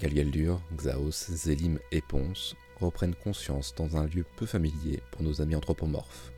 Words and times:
Galgaldur, 0.00 0.60
Xaos, 0.76 1.30
Zélim 1.30 1.78
et 1.92 2.00
Ponce 2.00 2.56
reprennent 2.80 3.14
conscience 3.14 3.74
dans 3.76 3.96
un 3.96 4.06
lieu 4.06 4.24
peu 4.36 4.44
familier 4.44 5.00
pour 5.12 5.22
nos 5.22 5.40
amis 5.40 5.54
anthropomorphes, 5.54 6.32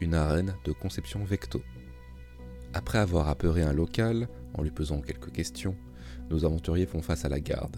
une 0.00 0.14
arène 0.14 0.54
de 0.64 0.72
conception 0.72 1.24
vecto. 1.24 1.60
Après 2.74 2.98
avoir 2.98 3.28
apeuré 3.28 3.62
un 3.62 3.72
local 3.72 4.28
en 4.54 4.62
lui 4.62 4.70
posant 4.70 5.00
quelques 5.00 5.32
questions, 5.32 5.76
nos 6.30 6.44
aventuriers 6.44 6.86
font 6.86 7.02
face 7.02 7.24
à 7.24 7.28
la 7.28 7.40
garde. 7.40 7.76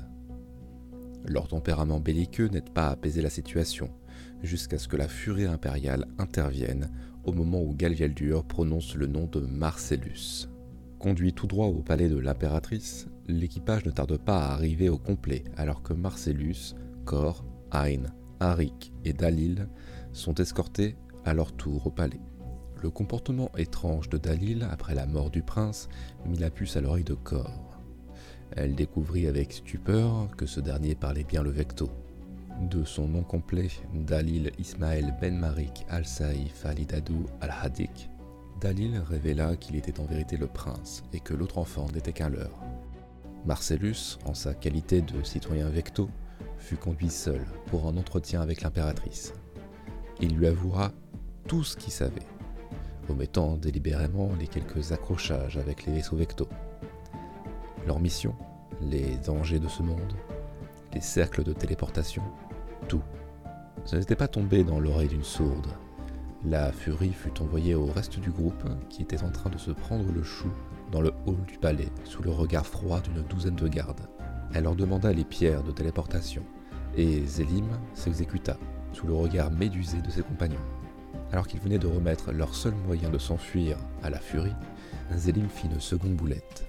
Leur 1.25 1.49
tempérament 1.49 2.01
belliqueux 2.01 2.49
n'aide 2.49 2.71
pas 2.71 2.89
à 2.89 2.91
apaiser 2.91 3.23
la 3.23 3.31
situation, 3.31 3.91
jusqu'à 4.43 4.79
ce 4.79 4.89
que 4.89 4.97
la 4.97 5.09
furie 5.09 5.47
impériale 5.47 6.07
intervienne 6.19 6.91
au 7.25 7.33
moment 7.33 7.63
où 7.63 7.75
Galvialdur 7.75 8.45
prononce 8.45 8.95
le 8.95 9.07
nom 9.07 9.27
de 9.27 9.41
Marcellus. 9.41 10.49
Conduit 11.05 11.35
tout 11.35 11.47
droit 11.47 11.67
au 11.67 11.83
palais 11.83 12.09
de 12.09 12.17
l'impératrice, 12.17 13.09
l'équipage 13.27 13.85
ne 13.85 13.91
tarde 13.91 14.17
pas 14.17 14.39
à 14.39 14.53
arriver 14.55 14.89
au 14.89 14.97
complet 14.97 15.45
alors 15.59 15.83
que 15.83 15.93
Marcellus, 15.93 16.75
Cor, 17.05 17.45
Ain, 17.73 18.05
Arik 18.41 18.91
et 19.05 19.13
Dalil 19.13 19.69
sont 20.15 20.33
escortés 20.37 20.97
à 21.27 21.35
leur 21.35 21.53
tour 21.53 21.87
au 21.87 21.91
palais. 21.91 22.23
Le 22.83 22.89
comportement 22.89 23.51
étrange 23.59 24.09
de 24.09 24.17
Dalil 24.17 24.67
après 24.71 24.95
la 24.95 25.05
mort 25.05 25.31
du 25.31 25.43
prince 25.43 25.91
mit 26.25 26.39
la 26.39 26.49
puce 26.49 26.79
à 26.79 26.81
l'oreille 26.81 27.05
de 27.05 27.13
Cor. 27.13 27.79
Elle 28.53 28.75
découvrit 28.75 29.27
avec 29.27 29.53
stupeur 29.53 30.31
que 30.39 30.47
ce 30.47 30.61
dernier 30.61 30.95
parlait 30.95 31.25
bien 31.25 31.43
le 31.43 31.51
vecto. 31.51 31.91
De 32.71 32.83
son 32.83 33.09
nom 33.09 33.25
complet, 33.25 33.69
Dalil 33.93 34.53
Ismaël 34.59 35.15
Ben 35.21 35.37
Marik 35.37 35.85
al-Saïf 35.91 36.65
al-Idadou 36.65 37.27
al-Hadik, 37.43 38.09
Dalil 38.61 38.99
révéla 38.99 39.57
qu'il 39.57 39.77
était 39.77 40.01
en 40.01 40.05
vérité 40.05 40.37
le 40.37 40.47
prince 40.47 41.03
et 41.13 41.21
que 41.21 41.35
l'autre 41.35 41.59
enfant 41.59 41.87
n'était 41.93 42.13
qu'un 42.13 42.29
leurre. 42.29 42.61
Marcellus, 43.45 44.19
en 44.25 44.35
sa 44.35 44.55
qualité 44.55 45.03
de 45.03 45.23
citoyen 45.23 45.69
vecto, 45.69 46.09
fut 46.59 46.77
conduit 46.77 47.11
seul 47.11 47.45
pour 47.67 47.87
un 47.87 47.97
entretien 47.97 48.41
avec 48.41 48.63
l'impératrice. 48.63 49.35
Il 50.21 50.37
lui 50.37 50.47
avouera 50.47 50.93
tout 51.47 51.63
ce 51.63 51.77
qu'il 51.77 51.93
savait, 51.93 52.27
omettant 53.09 53.57
délibérément 53.57 54.31
les 54.39 54.47
quelques 54.47 54.93
accrochages 54.93 55.59
avec 55.59 55.85
les 55.85 55.93
vaisseaux 55.93 56.17
vecto. 56.17 56.49
Leur 57.87 58.01
mission, 58.01 58.35
les 58.81 59.17
dangers 59.27 59.59
de 59.59 59.69
ce 59.69 59.83
monde, 59.83 60.15
les 60.95 61.03
cercles 61.03 61.45
de 61.45 61.53
téléportation, 61.53 62.23
tout. 62.89 63.03
Ce 63.85 63.97
n'était 63.97 64.17
pas 64.17 64.29
tombé 64.29 64.65
dans 64.65 64.81
l'oreille 64.81 65.09
d'une 65.09 65.25
sourde. 65.25 65.69
La 66.47 66.73
furie 66.73 67.15
fut 67.15 67.41
envoyée 67.41 67.75
au 67.75 67.87
reste 67.87 68.21
du 68.21 68.31
groupe 68.31 68.65
qui 68.91 69.01
était 69.01 69.23
en 69.23 69.31
train 69.31 69.49
de 69.49 69.57
se 69.57 69.71
prendre 69.71 70.13
le 70.13 70.23
chou 70.23 70.51
dans 70.93 71.01
le 71.01 71.11
hall 71.25 71.41
du 71.47 71.57
palais 71.57 71.89
sous 72.05 72.23
le 72.23 72.31
regard 72.31 72.67
froid 72.67 73.01
d'une 73.01 73.23
douzaine 73.23 73.55
de 73.55 73.67
gardes. 73.67 74.07
Elle 74.53 74.65
leur 74.65 74.77
demanda 74.77 75.11
les 75.11 75.25
pierres 75.25 75.63
de 75.63 75.73
téléportation 75.73 76.43
et 76.99 77.25
Zélim 77.25 77.67
s'exécuta 77.95 78.59
sous 78.93 79.07
le 79.07 79.15
regard 79.15 79.51
médusé 79.51 80.03
de 80.03 80.11
ses 80.11 80.21
compagnons. 80.21 80.61
Alors 81.33 81.47
qu'ils 81.47 81.61
venaient 81.61 81.79
de 81.79 81.87
remettre 81.87 82.31
leur 82.31 82.55
seul 82.55 82.75
moyen 82.75 83.09
de 83.09 83.19
s'enfuir 83.19 83.79
à 84.03 84.11
la 84.11 84.19
furie, 84.19 84.55
Zélim 85.17 85.49
fit 85.49 85.67
une 85.67 85.81
seconde 85.81 86.15
boulette, 86.15 86.67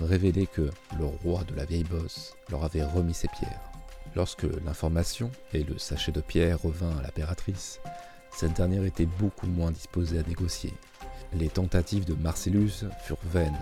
révéler 0.00 0.46
que 0.46 0.70
le 0.98 1.04
roi 1.04 1.42
de 1.44 1.54
la 1.56 1.64
vieille 1.64 1.84
bosse 1.84 2.34
leur 2.48 2.64
avait 2.64 2.84
remis 2.84 3.14
ses 3.14 3.28
pierres. 3.28 3.72
Lorsque 4.14 4.46
l'information 4.64 5.32
et 5.52 5.64
le 5.64 5.78
sachet 5.78 6.12
de 6.12 6.20
pierre 6.20 6.62
revint 6.62 6.96
à 6.96 7.02
l'impératrice, 7.02 7.80
cette 8.36 8.52
dernière 8.52 8.84
était 8.84 9.06
beaucoup 9.06 9.46
moins 9.46 9.70
disposée 9.70 10.18
à 10.18 10.22
négocier. 10.22 10.74
Les 11.32 11.48
tentatives 11.48 12.04
de 12.04 12.12
Marcellus 12.12 12.84
furent 13.02 13.16
vaines 13.24 13.56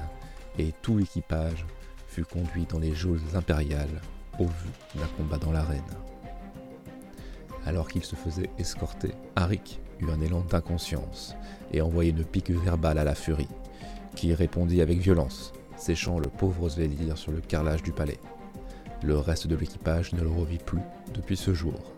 et 0.59 0.73
tout 0.83 0.99
l'équipage 0.99 1.65
fut 2.09 2.25
conduit 2.25 2.67
dans 2.67 2.81
les 2.81 2.93
geôles 2.93 3.21
impériales 3.37 4.01
au 4.41 4.47
vu 4.47 4.71
d'un 4.97 5.07
combat 5.17 5.39
dans 5.39 5.53
l'arène. 5.53 5.81
Alors 7.65 7.87
qu'il 7.87 8.03
se 8.03 8.17
faisait 8.17 8.51
escorter, 8.59 9.15
Arik 9.37 9.81
eut 10.01 10.11
un 10.11 10.21
élan 10.21 10.41
d'inconscience 10.41 11.37
et 11.73 11.81
envoya 11.81 12.11
une 12.11 12.25
pique 12.25 12.51
verbale 12.51 12.99
à 12.99 13.05
la 13.05 13.15
furie, 13.15 13.47
qui 14.17 14.35
répondit 14.35 14.83
avec 14.83 14.99
violence, 14.99 15.53
séchant 15.77 16.19
le 16.19 16.29
pauvre 16.29 16.69
Svelir 16.69 17.17
sur 17.17 17.31
le 17.31 17.41
carrelage 17.41 17.85
du 17.85 17.93
palais. 17.93 18.19
Le 19.05 19.19
reste 19.19 19.47
de 19.47 19.55
l'équipage 19.55 20.13
ne 20.15 20.23
le 20.23 20.31
revit 20.31 20.59
plus 20.59 20.83
depuis 21.15 21.37
ce 21.37 21.55
jour. 21.55 21.94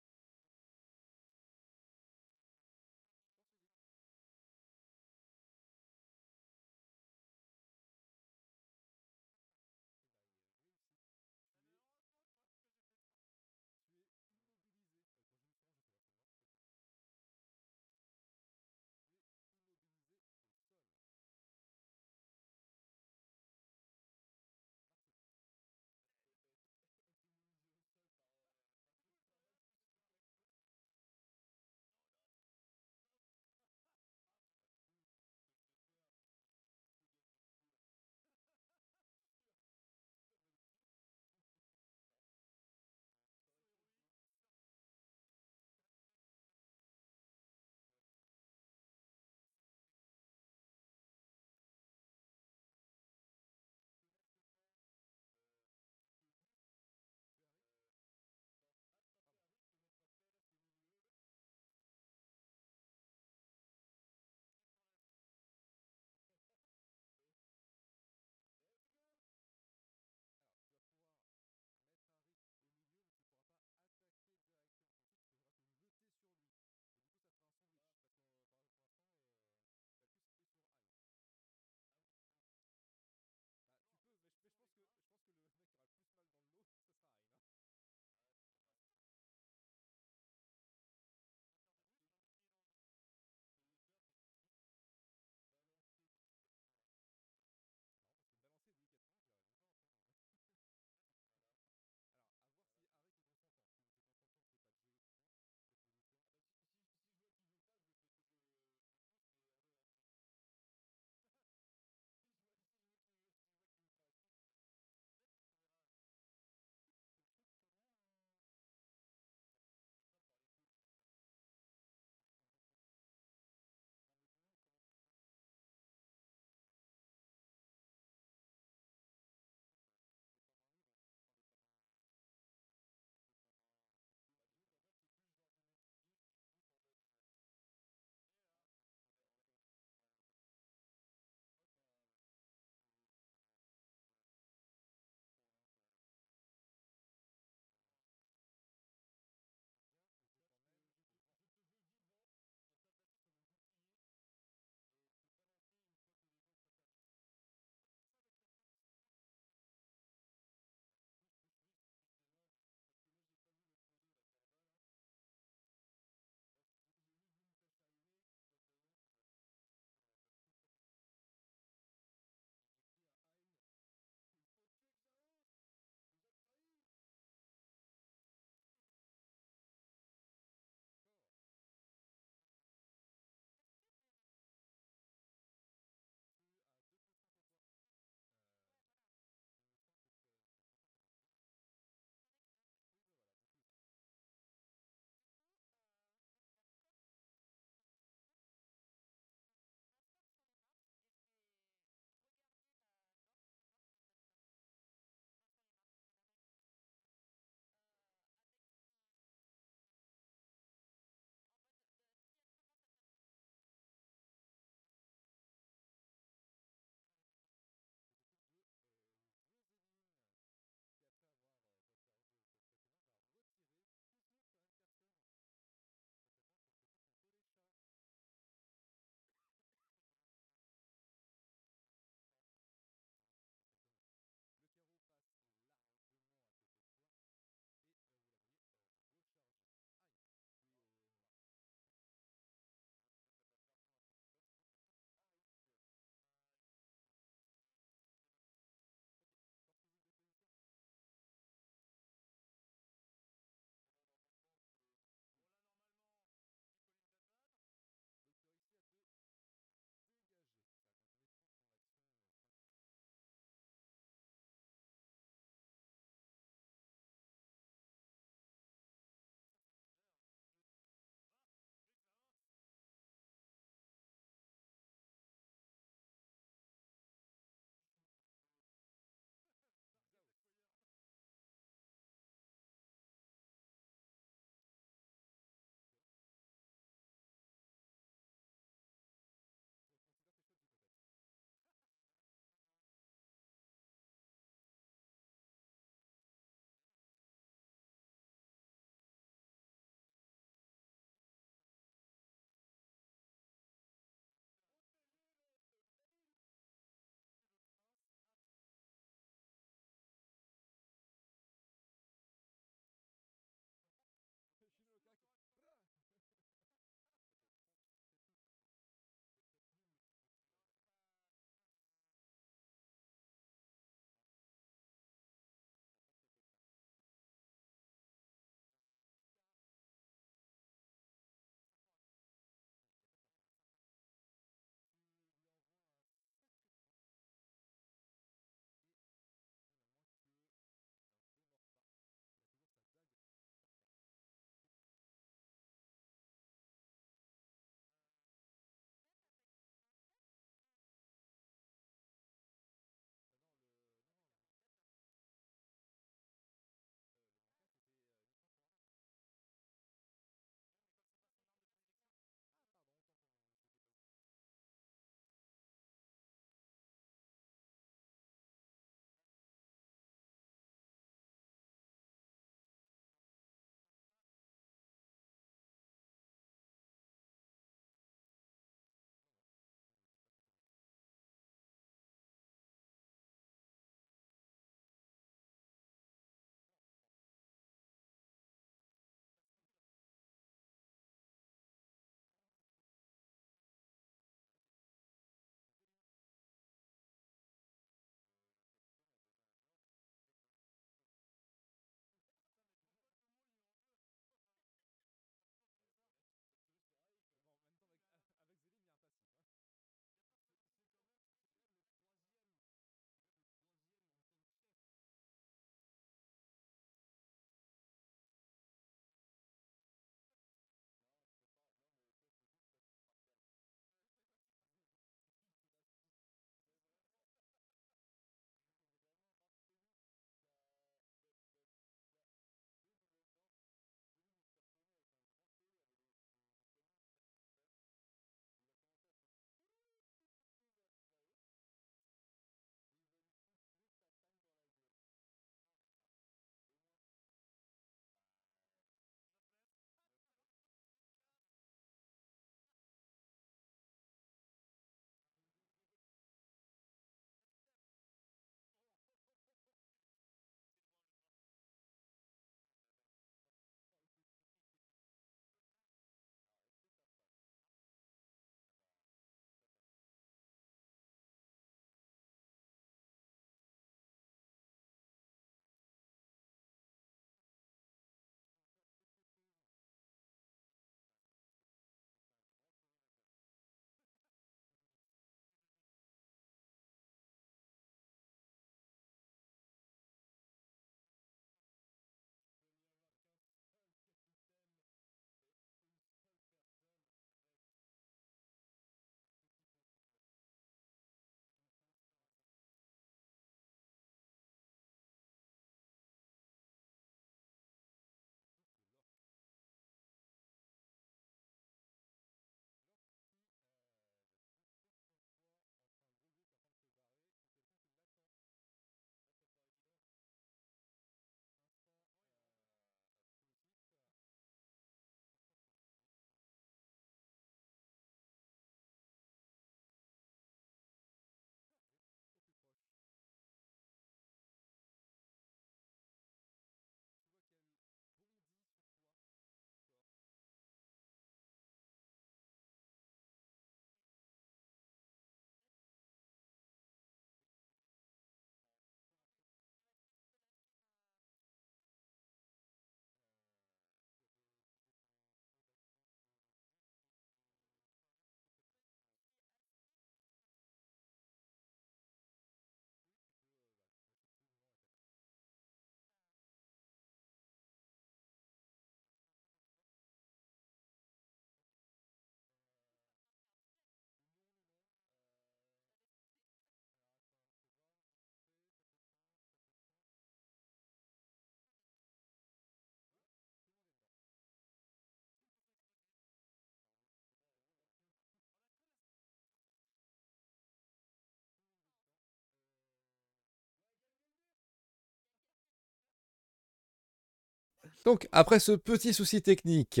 Donc, 598.04 598.28
après 598.32 598.60
ce 598.60 598.72
petit 598.72 599.12
souci 599.12 599.42
technique, 599.42 600.00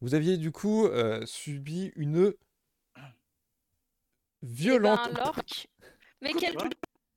vous 0.00 0.14
aviez 0.14 0.36
du 0.36 0.52
coup 0.52 0.86
euh, 0.86 1.24
subi 1.26 1.92
une 1.96 2.34
violente, 4.42 5.00
Eh 5.10 5.14
ben, 5.14 5.24
l'orque. 5.24 5.68
Mais 6.22 6.32
quel. 6.32 6.56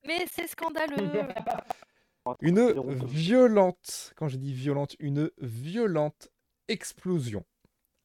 Mais 0.06 0.26
c'est 0.32 0.48
scandaleux. 0.48 1.12
une 2.42 3.06
violente, 3.06 4.14
quand 4.16 4.28
je 4.28 4.38
dis 4.38 4.54
violente, 4.54 4.96
une 5.00 5.32
violente 5.38 6.30
explosion 6.68 7.46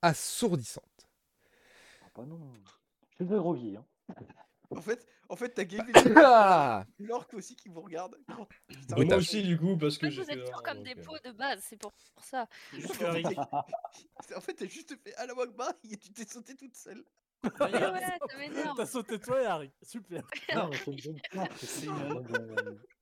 assourdissante. 0.02 0.84
Ah 2.02 2.08
bah 2.14 2.24
non. 2.24 2.52
Je 3.10 3.16
suis 3.16 3.26
de 3.26 3.36
drogué, 3.36 3.76
hein. 3.76 3.84
En 4.70 4.80
fait, 4.80 5.06
en 5.28 5.36
fait, 5.36 5.50
t'as 5.50 5.64
gagné 5.64 5.92
Ah 6.16 6.84
l'orque 6.98 7.34
aussi 7.34 7.54
qui 7.56 7.68
vous 7.68 7.80
regarde. 7.82 8.16
Putain, 8.68 8.86
Bah, 8.88 8.96
Oui, 8.98 9.04
moi 9.04 9.10
t'as- 9.10 9.16
aussi, 9.16 9.42
du 9.42 9.58
coup, 9.58 9.76
parce 9.76 9.98
que 9.98 10.08
j'ai 10.10 10.22
vous 10.22 10.30
êtes 10.30 10.46
sûr 10.46 10.62
comme 10.62 10.82
des 10.82 10.98
euh, 10.98 11.02
pots 11.04 11.18
de 11.24 11.32
base, 11.32 11.62
c'est 11.66 11.76
pour 11.76 11.92
pour 12.14 12.24
ça. 12.24 12.46
Juste 12.72 12.96
que 12.98 13.04
Harry. 13.04 13.24
En 14.36 14.40
fait, 14.40 14.54
t'as 14.54 14.66
juste 14.66 14.96
fait 15.02 15.14
à 15.16 15.26
la 15.26 15.34
Wagba 15.34 15.72
et 15.90 15.96
tu 15.96 16.10
t'es 16.12 16.24
sauté 16.26 16.54
toute 16.56 16.74
seule. 16.76 17.04
Ouais, 17.60 17.72
ouais. 17.72 18.50
T'as 18.76 18.86
sauté 18.86 19.20
toi 19.20 19.40
et 19.40 19.46
Harry. 19.46 19.70
Super. 19.82 20.24
Non, 20.56 20.70
c'est 20.72 20.96
C'est 21.00 21.86
comme 21.86 21.94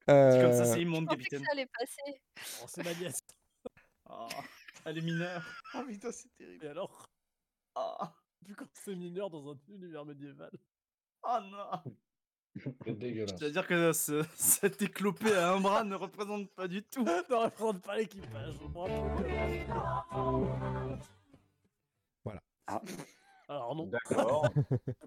ça, 0.05 0.13
Euh, 0.13 0.65
c'est 0.75 0.83
immonde, 0.83 1.09
capitaine. 1.09 1.43
ça 1.43 1.53
allait 1.53 1.67
passer. 1.67 2.21
Oh, 2.63 2.67
c'est 2.69 2.85
ma 2.85 2.93
nièce. 2.95 3.19
Ah, 4.09 4.29
elle 4.85 4.99
est 4.99 5.03
mineure. 5.03 5.43
Ah 5.73 5.83
putain, 5.89 6.13
c'est 6.13 6.29
Et 6.39 6.45
terrible. 6.45 6.67
alors? 6.67 7.11
Ah, 7.75 8.15
Vu 8.43 8.55
quand 8.55 8.67
c'est 8.75 8.95
mineur 8.95 9.31
dans 9.31 9.53
un 9.53 9.59
univers 9.69 10.05
médiéval. 10.05 10.51
oh 11.23 11.39
non. 11.51 11.97
Dégueulasse. 12.87 13.35
C'est-à-dire 13.39 13.67
que 13.67 13.93
ce, 13.93 14.25
cet 14.35 14.83
éclopé 14.83 15.33
à 15.35 15.53
un 15.53 15.61
bras 15.61 15.85
ne 15.85 15.95
représente 15.95 16.49
pas 16.51 16.69
du 16.69 16.83
tout. 16.83 17.05
ne 17.31 17.35
représente 17.35 17.83
pas 17.83 17.97
l'équipage. 17.97 18.55
Voilà. 22.25 22.43
Ah. 22.67 22.83
Alors 23.49 23.77
non, 23.77 23.87
D'accord. 23.87 24.49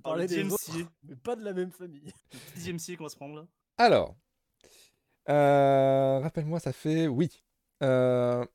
parler 0.02 0.28
des 0.28 0.45
mais 1.04 1.16
pas 1.16 1.36
de 1.36 1.43
la 1.43 1.52
même 1.52 1.72
famille. 1.72 2.14
Dixième 2.56 2.80
siècle 2.80 3.00
qu'on 3.00 3.04
va 3.04 3.10
se 3.10 3.18
prendre 3.18 3.36
là. 3.36 3.45
Alors, 3.78 4.16
euh, 5.30 6.20
rappelle-moi, 6.20 6.60
ça 6.62 6.72
fait 6.72 7.08
oui. 7.08 7.43
Euh, 7.84 8.45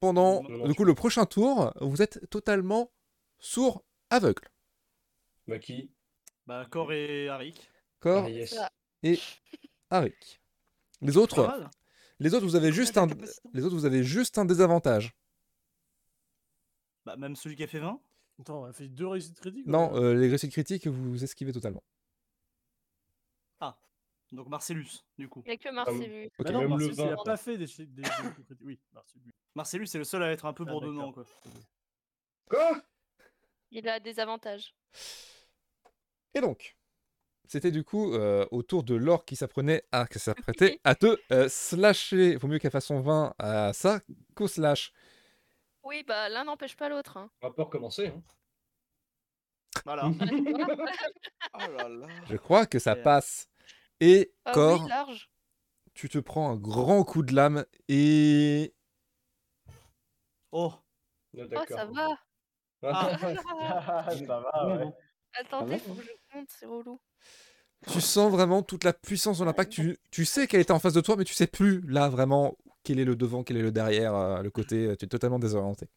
pendant 0.00 0.42
du 0.42 0.74
coup 0.74 0.84
le 0.84 0.94
prochain 0.94 1.24
tour, 1.24 1.72
vous 1.80 2.02
êtes 2.02 2.28
totalement 2.28 2.92
sourd, 3.38 3.82
aveugle. 4.10 4.48
Bah, 5.46 5.58
qui? 5.58 5.90
Bah, 6.46 6.66
Cor 6.70 6.92
et 6.92 7.28
Harik. 7.28 7.70
Corps 8.00 8.24
Ah, 8.26 8.30
yes. 8.30 8.56
et 9.02 9.18
Arik. 9.90 10.40
Les 11.00 11.16
autres, 11.16 11.46
mal. 11.46 11.70
les 12.18 12.34
autres, 12.34 12.44
vous 12.44 12.56
avez 12.56 12.72
juste 12.72 12.98
un, 12.98 13.06
les 13.52 13.64
autres, 13.64 13.74
vous 13.76 13.84
avez 13.84 14.02
juste 14.02 14.38
un 14.38 14.44
désavantage. 14.44 15.14
Bah, 17.04 17.16
même 17.16 17.36
celui 17.36 17.56
qui 17.56 17.62
a 17.62 17.66
fait 17.66 17.78
20. 17.78 18.00
Attends, 18.40 18.62
on 18.62 18.64
a 18.66 18.72
fait 18.72 18.88
deux 18.88 19.06
réussites 19.06 19.40
critiques 19.40 19.66
Non, 19.66 19.94
euh, 19.96 20.14
les 20.14 20.28
réussites 20.28 20.52
critiques, 20.52 20.86
vous 20.86 21.22
esquivez 21.24 21.52
totalement. 21.52 21.82
Donc 24.32 24.48
Marcellus, 24.48 25.06
du 25.16 25.26
coup. 25.26 25.42
Il 25.46 25.48
n'y 25.48 25.54
a 25.54 25.56
que 25.56 25.74
Marcellus. 25.74 26.26
Ok. 26.38 26.44
Bah 26.44 26.50
non, 26.52 26.68
Marcellus, 26.68 26.94
il 26.98 27.16
pas 27.24 27.36
fait 27.38 27.56
des, 27.56 27.64
des, 27.64 27.86
des 27.86 28.02
réussites 28.02 28.34
critiques. 28.34 28.58
Oui, 28.60 28.78
Marcellus. 28.92 29.32
Marcellus, 29.54 29.86
c'est 29.86 29.96
le 29.96 30.04
seul 30.04 30.22
à 30.22 30.30
être 30.30 30.44
un 30.44 30.52
peu 30.52 30.64
Ah, 30.68 30.70
bourdonnant, 30.70 31.12
quoi. 31.12 31.24
Quoi? 32.50 32.82
Il 33.70 33.88
a 33.88 33.98
des 34.00 34.20
avantages. 34.20 34.74
Et 36.34 36.42
donc, 36.42 36.76
c'était 37.48 37.70
du 37.70 37.82
coup 37.82 38.12
euh, 38.14 38.46
au 38.50 38.62
tour 38.62 38.82
de 38.84 38.94
l'or 38.94 39.24
qui 39.24 39.34
s'apprenait 39.36 39.82
à, 39.90 40.06
qui 40.06 40.18
s'apprêtait 40.18 40.80
à 40.84 40.94
te 40.94 41.18
euh, 41.32 41.48
slasher. 41.48 42.36
Vaut 42.36 42.46
mieux 42.48 42.58
qu'elle 42.58 42.70
fasse 42.70 42.86
son 42.86 43.00
20 43.00 43.34
à 43.38 43.72
ça 43.72 44.00
qu'au 44.34 44.46
slash. 44.48 44.92
Oui, 45.82 46.04
bah 46.06 46.28
l'un 46.28 46.44
n'empêche 46.44 46.76
pas 46.76 46.88
l'autre. 46.88 47.16
Hein. 47.16 47.30
On 47.42 47.48
va 47.48 47.54
pas 47.54 47.64
recommencer. 47.64 48.08
Hein. 48.08 48.22
Voilà. 49.84 50.04
Oh 51.54 51.72
là 51.76 51.88
là. 51.88 52.06
Je 52.28 52.36
crois 52.36 52.66
que 52.66 52.78
ça 52.78 52.94
Yeah. 52.94 53.02
passe. 53.02 53.48
Et 54.00 54.32
Ah 54.44 54.52
corps, 54.52 54.82
oui, 54.82 54.88
large. 54.88 55.30
tu 55.94 56.08
te 56.08 56.18
prends 56.18 56.50
un 56.50 56.56
grand 56.56 57.02
coup 57.04 57.22
de 57.22 57.34
lame 57.34 57.64
et 57.88 58.74
Oh. 60.52 60.72
Ah, 61.36 61.42
Oh, 61.56 61.64
ça 61.68 61.84
va. 61.86 62.08
Ah. 62.82 63.16
Ah, 63.20 64.10
ça 64.26 64.40
va, 64.40 64.76
ouais. 64.76 64.92
Attendez, 65.34 65.72
va, 65.76 65.78
faut 65.78 65.94
que 65.94 66.02
je 66.02 66.10
compte, 66.32 66.48
c'est 66.48 66.66
relou. 66.66 67.00
Tu 67.86 68.00
sens 68.00 68.30
vraiment 68.30 68.62
toute 68.62 68.84
la 68.84 68.92
puissance 68.92 69.38
de 69.38 69.44
l'impact. 69.44 69.72
Tu, 69.72 69.98
tu 70.10 70.24
sais 70.24 70.46
qu'elle 70.46 70.60
était 70.60 70.72
en 70.72 70.78
face 70.78 70.92
de 70.92 71.00
toi, 71.00 71.16
mais 71.16 71.24
tu 71.24 71.34
sais 71.34 71.46
plus 71.46 71.80
là 71.82 72.08
vraiment 72.08 72.56
quel 72.82 72.98
est 72.98 73.04
le 73.04 73.16
devant, 73.16 73.44
quel 73.44 73.56
est 73.56 73.62
le 73.62 73.72
derrière, 73.72 74.14
euh, 74.14 74.42
le 74.42 74.50
côté. 74.50 74.94
Tu 74.98 75.04
es 75.04 75.08
totalement 75.08 75.38
désorienté. 75.38 75.88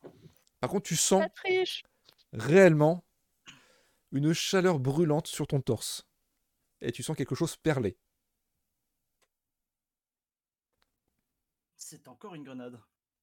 Par 0.59 0.69
contre, 0.69 0.83
tu 0.83 0.95
sens 0.95 1.23
réellement 2.33 3.03
une 4.11 4.33
chaleur 4.33 4.79
brûlante 4.79 5.27
sur 5.27 5.47
ton 5.47 5.61
torse. 5.61 6.07
Et 6.81 6.91
tu 6.91 7.03
sens 7.03 7.15
quelque 7.15 7.35
chose 7.35 7.55
perler. 7.55 7.97
C'est 11.77 12.07
encore 12.07 12.35
une 12.35 12.43
grenade. 12.43 12.79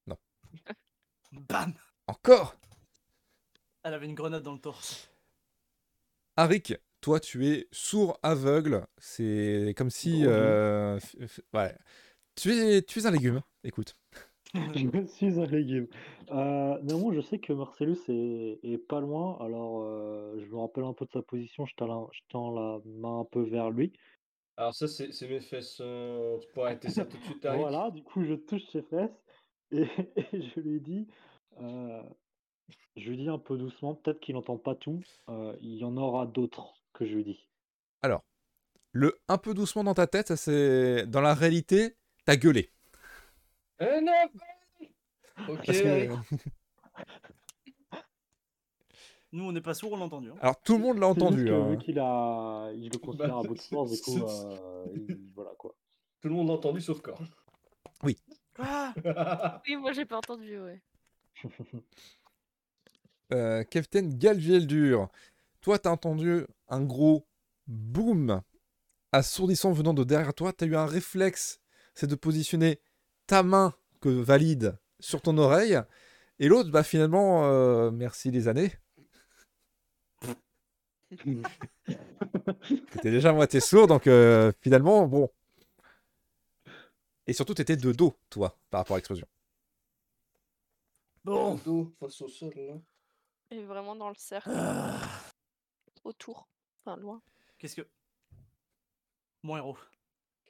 Non. 0.07 0.17
Bam 1.33 1.75
Encore 2.07 2.57
Elle 3.83 3.95
avait 3.95 4.07
une 4.07 4.15
grenade 4.15 4.43
dans 4.43 4.53
le 4.53 4.61
torse. 4.61 5.11
Arik, 6.37 6.75
toi 7.01 7.21
tu 7.21 7.47
es 7.47 7.69
sourd, 7.73 8.19
aveugle. 8.23 8.87
C'est 8.99 9.75
comme 9.77 9.91
si. 9.91 10.23
Euh, 10.27 10.99
ouais. 11.55 11.75
Tu 12.37 12.53
es, 12.53 12.83
tu 12.83 13.01
es 13.01 13.07
un 13.07 13.11
légume. 13.11 13.43
Écoute. 13.65 13.97
Je 14.55 15.07
suis 15.07 15.39
un 15.39 15.45
légume. 15.47 15.89
Euh, 16.31 16.79
néanmoins, 16.83 17.13
je 17.15 17.21
sais 17.21 17.39
que 17.39 17.53
Marcellus 17.53 17.99
est, 18.09 18.59
est 18.63 18.79
pas 18.79 19.01
loin. 19.01 19.37
Alors, 19.41 19.83
euh, 19.83 20.41
je 20.41 20.47
me 20.51 20.59
rappelle 20.59 20.85
un 20.85 20.95
peu 20.95 21.05
de 21.05 21.11
sa 21.13 21.23
position. 21.23 21.67
Je 21.67 21.75
tends 21.75 21.87
la, 21.87 22.07
je 22.13 22.21
tends 22.29 22.51
la 22.53 22.81
main 22.87 23.21
un 23.21 23.25
peu 23.25 23.43
vers 23.43 23.71
lui. 23.71 23.93
Alors, 24.57 24.75
ça, 24.75 24.89
c'est 24.89 25.29
mes 25.29 25.41
fesses. 25.41 25.79
euh, 25.81 26.39
Tu 26.39 26.49
peux 26.55 26.63
arrêter 26.63 26.89
ça 26.89 27.05
tout 27.05 27.19
de 27.19 27.25
suite, 27.25 27.47
Voilà, 27.47 27.91
du 27.91 28.03
coup, 28.03 28.25
je 28.25 28.35
touche 28.35 28.65
ses 28.73 28.83
fesses 28.83 29.25
et, 29.71 29.83
et 30.33 30.43
je 30.43 30.61
lui 30.61 30.81
dis, 30.81 31.07
euh, 31.61 32.03
je 32.97 33.11
lui 33.11 33.19
dis 33.19 33.29
un 33.29 33.39
peu 33.39 33.57
doucement, 33.59 33.95
peut-être 33.95 34.21
qu'il 34.21 34.35
n'entend 34.35 34.59
pas 34.59 34.75
tout. 34.75 35.03
euh, 35.29 35.57
il 35.61 35.77
y 35.77 35.85
en 35.85 35.97
aura 35.97 36.27
d'autres 36.27 36.78
que 36.99 37.07
je 37.07 37.15
lui 37.15 37.25
dis. 37.25 37.49
Alors, 38.03 38.25
le 38.93 39.19
un 39.29 39.39
peu 39.39 39.55
doucement 39.55 39.85
dans 39.85 39.95
ta 39.95 40.07
tête, 40.07 40.29
ça 40.29 40.37
c'est. 40.37 41.07
Dans 41.07 41.21
la 41.21 41.35
réalité, 41.35 41.97
t'as 42.25 42.37
gueulé. 42.37 42.71
Non 43.81 44.13
Ok. 45.49 45.67
Parce 45.67 45.81
que- 45.81 46.09
Nous, 49.33 49.45
on 49.45 49.53
n'est 49.53 49.61
pas 49.61 49.75
sourds, 49.75 49.93
on 49.93 49.97
l'a 49.99 50.05
entendu. 50.07 50.31
hein. 50.31 50.37
Alors 50.41 50.59
tout 50.63 50.73
le 50.79 50.79
monde 50.83 50.99
l'a 50.99 51.07
entendu. 51.07 51.45
que 51.45 51.51
hein. 51.51 51.69
vu 51.71 51.79
qu'il 51.79 51.99
a, 51.99 52.71
il 52.75 52.89
le 52.91 52.99
considère 52.99 53.37
à 53.37 53.43
bout 53.43 53.55
de 53.55 53.61
force, 53.61 53.91
du 53.93 54.01
coup, 54.01 54.25
euh, 54.27 54.87
il- 54.95 55.19
voilà 55.35 55.51
quoi. 55.59 55.75
Tout 56.23 56.29
le 56.29 56.35
monde 56.35 56.49
l'a 56.49 56.55
entendu 56.55 56.81
sauf 56.81 57.01
Cor. 57.03 57.19
Quoi 58.01 58.17
Oui, 59.67 59.77
moi 59.77 59.93
j'ai 59.93 60.07
pas 60.07 60.17
entendu, 60.17 60.59
ouais. 60.59 60.81
Euh, 63.33 63.63
Captain 63.65 64.09
Galvieldur, 64.09 65.09
toi 65.61 65.79
t'as 65.79 65.91
entendu 65.91 66.47
un 66.69 66.83
gros 66.83 67.27
boom 67.67 68.43
assourdissant 69.13 69.73
venant 69.73 69.95
de 69.95 70.05
derrière 70.05 70.35
toi. 70.35 70.53
T'as 70.53 70.67
eu 70.67 70.77
un 70.77 70.87
réflexe, 70.87 71.61
c'est 71.95 72.07
de 72.07 72.15
positionner 72.15 72.81
ta 73.27 73.43
main 73.43 73.75
que 74.01 74.09
valide 74.09 74.79
sur 75.01 75.23
ton 75.23 75.39
oreille. 75.39 75.81
Et 76.39 76.49
l'autre, 76.49 76.71
bah 76.71 76.83
finalement, 76.83 77.47
euh, 77.47 77.91
merci 77.91 78.31
les 78.31 78.49
années. 78.49 78.73
T'étais 82.93 83.11
déjà 83.11 83.31
à 83.31 83.33
moitié 83.33 83.61
sourd, 83.61 83.87
donc 83.87 84.07
euh, 84.07 84.53
finalement, 84.61 85.07
bon. 85.07 85.31
Et 87.27 87.33
surtout, 87.33 87.55
t'étais 87.55 87.77
de 87.77 87.93
dos, 87.93 88.15
toi, 88.31 88.59
par 88.71 88.81
rapport 88.81 88.95
à 88.97 88.99
l'explosion. 88.99 89.27
Bon. 91.25 91.57
Dos 91.57 91.93
face 92.01 92.21
au 92.23 92.29
sol, 92.29 92.53
là. 92.57 92.75
Et 93.51 93.65
vraiment 93.65 93.97
dans 93.97 94.09
le 94.09 94.15
cercle, 94.15 94.51
Ah. 94.55 95.01
Autour. 96.05 96.49
Enfin, 96.85 96.97
loin. 96.97 97.23
Qu'est-ce 97.59 97.77
que. 97.77 97.89
Mon 99.43 99.57
héros. 99.57 99.79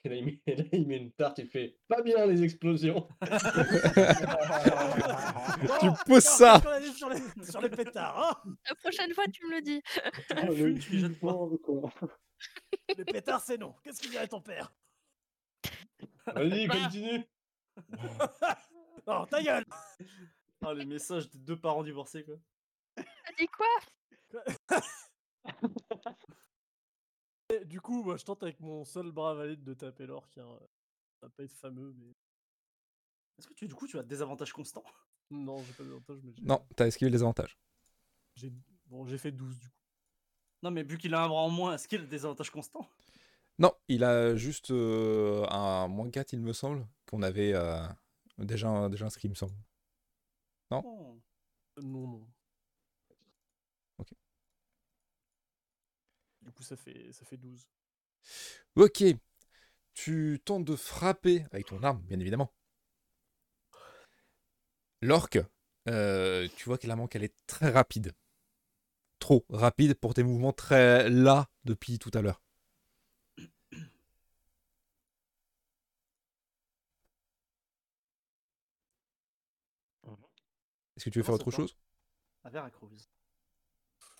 Et 0.05 0.09
là, 0.11 0.15
il 0.17 0.25
met, 0.25 0.41
et 0.47 0.57
là, 0.57 0.65
il 0.73 0.87
met 0.87 0.97
une 0.97 1.13
tarte, 1.13 1.39
il 1.39 1.49
fait 1.49 1.77
pas 1.89 2.03
bien 2.03 2.27
les 2.27 2.43
explosions. 2.43 3.09
Tu 5.81 5.89
pousses 6.07 6.25
ça 6.25 6.63
On 6.65 6.93
sur 6.93 7.09
les, 7.11 7.21
sur 7.45 7.61
les 7.61 7.69
pétards, 7.69 8.43
hein 8.47 8.57
La 8.69 8.75
prochaine 8.77 9.13
fois, 9.13 9.25
tu 9.27 9.45
me 9.47 9.57
le 9.57 9.63
dis. 9.63 9.83
Ah, 10.31 10.47
le 10.47 10.75
pas. 10.75 10.81
jugement, 10.81 11.51
quoi. 11.65 11.91
Les 12.97 13.05
pétards, 13.05 13.41
c'est 13.41 13.59
non. 13.59 13.75
Qu'est-ce 13.83 14.01
qu'il 14.01 14.11
dirait 14.11 14.29
ton 14.29 14.41
père? 14.41 14.73
Vas-y, 16.27 16.69
continue. 16.69 17.25
Oh, 19.07 19.27
ta 19.29 19.43
gueule 19.43 19.65
Ah, 20.65 20.75
les 20.75 20.85
messages 20.85 21.29
des 21.31 21.39
deux 21.39 21.59
parents 21.59 21.83
divorcés, 21.83 22.25
quoi. 22.25 22.37
T'as 22.97 23.33
dit 23.39 23.49
quoi? 23.49 23.67
Et 27.51 27.65
Du 27.65 27.81
coup, 27.81 28.03
moi, 28.03 28.17
je 28.17 28.25
tente 28.25 28.43
avec 28.43 28.61
mon 28.61 28.85
seul 28.85 29.11
bras 29.13 29.35
valide 29.35 29.63
de 29.65 29.75
taper 29.75 30.07
l'or, 30.07 30.29
qui 30.31 30.41
a 30.41 30.45
un- 30.45 30.59
ça 31.21 31.27
va 31.27 31.31
pas 31.31 31.43
être 31.45 31.55
fameux, 31.55 31.95
mais 31.99 32.15
Est-ce 33.39 33.47
que 33.47 33.55
tu, 33.55 33.69
du 33.69 33.75
coup, 33.75 33.87
tu 33.87 33.99
as 33.99 34.03
des 34.03 34.21
avantages 34.23 34.53
constants? 34.53 34.85
Non, 35.31 35.63
j'ai 35.63 35.73
pas 35.75 35.85
d'avantage, 35.85 36.19
mais 36.25 36.33
j'ai- 36.35 36.45
Non, 36.45 36.61
t'as 36.77 36.87
esquivé 36.87 37.11
les 37.11 37.23
avantages. 37.23 37.57
J'ai 38.35 38.53
bon, 38.87 39.05
j'ai 39.07 39.19
fait 39.19 39.33
12 39.33 39.59
du 39.59 39.69
coup. 39.69 39.75
Non, 40.63 40.71
mais 40.71 40.83
vu 40.83 40.99
qu'il 40.99 41.15
a 41.15 41.23
un 41.23 41.29
bras 41.29 41.43
en 41.43 41.51
moins, 41.51 41.75
est-ce 41.75 41.87
qu'il 41.87 42.01
a 42.01 42.07
des 42.07 42.25
avantages 42.25 42.51
constants? 42.51 42.89
Non, 43.59 43.73
il 43.89 44.05
a 44.05 44.37
juste 44.37 44.71
euh, 44.71 45.45
un 45.51 45.89
moins 45.89 46.11
4, 46.11 46.33
il 46.33 46.41
me 46.41 46.53
semble, 46.53 46.87
qu'on 47.07 47.23
avait 47.23 47.53
euh, 47.55 47.83
déjà, 48.39 48.89
déjà 48.89 49.07
inscrit, 49.07 49.29
il 49.29 49.31
me 49.31 49.35
semble. 49.35 49.55
Non? 50.71 50.83
Oh. 50.85 51.21
Euh, 51.79 51.83
Non, 51.83 52.07
non. 52.09 52.27
Ok. 53.99 54.09
Du 56.43 56.48
coup, 56.59 56.65
ça 56.65 56.77
fait, 56.77 57.13
ça 57.13 57.25
fait 57.25 57.37
12. 57.37 57.69
Ok, 58.75 59.05
tu 59.95 60.41
tentes 60.45 60.65
de 60.65 60.75
frapper 60.75 61.45
avec 61.53 61.67
ton 61.67 61.83
arme, 61.83 62.03
bien 62.03 62.19
évidemment. 62.19 62.53
L'orque, 65.01 65.39
euh, 65.89 66.49
tu 66.57 66.65
vois 66.65 66.79
clairement 66.79 67.07
qu'elle 67.07 67.23
est 67.23 67.35
très 67.47 67.71
rapide. 67.71 68.13
Trop 69.21 69.47
rapide 69.51 69.95
pour 69.95 70.15
tes 70.15 70.25
mouvements 70.25 70.53
très 70.53 71.09
là 71.09 71.49
depuis 71.65 71.99
tout 72.01 72.11
à 72.15 72.23
l'heure. 72.23 72.43
Est-ce 80.97 81.05
que 81.05 81.11
tu 81.11 81.21
veux 81.21 81.23
faire 81.23 81.39
Comment 81.39 81.39
ça 81.39 81.43
autre 81.43 81.57
chose? 81.57 81.77
À 82.43 82.51
Veracruz. 82.51 83.09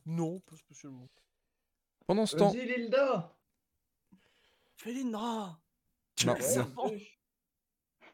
Non, 0.07 0.39
pas 0.41 0.57
spécialement. 0.57 1.09
Pendant 2.09 2.25
ce 2.25 2.37
temps, 2.37 2.49
Vas-y, 2.49 2.65
Lilda 2.65 3.37
Félindra 4.77 5.61
Tu 6.17 6.27
Non, 6.27 6.35
es 6.35 6.39
le 6.39 6.45
non. 6.45 6.51
serpent 6.51 6.91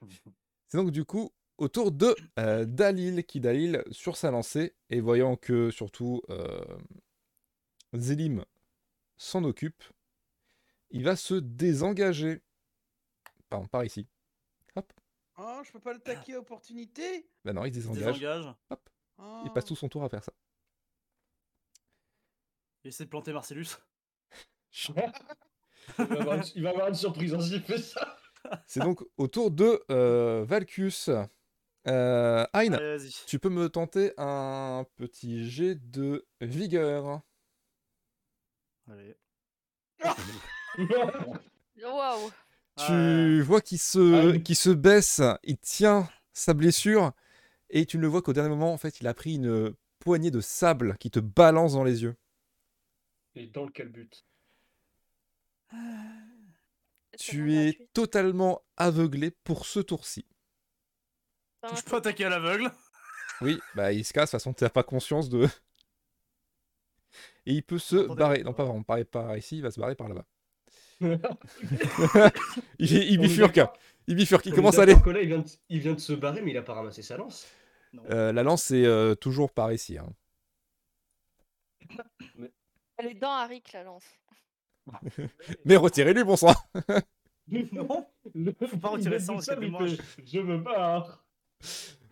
C'est 0.67 0.77
donc 0.79 0.91
du 0.91 1.05
coup 1.05 1.33
au 1.59 1.69
tour 1.69 1.93
de 1.93 2.17
euh, 2.41 2.65
Dalil 2.65 3.25
qui 3.25 3.39
Dalil 3.39 3.85
sur 3.93 4.17
sa 4.17 4.33
lancée 4.33 4.75
et 4.91 5.01
voyant 5.01 5.37
que 5.37 5.71
surtout 5.71 6.23
euh, 6.29 6.61
Zélim 7.95 8.45
s'en 9.17 9.45
occupe, 9.45 9.85
il 10.91 11.05
va 11.05 11.15
se 11.15 11.35
désengager. 11.35 12.43
Pardon, 13.49 13.69
par 13.69 13.85
ici. 13.85 14.09
Oh, 15.37 15.61
je 15.65 15.71
peux 15.71 15.79
pas 15.81 15.93
l'attaquer 15.93 16.35
à 16.35 16.41
opportunité 16.41 17.29
Ben 17.45 17.53
non, 17.53 17.65
il 17.65 17.73
se 17.73 17.79
désengage. 17.79 18.21
Il 19.45 19.53
passe 19.55 19.67
tout 19.67 19.77
son 19.77 19.89
tour 19.89 20.03
à 20.03 20.09
faire 20.09 20.25
ça. 20.25 20.33
Il 22.85 22.89
essaie 22.89 23.05
de 23.05 23.11
planter 23.11 23.33
Marcellus. 23.33 23.79
il 24.89 24.95
va, 24.95 26.21
avoir 26.21 26.37
une, 26.37 26.45
il 26.55 26.63
va 26.63 26.71
avoir 26.71 26.89
une 26.89 26.95
surprise 26.95 27.35
hein, 27.35 27.41
s'il 27.41 27.63
fait 27.63 27.79
ça. 27.79 28.17
C'est 28.67 28.81
donc 28.81 29.03
au 29.17 29.27
tour 29.27 29.51
de 29.51 29.83
euh, 29.91 30.45
Valkus. 30.47 31.09
Euh, 31.09 31.27
Hein, 31.87 32.47
Allez, 32.55 32.97
tu 33.27 33.39
peux 33.39 33.51
me 33.51 33.69
tenter 33.69 34.13
un 34.17 34.87
petit 34.97 35.51
jet 35.51 35.75
de 35.75 36.27
vigueur. 36.41 37.21
Allez. 38.91 39.17
Waouh. 41.83 42.31
Tu 42.87 43.43
vois 43.43 43.61
qu'il 43.61 43.79
se, 43.79 44.31
Aïe. 44.33 44.43
qu'il 44.43 44.57
se 44.57 44.71
baisse, 44.71 45.21
il 45.45 45.59
tient 45.59 46.09
sa 46.33 46.55
blessure, 46.55 47.13
et 47.71 47.87
tu 47.87 47.99
ne 47.99 48.03
le 48.03 48.09
vois 48.09 48.23
qu'au 48.23 48.33
dernier 48.33 48.49
moment, 48.49 48.73
en 48.73 48.79
fait, 48.79 49.01
il 49.01 49.07
a 49.07 49.15
pris 49.15 49.35
une 49.35 49.75
poignée 49.99 50.31
de 50.31 50.41
sable 50.41 50.97
qui 50.99 51.11
te 51.11 51.21
balance 51.21 51.75
dans 51.75 51.85
les 51.85 52.03
yeux. 52.03 52.17
Et 53.37 53.47
dans 53.47 53.69
quel 53.69 53.89
but? 53.89 54.25
C'est 57.17 57.33
Tu 57.33 57.53
es 57.55 57.65
gratuit. 57.73 57.89
totalement 57.93 58.63
aveuglé 58.77 59.31
pour 59.31 59.67
ce 59.67 59.81
tour-ci. 59.81 60.27
Un 61.63 61.75
peux 61.83 61.97
attaquer 61.97 62.25
à 62.27 62.29
l'aveugle. 62.29 62.71
Oui, 63.41 63.59
bah 63.75 63.93
il 63.93 64.05
se 64.05 64.13
casse, 64.13 64.31
de 64.31 64.37
toute 64.37 64.41
façon, 64.43 64.53
tu 64.55 64.65
n'as 64.65 64.71
pas 64.71 64.83
conscience 64.83 65.29
de... 65.29 65.49
Et 67.47 67.53
il 67.55 67.63
peut 67.63 67.79
se 67.79 67.97
Attendez, 67.97 68.19
barrer. 68.19 68.41
euh, 68.41 68.45
Non, 68.45 68.53
pas 68.55 68.65
vraiment, 68.65 68.83
par, 68.83 69.05
par 69.07 69.37
ici, 69.37 69.57
il 69.59 69.63
va 69.63 69.71
se 69.71 69.81
barrer 69.81 69.95
par 69.95 70.09
là-bas. 70.09 70.25
Il, 71.01 71.11
il 72.79 72.97
est 72.97 73.19
bifurque, 73.19 73.55
d'accord- 73.57 73.77
il 74.07 74.15
bifurque, 74.17 74.47
il 74.47 74.53
on 74.53 74.57
commence 74.57 74.79
à 74.79 74.83
aller. 74.83 74.95
là, 74.95 75.21
il 75.23 75.29
vient, 75.29 75.39
de, 75.39 75.49
il 75.69 75.81
vient 75.81 75.95
de 75.95 76.01
se 76.01 76.13
barrer, 76.13 76.41
mais 76.43 76.53
il 76.53 76.57
a 76.57 76.63
pas 76.63 76.75
ramassé 76.75 77.03
sa 77.03 77.17
lance. 77.17 77.47
Euh, 78.11 78.33
la 78.33 78.43
lance 78.43 78.71
est 78.71 78.85
euh, 78.87 79.15
toujours 79.15 79.51
par 79.53 79.73
ici. 79.73 79.99
hein. 79.99 80.13
Elle 82.97 83.07
est 83.07 83.15
dans 83.15 83.31
Arik, 83.31 83.73
la 83.73 83.85
lance. 83.85 84.05
Mais 85.65 85.77
retirez-lui, 85.77 86.25
bon 86.25 86.37
sang 86.37 86.55
Non. 87.49 88.07
Faut 88.69 88.77
pas 88.79 88.89
retirer 88.89 89.19
ça, 89.19 89.35
Je 89.39 90.39
me 90.41 90.59
barre. 90.59 91.25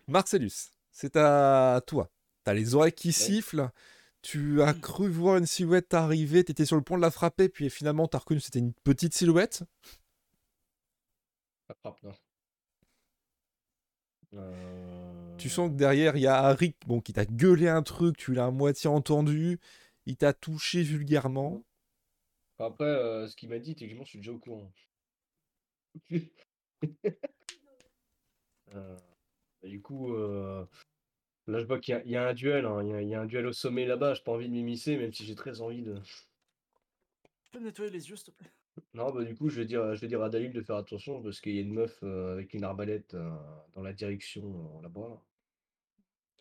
Marcellus, 0.07 0.71
c'est 0.91 1.15
à 1.15 1.81
toi. 1.85 2.09
T'as 2.43 2.53
les 2.53 2.75
oreilles 2.75 2.91
qui 2.93 3.11
sifflent. 3.11 3.69
Tu 4.21 4.61
as 4.61 4.73
cru 4.73 5.09
voir 5.09 5.37
une 5.37 5.45
silhouette 5.45 5.93
arriver. 5.93 6.43
T'étais 6.43 6.65
sur 6.65 6.75
le 6.75 6.81
point 6.81 6.97
de 6.97 7.01
la 7.01 7.11
frapper, 7.11 7.49
puis 7.49 7.69
finalement 7.69 8.07
t'as 8.07 8.19
reconnu 8.19 8.39
que 8.39 8.45
c'était 8.45 8.59
une 8.59 8.73
petite 8.73 9.13
silhouette? 9.13 9.63
Frappe, 11.81 12.03
non. 12.03 12.13
Euh, 14.35 15.37
Tu 15.37 15.49
sens 15.49 15.69
que 15.69 15.75
derrière 15.75 16.15
il 16.15 16.21
y 16.21 16.27
a 16.27 16.37
Harry 16.37 16.75
bon, 16.87 17.01
qui 17.01 17.13
t'a 17.13 17.25
gueulé 17.25 17.67
un 17.67 17.83
truc. 17.83 18.17
Tu 18.17 18.33
l'as 18.33 18.45
à 18.45 18.51
moitié 18.51 18.89
entendu. 18.89 19.59
Il 20.05 20.15
t'a 20.15 20.31
touché 20.31 20.81
vulgairement. 20.81 21.61
Après, 22.57 22.85
euh, 22.85 23.27
ce 23.27 23.35
qu'il 23.35 23.49
m'a 23.49 23.59
dit, 23.59 23.75
techniquement, 23.75 24.05
je 24.05 24.09
suis 24.09 24.17
déjà 24.17 24.31
au 24.31 24.39
courant. 24.39 24.71
Euh, 28.75 28.95
bah, 29.63 29.69
du 29.69 29.81
coup, 29.81 30.13
euh, 30.15 30.65
là, 31.47 31.59
je 31.59 31.65
vois 31.65 31.79
qu'il 31.79 31.93
y, 31.95 31.97
a- 31.97 32.03
il 32.05 32.11
y 32.11 32.17
a 32.17 32.27
un 32.29 32.33
duel. 32.35 32.65
hein, 32.65 32.81
Il 32.83 32.89
y, 32.89 32.93
a- 32.93 33.01
il 33.03 33.09
y 33.09 33.15
a 33.15 33.21
un 33.21 33.25
duel 33.27 33.47
au 33.47 33.53
sommet 33.53 33.85
là-bas. 33.87 34.13
J'ai 34.15 34.23
pas 34.23 34.33
envie 34.33 34.47
de 34.49 34.53
m'immiscer, 34.53 34.97
même 34.97 35.13
si 35.13 35.25
j'ai 35.25 35.35
très 35.35 35.61
envie 35.61 35.83
de. 35.83 35.95
Tu 37.45 37.51
peux 37.51 37.59
me 37.59 37.65
nettoyer 37.67 37.89
les 37.89 38.09
yeux, 38.09 38.17
s'il 38.17 38.33
te 38.33 38.37
plaît? 38.37 38.51
Non, 38.95 39.11
bah, 39.11 39.23
du 39.23 39.35
coup, 39.35 39.49
je 39.49 39.59
vais 39.59 39.65
dire, 39.65 39.93
je 39.93 40.01
vais 40.01 40.07
dire 40.07 40.21
à 40.23 40.29
Dalil 40.29 40.51
de 40.51 40.61
faire 40.61 40.77
attention 40.77 41.21
parce 41.21 41.41
qu'il 41.41 41.53
y 41.53 41.59
a 41.59 41.61
une 41.61 41.73
meuf 41.73 41.99
euh, 42.03 42.33
avec 42.33 42.53
une 42.55 42.63
arbalète 42.63 43.13
euh, 43.13 43.29
dans 43.75 43.83
la 43.83 43.93
direction 43.93 44.77
euh, 44.79 44.81
là-bas. 44.83 45.21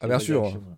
Ah, 0.01 0.09
bien 0.09 0.19
sûr. 0.19 0.43
direction. 0.43 0.77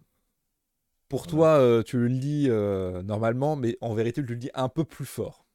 Pour 1.14 1.28
toi, 1.28 1.58
euh, 1.60 1.84
tu 1.84 1.96
le 1.96 2.08
lis 2.08 2.46
euh, 2.50 3.04
normalement, 3.04 3.54
mais 3.54 3.78
en 3.80 3.94
vérité, 3.94 4.20
tu 4.20 4.32
le 4.32 4.36
dis 4.36 4.50
un 4.52 4.68
peu 4.68 4.84
plus 4.84 5.04
fort. 5.06 5.46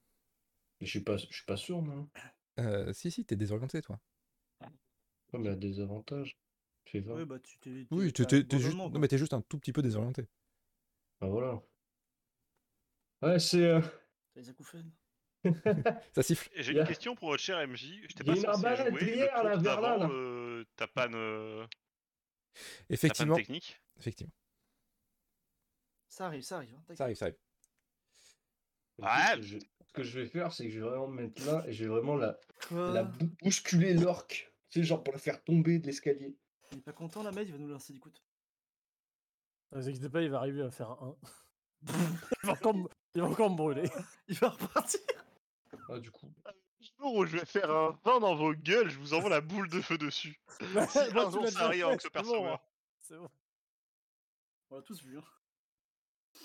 Mais 0.79 0.87
je 0.87 0.91
suis 0.91 1.01
pas, 1.01 1.17
je 1.17 1.25
suis 1.25 1.43
pas 1.45 1.57
sûr, 1.57 1.81
moi. 1.81 2.07
Euh, 2.59 2.93
si, 2.93 3.11
si, 3.11 3.25
t'es 3.25 3.35
désorienté, 3.35 3.81
toi. 3.81 3.99
Ouais, 4.61 5.39
mais 5.39 5.49
à 5.49 5.55
des 5.55 5.81
avantages. 5.81 6.37
Fais 6.85 7.01
20. 7.01 7.13
Oui, 7.13 7.25
bah 7.25 7.39
tu 7.39 7.57
t'es. 7.59 7.85
Oui, 7.91 8.13
t'es- 8.13 8.23
t'es 8.23 8.23
t'as 8.23 8.37
t'es- 8.37 8.43
t'es 8.47 8.59
juste... 8.59 8.77
non, 8.77 8.89
quoi. 8.89 8.99
mais 9.01 9.09
t'es 9.09 9.17
juste 9.17 9.33
un 9.33 9.41
tout 9.41 9.59
petit 9.59 9.73
peu 9.73 9.81
désorienté. 9.81 10.29
Bah 11.19 11.27
voilà. 11.27 11.61
Ouais, 13.21 13.37
c'est. 13.37 13.65
euh, 13.65 13.81
T'as 14.33 14.39
les 14.39 14.49
acouphènes. 14.49 14.91
Ça 16.15 16.23
siffle. 16.23 16.49
Et 16.53 16.63
J'ai 16.63 16.71
une 16.71 16.85
question 16.85 17.15
pour 17.15 17.29
votre 17.31 17.43
cher 17.43 17.57
MJ. 17.67 17.99
Je 18.09 18.15
t'ai 18.15 18.23
y 18.25 18.29
a 18.29 18.33
pas 18.33 18.39
une 18.39 18.45
censé 18.45 18.65
arbalète 18.65 18.97
jouer 18.97 19.05
derrière, 19.07 19.43
le 19.43 19.49
là, 19.49 19.55
tour 19.55 19.63
vers 19.63 19.81
là, 19.81 19.97
d'avant, 19.97 20.07
là. 20.07 20.13
euh, 20.13 20.63
ta 20.77 20.87
panne, 20.87 21.15
euh, 21.15 21.65
ta 21.67 22.59
panne 22.59 22.77
Effectivement. 22.89 23.35
technique. 23.35 23.81
Effectivement. 23.99 24.31
Ça 26.09 26.25
arrive, 26.25 26.41
ça 26.41 26.57
arrive. 26.57 26.75
hein. 26.75 26.95
Ça 26.95 27.03
arrive, 27.05 27.15
ça 27.15 27.25
arrive. 27.25 27.37
Ouais. 28.97 29.41
je- 29.41 29.57
Ce 29.87 29.93
que 29.93 30.03
je 30.03 30.19
vais 30.19 30.27
faire, 30.27 30.51
c'est 30.53 30.65
que 30.65 30.69
je 30.71 30.79
vais 30.81 30.87
vraiment 30.87 31.07
me 31.07 31.23
mettre 31.23 31.43
là 31.45 31.63
et 31.67 31.71
je 31.73 31.83
vais 31.85 31.89
vraiment 31.89 32.15
la, 32.15 32.37
Quoi 32.67 32.91
la 32.91 33.03
bou- 33.03 33.29
bousculer 33.41 33.93
l'orque. 33.95 34.53
C'est 34.69 34.83
genre 34.83 35.03
pour 35.03 35.13
la 35.13 35.19
faire 35.19 35.43
tomber 35.43 35.79
de 35.79 35.87
l'escalier. 35.87 36.37
Il 36.71 36.77
est 36.77 36.81
pas 36.81 36.93
content, 36.93 37.23
la 37.23 37.31
mec, 37.31 37.47
il 37.47 37.53
va 37.53 37.57
nous 37.57 37.67
lancer 37.69 37.93
du 37.93 37.99
coup. 37.99 38.11
Ne 39.71 39.81
vous 39.81 39.89
inquiétez 39.89 40.09
pas, 40.09 40.21
il 40.21 40.29
va 40.29 40.37
arriver 40.39 40.61
à 40.61 40.69
faire 40.69 40.91
un 40.91 41.17
1. 41.81 41.81
il, 42.43 42.47
va 42.47 42.51
encore 42.53 42.75
me... 42.75 42.87
il 43.15 43.21
va 43.21 43.27
encore 43.29 43.49
me 43.49 43.55
brûler. 43.55 43.89
Il 44.27 44.35
va 44.35 44.49
repartir. 44.49 44.99
Ah, 45.89 45.97
du 45.99 46.11
coup. 46.11 46.31
Le 46.45 46.85
jour 46.99 47.15
où 47.15 47.25
je 47.25 47.37
vais 47.37 47.45
faire 47.45 47.71
un 47.71 47.99
vin 48.03 48.19
dans 48.19 48.35
vos 48.35 48.53
gueules, 48.53 48.89
je 48.89 48.99
vous 48.99 49.13
envoie 49.15 49.29
la 49.29 49.41
boule 49.41 49.69
de 49.69 49.81
feu 49.81 49.97
dessus. 49.97 50.39
Bah, 50.73 50.85
Si 50.87 50.99
bah, 51.13 51.21
un 51.21 51.25
tu 51.27 51.31
jour 51.33 51.43
l'as 51.45 51.51
ça 51.51 51.65
arrive 51.65 51.85
que 51.87 51.93
ce 51.93 51.99
c'est 52.01 52.09
perso 52.11 52.45
hein. 52.45 52.59
C'est 52.99 53.17
bon. 53.17 53.29
On 54.69 54.75
l'a 54.75 54.81
tous 54.83 55.01
vu. 55.03 55.17
Hein. 55.17 55.23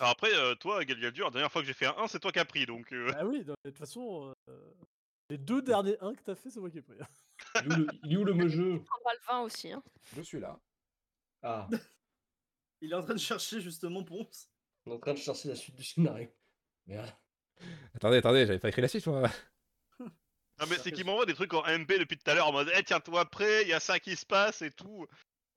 Alors 0.00 0.10
après, 0.10 0.34
euh, 0.34 0.54
toi, 0.56 0.84
Galgaldur, 0.84 1.26
la 1.26 1.30
dernière 1.30 1.52
fois 1.52 1.62
que 1.62 1.66
j'ai 1.68 1.72
fait 1.74 1.86
un 1.86 1.94
1, 1.98 2.08
c'est 2.08 2.18
toi 2.20 2.32
qui 2.32 2.38
as 2.38 2.44
pris, 2.44 2.66
donc... 2.66 2.92
euh, 2.92 3.12
Ah 3.16 3.24
oui, 3.24 3.44
de 3.44 3.54
toute 3.64 3.76
façon, 3.78 4.34
euh, 4.48 4.74
les 5.30 5.38
deux 5.38 5.62
derniers 5.62 5.96
1 6.00 6.14
que 6.14 6.22
t'as 6.22 6.34
fait, 6.34 6.50
c'est 6.50 6.60
moi 6.60 6.70
qui 6.70 6.78
ai 6.78 6.82
pris. 6.82 6.98
hein. 7.00 7.06
Il 7.64 7.72
est 7.72 7.76
où 7.76 7.78
le, 7.78 7.86
il 8.04 8.12
est 8.12 8.16
où 8.16 8.24
le 8.24 8.48
jeu? 8.48 8.72
On 8.74 8.78
prendra 8.84 9.12
le 9.14 9.20
vin 9.26 9.40
aussi. 9.42 9.72
Hein. 9.72 9.82
Je 10.16 10.22
suis 10.22 10.40
là. 10.40 10.58
Ah, 11.42 11.68
Il 12.80 12.90
est 12.92 12.94
en 12.96 13.02
train 13.02 13.14
de 13.14 13.18
chercher 13.20 13.60
justement 13.60 14.02
Ponce. 14.04 14.50
on 14.84 14.90
est 14.90 14.94
en 14.94 14.98
train 14.98 15.14
de 15.14 15.18
chercher 15.18 15.48
la 15.48 15.54
suite 15.56 15.76
du 15.76 15.84
scénario. 15.84 16.28
Merde. 16.86 17.10
Attendez, 17.94 18.18
attendez, 18.18 18.46
j'avais 18.46 18.58
pas 18.58 18.68
écrit 18.68 18.82
la 18.82 18.88
suite, 18.88 19.06
moi. 19.06 19.30
Non 20.00 20.66
mais 20.70 20.76
c'est 20.76 20.92
qu'il 20.92 21.04
m'envoie 21.04 21.26
des 21.26 21.34
trucs 21.34 21.52
en 21.54 21.62
MP 21.66 21.98
depuis 21.98 22.16
tout 22.16 22.30
à 22.30 22.34
l'heure 22.34 22.46
en 22.46 22.52
mode 22.52 22.70
Eh 22.76 22.84
tiens-toi 22.84 23.24
prêt, 23.28 23.62
il 23.62 23.68
y 23.68 23.72
a 23.72 23.80
ça 23.80 23.98
qui 23.98 24.14
se 24.14 24.24
passe 24.26 24.62
et 24.62 24.70
tout. 24.70 25.06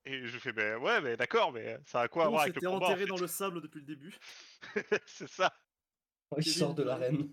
Et 0.09 0.25
je 0.25 0.37
fais 0.39 0.53
ben 0.53 0.77
ouais 0.77 1.01
mais 1.01 1.17
d'accord 1.17 1.51
mais 1.51 1.77
ça 1.85 2.01
a 2.01 2.07
quoi 2.07 2.25
à 2.25 2.29
voir 2.29 2.41
avec 2.43 2.55
le 2.55 2.61
combat 2.61 2.71
en 2.71 2.89
enterré 2.89 3.01
fait 3.01 3.07
dans 3.07 3.17
le 3.17 3.27
sable 3.27 3.61
depuis 3.61 3.79
le 3.81 3.85
début. 3.85 4.15
C'est 5.05 5.27
ça. 5.27 5.53
Il 6.37 6.43
Kevin, 6.43 6.59
sort 6.59 6.73
de 6.73 6.83
l'arène. 6.83 7.29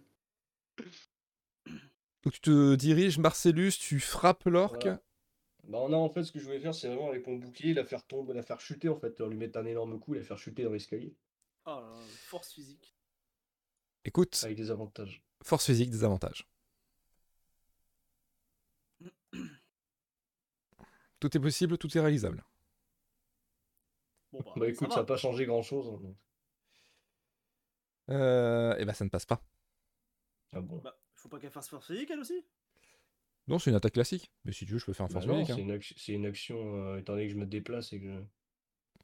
Donc 2.23 2.33
tu 2.33 2.41
te 2.41 2.75
diriges, 2.75 3.19
Marcellus, 3.19 3.73
tu 3.79 4.01
frappes 4.01 4.45
l'orque. 4.45 4.83
Voilà. 4.83 5.03
Bah 5.65 5.87
non, 5.89 6.05
en 6.05 6.11
fait, 6.11 6.25
ce 6.25 6.33
que 6.33 6.39
je 6.39 6.45
voulais 6.45 6.61
faire, 6.61 6.75
c'est 6.75 6.89
vraiment 6.89 7.09
avec 7.09 7.27
mon 7.27 7.37
bouclier, 7.37 7.75
la 7.75 7.85
faire 7.85 8.05
tomber, 8.07 8.35
la 8.35 8.43
faire 8.43 8.61
chuter, 8.61 8.89
en 8.89 8.97
fait, 8.97 9.19
lui 9.21 9.37
mettre 9.37 9.59
un 9.59 9.65
énorme 9.65 9.99
coup, 9.99 10.13
la 10.13 10.23
faire 10.23 10.37
chuter 10.37 10.63
dans 10.63 10.73
l'escalier, 10.73 11.17
Oh 11.67 11.81
là, 11.81 11.95
force 12.27 12.53
physique. 12.53 12.95
Écoute, 14.05 14.39
avec 14.45 14.59
des 14.59 14.71
avantages. 14.71 15.23
force 15.43 15.65
physique, 15.65 15.89
des 15.91 16.05
avantages. 16.05 16.47
Tout 21.21 21.35
est 21.35 21.41
possible, 21.41 21.79
tout 21.79 21.97
est 21.97 22.01
réalisable. 22.01 22.45
Bon 24.35 24.41
bah, 24.45 24.53
Bah 24.57 24.69
écoute, 24.69 24.91
ça 24.93 25.01
n'a 25.01 25.05
pas 25.05 25.17
changé 25.17 25.47
grand-chose. 25.47 25.89
hein, 25.89 25.99
donc. 26.03 26.17
Euh, 28.11 28.77
et 28.77 28.85
ben 28.85 28.93
ça 28.93 29.05
ne 29.05 29.11
passe 29.11 29.25
pas. 29.27 29.43
Ah 30.53 30.61
bon 30.61 30.79
Bah, 30.79 30.97
faut 31.15 31.29
pas 31.29 31.39
qu'elle 31.39 31.51
fasse 31.51 31.69
force 31.69 31.87
physique 31.87 32.11
elle 32.11 32.21
aussi? 32.21 32.45
Non, 33.47 33.59
c'est 33.59 33.71
une 33.71 33.77
attaque 33.77 33.95
classique. 33.95 34.31
Mais 34.45 34.53
si 34.53 34.67
tu 34.67 34.73
veux, 34.73 34.79
je 34.79 34.87
peux 34.87 34.93
faire 34.93 35.07
un 35.07 35.09
Bah 35.09 35.15
force 35.15 35.27
non, 35.27 35.35
physique. 35.37 35.51
hein. 35.51 35.55
c'est 35.57 35.63
une, 35.63 35.71
action- 35.71 35.97
c'est 35.99 36.13
une 36.13 36.27
action, 36.27 36.77
euh, 36.77 36.99
étant 36.99 37.13
donné 37.13 37.27
que 37.27 37.33
je 37.33 37.39
me 37.39 37.47
déplace 37.47 37.93
et 37.93 38.01
que 38.01 38.07
je... 38.07 38.21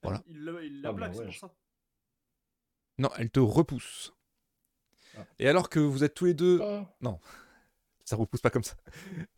Voilà. 0.03 0.22
Il 0.26 0.45
la, 0.45 0.62
il 0.62 0.81
la 0.83 0.89
Ah 0.89 0.93
bah 0.93 0.97
plaque, 0.99 1.12
c'est 1.14 1.18
ouais, 1.20 1.24
pour 1.26 1.33
je- 1.35 1.39
ça. 1.41 1.55
Non, 2.99 3.11
elle 3.18 3.31
te 3.31 3.41
repousse. 3.41 4.14
Ah. 5.16 5.26
Et 5.39 5.49
alors 5.49 5.68
que 5.70 5.78
vous 5.81 6.05
êtes 6.05 6.14
tous 6.14 6.24
les 6.26 6.35
deux. 6.35 6.61
Ah. 6.62 6.87
Ça 8.05 8.16
repousse 8.16 8.41
pas 8.41 8.51
comme 8.51 8.64
ça. 8.64 8.74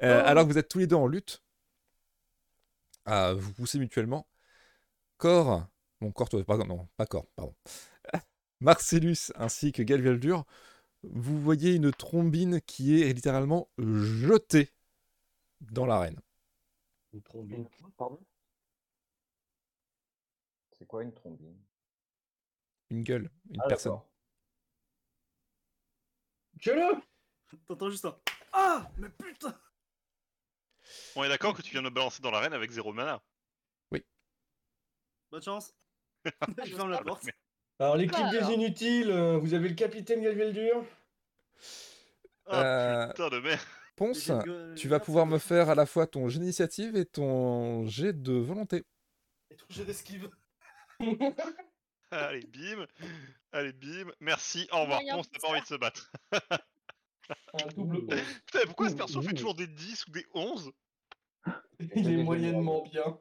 Euh, 0.03 0.21
Oh. 0.23 0.27
Alors 0.27 0.45
que 0.47 0.53
vous 0.53 0.59
êtes 0.59 0.69
tous 0.69 0.79
les 0.79 0.87
deux 0.87 0.97
en 0.97 1.07
lutte, 1.07 1.43
à 3.05 3.33
vous 3.35 3.53
pousser 3.53 3.79
mutuellement, 3.79 4.27
Cor, 5.19 5.67
bon, 6.03 6.13
Cor, 6.13 6.29
toi, 6.29 6.45
pardon, 6.45 6.67
non, 6.67 6.89
pas 6.97 7.07
Cor, 7.07 7.27
pardon. 7.37 7.55
Marcellus 8.61 9.33
ainsi 9.37 9.73
que 9.73 9.83
Galvialdur, 9.83 10.45
vous 11.03 11.41
voyez 11.41 11.75
une 11.75 11.91
trombine 11.93 12.61
qui 12.61 13.03
est 13.03 13.13
littéralement 13.13 13.69
jetée 13.79 14.71
dans 15.61 15.87
l'arène. 15.87 16.21
Une 17.13 17.23
trombine. 17.23 17.69
Pardon? 17.97 18.21
C'est 20.73 20.87
quoi 20.87 21.03
une 21.03 21.13
trombine 21.13 21.59
Une 22.91 23.03
gueule, 23.03 23.31
une 23.51 23.61
Ah, 23.65 23.69
personne. 23.69 24.01
Que 26.61 26.71
T'entends 27.67 27.91
juste 27.91 28.05
un. 28.05 28.17
Ah 28.53 28.91
Mais 28.97 29.09
putain 29.09 29.59
On 31.17 31.25
est 31.25 31.29
d'accord 31.29 31.55
que 31.55 31.63
tu 31.63 31.73
viens 31.73 31.83
de 31.83 31.89
me 31.89 31.95
balancer 31.95 32.23
dans 32.23 32.31
l'arène 32.31 32.53
avec 32.53 32.71
zéro 32.71 32.93
mana. 32.93 33.23
Bonne 35.31 35.43
chance 35.43 35.73
Je 36.65 36.75
ferme 36.75 36.91
la 36.91 37.03
porte. 37.03 37.25
Alors, 37.79 37.97
l'équipe 37.97 38.19
Bah, 38.19 38.31
des 38.31 38.53
inutiles, 38.55 39.11
euh, 39.11 39.39
vous 39.39 39.55
avez 39.55 39.69
le 39.69 39.75
capitaine 39.75 40.23
Galvieldur 40.23 40.85
Ah 42.47 42.63
Euh, 42.63 43.09
putain 43.09 43.29
de 43.31 43.41
merde. 43.41 43.61
Ponce, 43.97 44.31
tu 44.77 44.89
vas 44.89 45.01
pouvoir 45.01 45.27
me 45.27 45.39
faire 45.39 45.69
à 45.69 45.75
la 45.75 45.87
fois 45.87 46.07
ton 46.07 46.29
jet 46.29 46.39
d'initiative 46.39 46.97
et 46.97 47.05
ton 47.05 47.87
jet 47.87 48.13
de 48.13 48.33
volonté. 48.33 48.85
Et 49.51 49.57
ton 49.57 49.67
jet 49.69 49.85
d'esquive. 49.85 50.31
Allez, 52.11 52.47
bim. 52.47 52.87
Allez, 53.53 53.73
bim. 53.73 54.11
Merci, 54.21 54.69
au 54.73 54.83
revoir. 54.83 55.01
Ponce 55.11 55.31
n'a 55.33 55.39
pas 55.39 55.49
envie 55.49 55.61
de 55.61 55.67
se 55.67 55.75
battre. 55.75 56.13
Un 57.55 57.67
double. 57.77 58.07
Putain, 58.47 58.61
pourquoi 58.67 58.91
ce 58.91 58.95
perso 58.95 59.23
fait 59.23 59.33
toujours 59.35 59.55
des 59.55 59.67
10 59.67 60.07
ou 60.07 60.11
des 60.11 60.27
11 60.35 60.73
Il 61.95 62.13
est 62.13 62.23
moyennement 62.23 62.83
bien. 62.83 63.19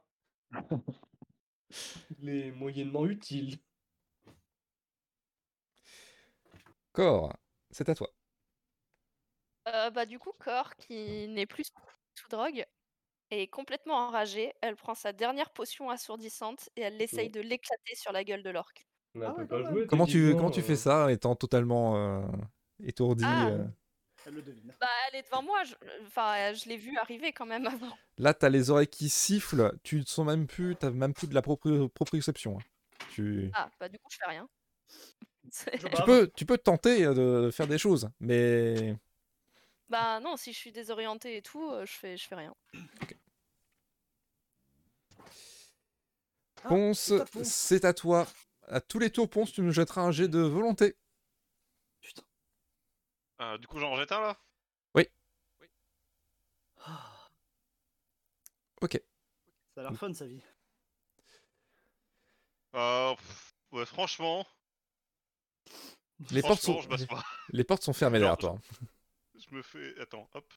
Il 2.20 2.30
est 2.30 2.52
moyennement 2.52 3.06
utile. 3.06 3.58
Cor, 6.94 7.34
c'est 7.72 7.90
à 7.90 7.96
toi. 7.96 8.10
Euh, 9.68 9.90
bah, 9.92 10.06
du 10.06 10.20
coup, 10.20 10.32
Cor, 10.40 10.76
qui 10.76 11.28
n'est 11.28 11.46
plus 11.46 11.66
sous 12.16 12.28
drogue, 12.30 12.66
est 13.32 13.48
complètement 13.48 13.96
enragée. 14.08 14.54
Elle 14.62 14.76
prend 14.76 14.96
sa 14.96 15.14
dernière 15.14 15.52
potion 15.52 15.90
assourdissante 15.90 16.70
et 16.76 16.82
elle 16.82 17.02
essaye 17.02 17.26
Ouais. 17.28 17.30
de 17.30 17.42
l'éclater 17.42 17.96
sur 17.96 18.12
la 18.12 18.24
gueule 18.24 18.44
de 18.44 18.50
l'orque. 18.50 18.88
Ah 19.22 19.34
ouais. 19.36 19.46
Comment 19.88 20.06
tu, 20.06 20.14
techniquement, 20.14 20.38
comment 20.38 20.52
tu 20.52 20.62
fais 20.62 20.74
euh, 20.74 20.76
ça 20.76 21.12
étant 21.12 21.36
totalement 21.36 21.96
euh, 21.98 22.28
étourdi 22.84 23.24
Ah. 23.28 23.50
euh? 23.50 23.68
Elle 24.26 24.34
le 24.36 24.42
devine. 24.42 24.74
Bah, 24.80 24.88
elle 25.10 25.20
est 25.20 25.24
devant 25.24 25.42
moi. 25.44 25.64
je- 25.64 25.74
Enfin, 26.08 26.54
je 26.54 26.70
l'ai 26.70 26.78
vue 26.78 26.98
arriver 26.98 27.32
quand 27.34 27.46
même 27.46 27.66
avant. 27.68 27.98
Là, 28.18 28.34
t'as 28.34 28.50
les 28.50 28.70
oreilles 28.70 28.88
qui 28.88 29.10
sifflent, 29.10 29.72
tu 29.84 29.98
ne 30.00 30.06
sens 30.06 30.26
même 30.26 30.48
plus, 30.48 30.76
t'as 30.76 30.92
même 30.92 31.14
plus 31.14 31.28
de 31.28 31.34
la 31.34 31.42
propri- 31.42 31.90
proprioception. 31.90 32.58
hein. 32.60 32.64
Tu... 33.14 33.50
Ah, 33.54 33.70
bah, 33.80 33.90
du 33.90 33.98
coup, 34.00 34.10
je 34.12 34.18
fais 34.18 34.30
rien. 34.30 34.48
Tu, 35.96 36.04
peux, 36.06 36.32
tu 36.36 36.46
peux 36.46 36.58
tenter 36.58 37.04
euh, 37.06 37.46
de 37.48 37.52
faire 37.52 37.68
des 37.68 37.78
choses, 37.78 38.10
mais 38.20 38.96
Bah, 39.90 40.20
non, 40.22 40.38
si 40.38 40.54
je 40.54 40.58
suis 40.58 40.72
désorientée 40.72 41.38
et 41.38 41.42
tout, 41.42 41.70
euh, 41.72 41.86
je 41.86 41.92
fais, 41.94 42.18
je 42.18 42.28
fais 42.28 42.36
rien. 42.36 42.54
Ah, 46.64 46.70
Ponce, 46.70 47.14
c'est 47.16 47.20
à 47.20 47.26
Ponce. 47.26 47.48
c'est 47.48 47.86
à 47.86 47.94
toi. 47.94 48.28
À 48.68 48.82
tous 48.82 49.00
les 49.00 49.10
tours, 49.10 49.30
Ponce, 49.30 49.52
tu 49.52 49.62
me 49.62 49.72
jetteras 49.72 50.02
un 50.02 50.12
jet 50.12 50.28
de 50.28 50.40
volonté. 50.40 50.96
Euh, 53.42 53.58
Du 53.58 53.68
coup, 53.68 53.80
j'en 53.80 53.92
rejette 53.92 54.12
un 54.12 54.22
là? 54.22 54.38
Ah, 56.84 57.30
Ok. 58.82 59.00
Ça 59.76 59.82
a 59.82 59.84
l'air 59.84 59.96
fun 59.96 60.12
sa 60.14 60.26
vie. 60.26 60.42
Euh, 62.74 63.14
pff, 63.16 63.56
ouais, 63.72 63.86
franchement, 63.86 64.48
Les 66.32 66.42
portes, 66.42 66.62
sont... 66.62 66.82
je 66.82 66.88
basse 66.88 67.06
pas. 67.06 67.24
les 67.50 67.64
portes 67.64 67.84
sont 67.84 67.94
fermées 67.94 68.18
derrière 68.18 68.38
toi. 68.38 68.60
Je 69.36 69.56
me 69.56 69.62
fais. 69.62 70.00
Attends, 70.00 70.28
hop. 70.34 70.52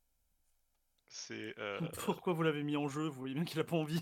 C'est. 1.07 1.59
Euh... 1.59 1.78
Pourquoi 2.05 2.32
vous 2.32 2.43
l'avez 2.43 2.62
mis 2.62 2.76
en 2.76 2.89
jeu? 2.89 3.07
Vous 3.09 3.18
voyez 3.20 3.35
bien 3.35 3.45
qu'il 3.45 3.61
a 3.61 3.64
pas 3.64 3.76
envie. 3.76 4.01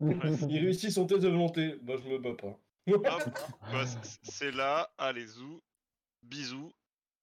Il 0.00 0.58
réussit 0.58 0.90
son 0.92 1.06
test 1.06 1.22
de 1.22 1.28
volonté. 1.28 1.76
Bah, 1.82 1.94
je 1.96 2.08
me 2.08 2.18
bats 2.18 2.34
pas. 2.34 2.58
bah, 3.72 3.84
c'est 4.22 4.50
là, 4.50 4.92
allez, 4.98 5.26
zou, 5.26 5.62
bisous, 6.22 6.72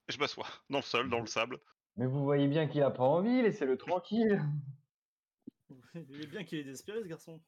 et 0.07 0.11
je 0.11 0.19
m'assois, 0.19 0.47
dans 0.69 0.79
le 0.79 0.83
sol, 0.83 1.09
dans 1.09 1.19
le 1.19 1.27
sable. 1.27 1.59
Mais 1.97 2.05
vous 2.05 2.23
voyez 2.23 2.47
bien 2.47 2.67
qu'il 2.67 2.83
a 2.83 2.91
pas 2.91 3.03
envie, 3.03 3.41
laissez-le 3.41 3.77
tranquille. 3.77 4.41
Vous 5.95 6.03
voyez 6.09 6.27
bien 6.27 6.43
qu'il 6.43 6.59
est 6.59 6.63
désespéré 6.63 7.01
ce 7.01 7.07
garçon. 7.07 7.41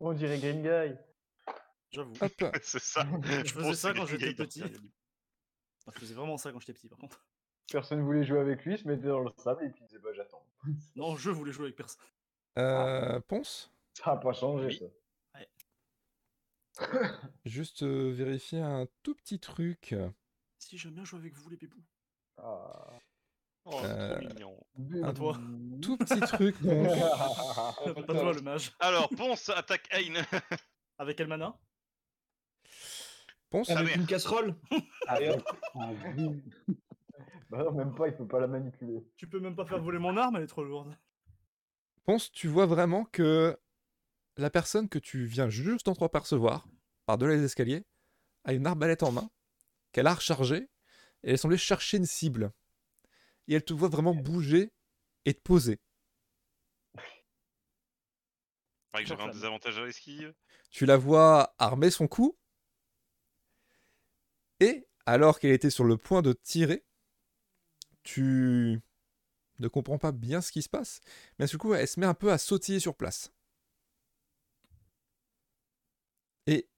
On 0.00 0.12
dirait 0.12 0.38
Green 0.38 0.62
Guy. 0.62 0.94
J'avoue. 1.90 2.12
C'est 2.62 2.78
ça. 2.78 3.06
Je 3.22 3.52
faisais 3.52 3.74
ça 3.74 3.94
quand 3.94 4.04
j'étais 4.06 4.34
petit. 4.34 4.62
Je 4.62 5.98
faisais 5.98 6.14
vraiment 6.14 6.36
ça 6.36 6.52
quand 6.52 6.60
j'étais 6.60 6.74
petit 6.74 6.88
par 6.88 6.98
contre. 6.98 7.24
Personne 7.72 8.02
voulait 8.02 8.24
jouer 8.24 8.38
avec 8.40 8.64
lui, 8.64 8.74
il 8.74 8.78
se 8.78 8.86
mettait 8.86 9.08
dans 9.08 9.20
le 9.20 9.30
sable 9.38 9.64
et 9.64 9.70
puis 9.70 9.80
il 9.82 9.86
disait 9.86 9.98
bah 9.98 10.10
j'attends. 10.14 10.44
Non, 10.94 11.16
je 11.16 11.30
voulais 11.30 11.52
jouer 11.52 11.64
avec 11.66 11.76
personne. 11.76 12.04
Euh, 12.58 13.20
Ponce, 13.20 13.72
Ça 13.94 14.12
a 14.12 14.16
pas 14.16 14.32
changé 14.32 14.78
Oui. 15.34 15.46
ça. 16.72 16.86
juste 17.44 17.82
euh, 17.82 18.12
vérifier 18.12 18.60
un 18.60 18.86
tout 19.02 19.14
petit 19.14 19.38
truc. 19.40 19.94
Si 20.58 20.76
j'aime 20.78 20.92
bien 20.94 21.04
jouer 21.04 21.20
avec 21.20 21.34
vous 21.34 21.48
les 21.48 21.56
bébous. 21.56 21.82
Ah. 22.38 22.90
Oh, 23.64 23.78
c'est 23.82 23.86
Euh, 23.86 24.18
trop 24.18 24.28
mignon. 24.28 24.66
Un 25.02 25.12
toi. 25.14 25.38
tout 25.82 25.96
petit 25.98 26.20
truc, 26.20 26.56
Ponce. 26.62 26.98
Pas 28.06 28.14
toi 28.14 28.32
le 28.32 28.40
mage. 28.42 28.72
Alors, 28.80 29.08
Ponce 29.10 29.48
attaque 29.50 29.88
Ain. 29.92 30.22
Avec 30.98 31.20
Elmana 31.20 31.56
Ponce, 33.50 33.70
Ah, 33.70 33.74
Avec 33.78 33.86
merde. 33.88 34.00
une 34.00 34.06
casserole 34.08 34.54
Avec 35.06 35.40
un 35.74 35.92
vide. 36.12 36.42
bah 37.50 37.64
non, 37.64 37.72
même 37.72 37.94
pas, 37.94 38.08
il 38.08 38.14
peut 38.16 38.26
pas 38.26 38.40
la 38.40 38.46
manipuler. 38.46 39.06
Tu 39.16 39.28
peux 39.28 39.40
même 39.40 39.56
pas 39.56 39.64
faire 39.66 39.80
voler 39.82 39.98
mon 39.98 40.16
arme, 40.16 40.36
elle 40.36 40.42
est 40.42 40.46
trop 40.48 40.64
lourde. 40.64 40.94
Ponce, 42.04 42.30
tu 42.32 42.48
vois 42.48 42.66
vraiment 42.66 43.04
que 43.04 43.58
la 44.36 44.50
personne 44.50 44.88
que 44.88 44.98
tu 44.98 45.24
viens 45.26 45.48
juste 45.48 45.86
d'entreapercevoir, 45.86 46.66
par-delà 47.06 47.34
les 47.36 47.42
escaliers, 47.44 47.84
a 48.44 48.52
une 48.54 48.66
arbalète 48.66 49.02
en 49.02 49.12
main, 49.12 49.30
qu'elle 49.98 50.06
a 50.06 50.14
rechargée, 50.14 50.70
et 51.24 51.32
elle 51.32 51.38
semblait 51.38 51.58
chercher 51.58 51.96
une 51.96 52.06
cible. 52.06 52.52
Et 53.48 53.54
elle 53.54 53.64
te 53.64 53.72
voit 53.72 53.88
vraiment 53.88 54.14
bouger 54.14 54.72
et 55.24 55.34
te 55.34 55.40
poser. 55.40 55.80
Pareil 58.92 59.04
que 59.04 59.08
j'avais 59.08 59.22
un 59.22 59.26
J'enflamme. 59.26 59.32
désavantage 59.32 59.78
à 59.78 59.84
l'esquive. 59.84 60.34
Tu 60.70 60.86
la 60.86 60.96
vois 60.96 61.52
armer 61.58 61.90
son 61.90 62.06
coup, 62.06 62.38
et 64.60 64.86
alors 65.04 65.40
qu'elle 65.40 65.50
était 65.52 65.70
sur 65.70 65.84
le 65.84 65.96
point 65.96 66.22
de 66.22 66.32
tirer, 66.32 66.84
tu 68.04 68.80
ne 69.58 69.68
comprends 69.68 69.98
pas 69.98 70.12
bien 70.12 70.40
ce 70.40 70.52
qui 70.52 70.62
se 70.62 70.68
passe, 70.68 71.00
mais 71.40 71.46
du 71.46 71.58
coup, 71.58 71.74
elle 71.74 71.88
se 71.88 71.98
met 71.98 72.06
un 72.06 72.14
peu 72.14 72.30
à 72.30 72.38
sautiller 72.38 72.78
sur 72.78 72.94
place. 72.94 73.32
Et 76.46 76.68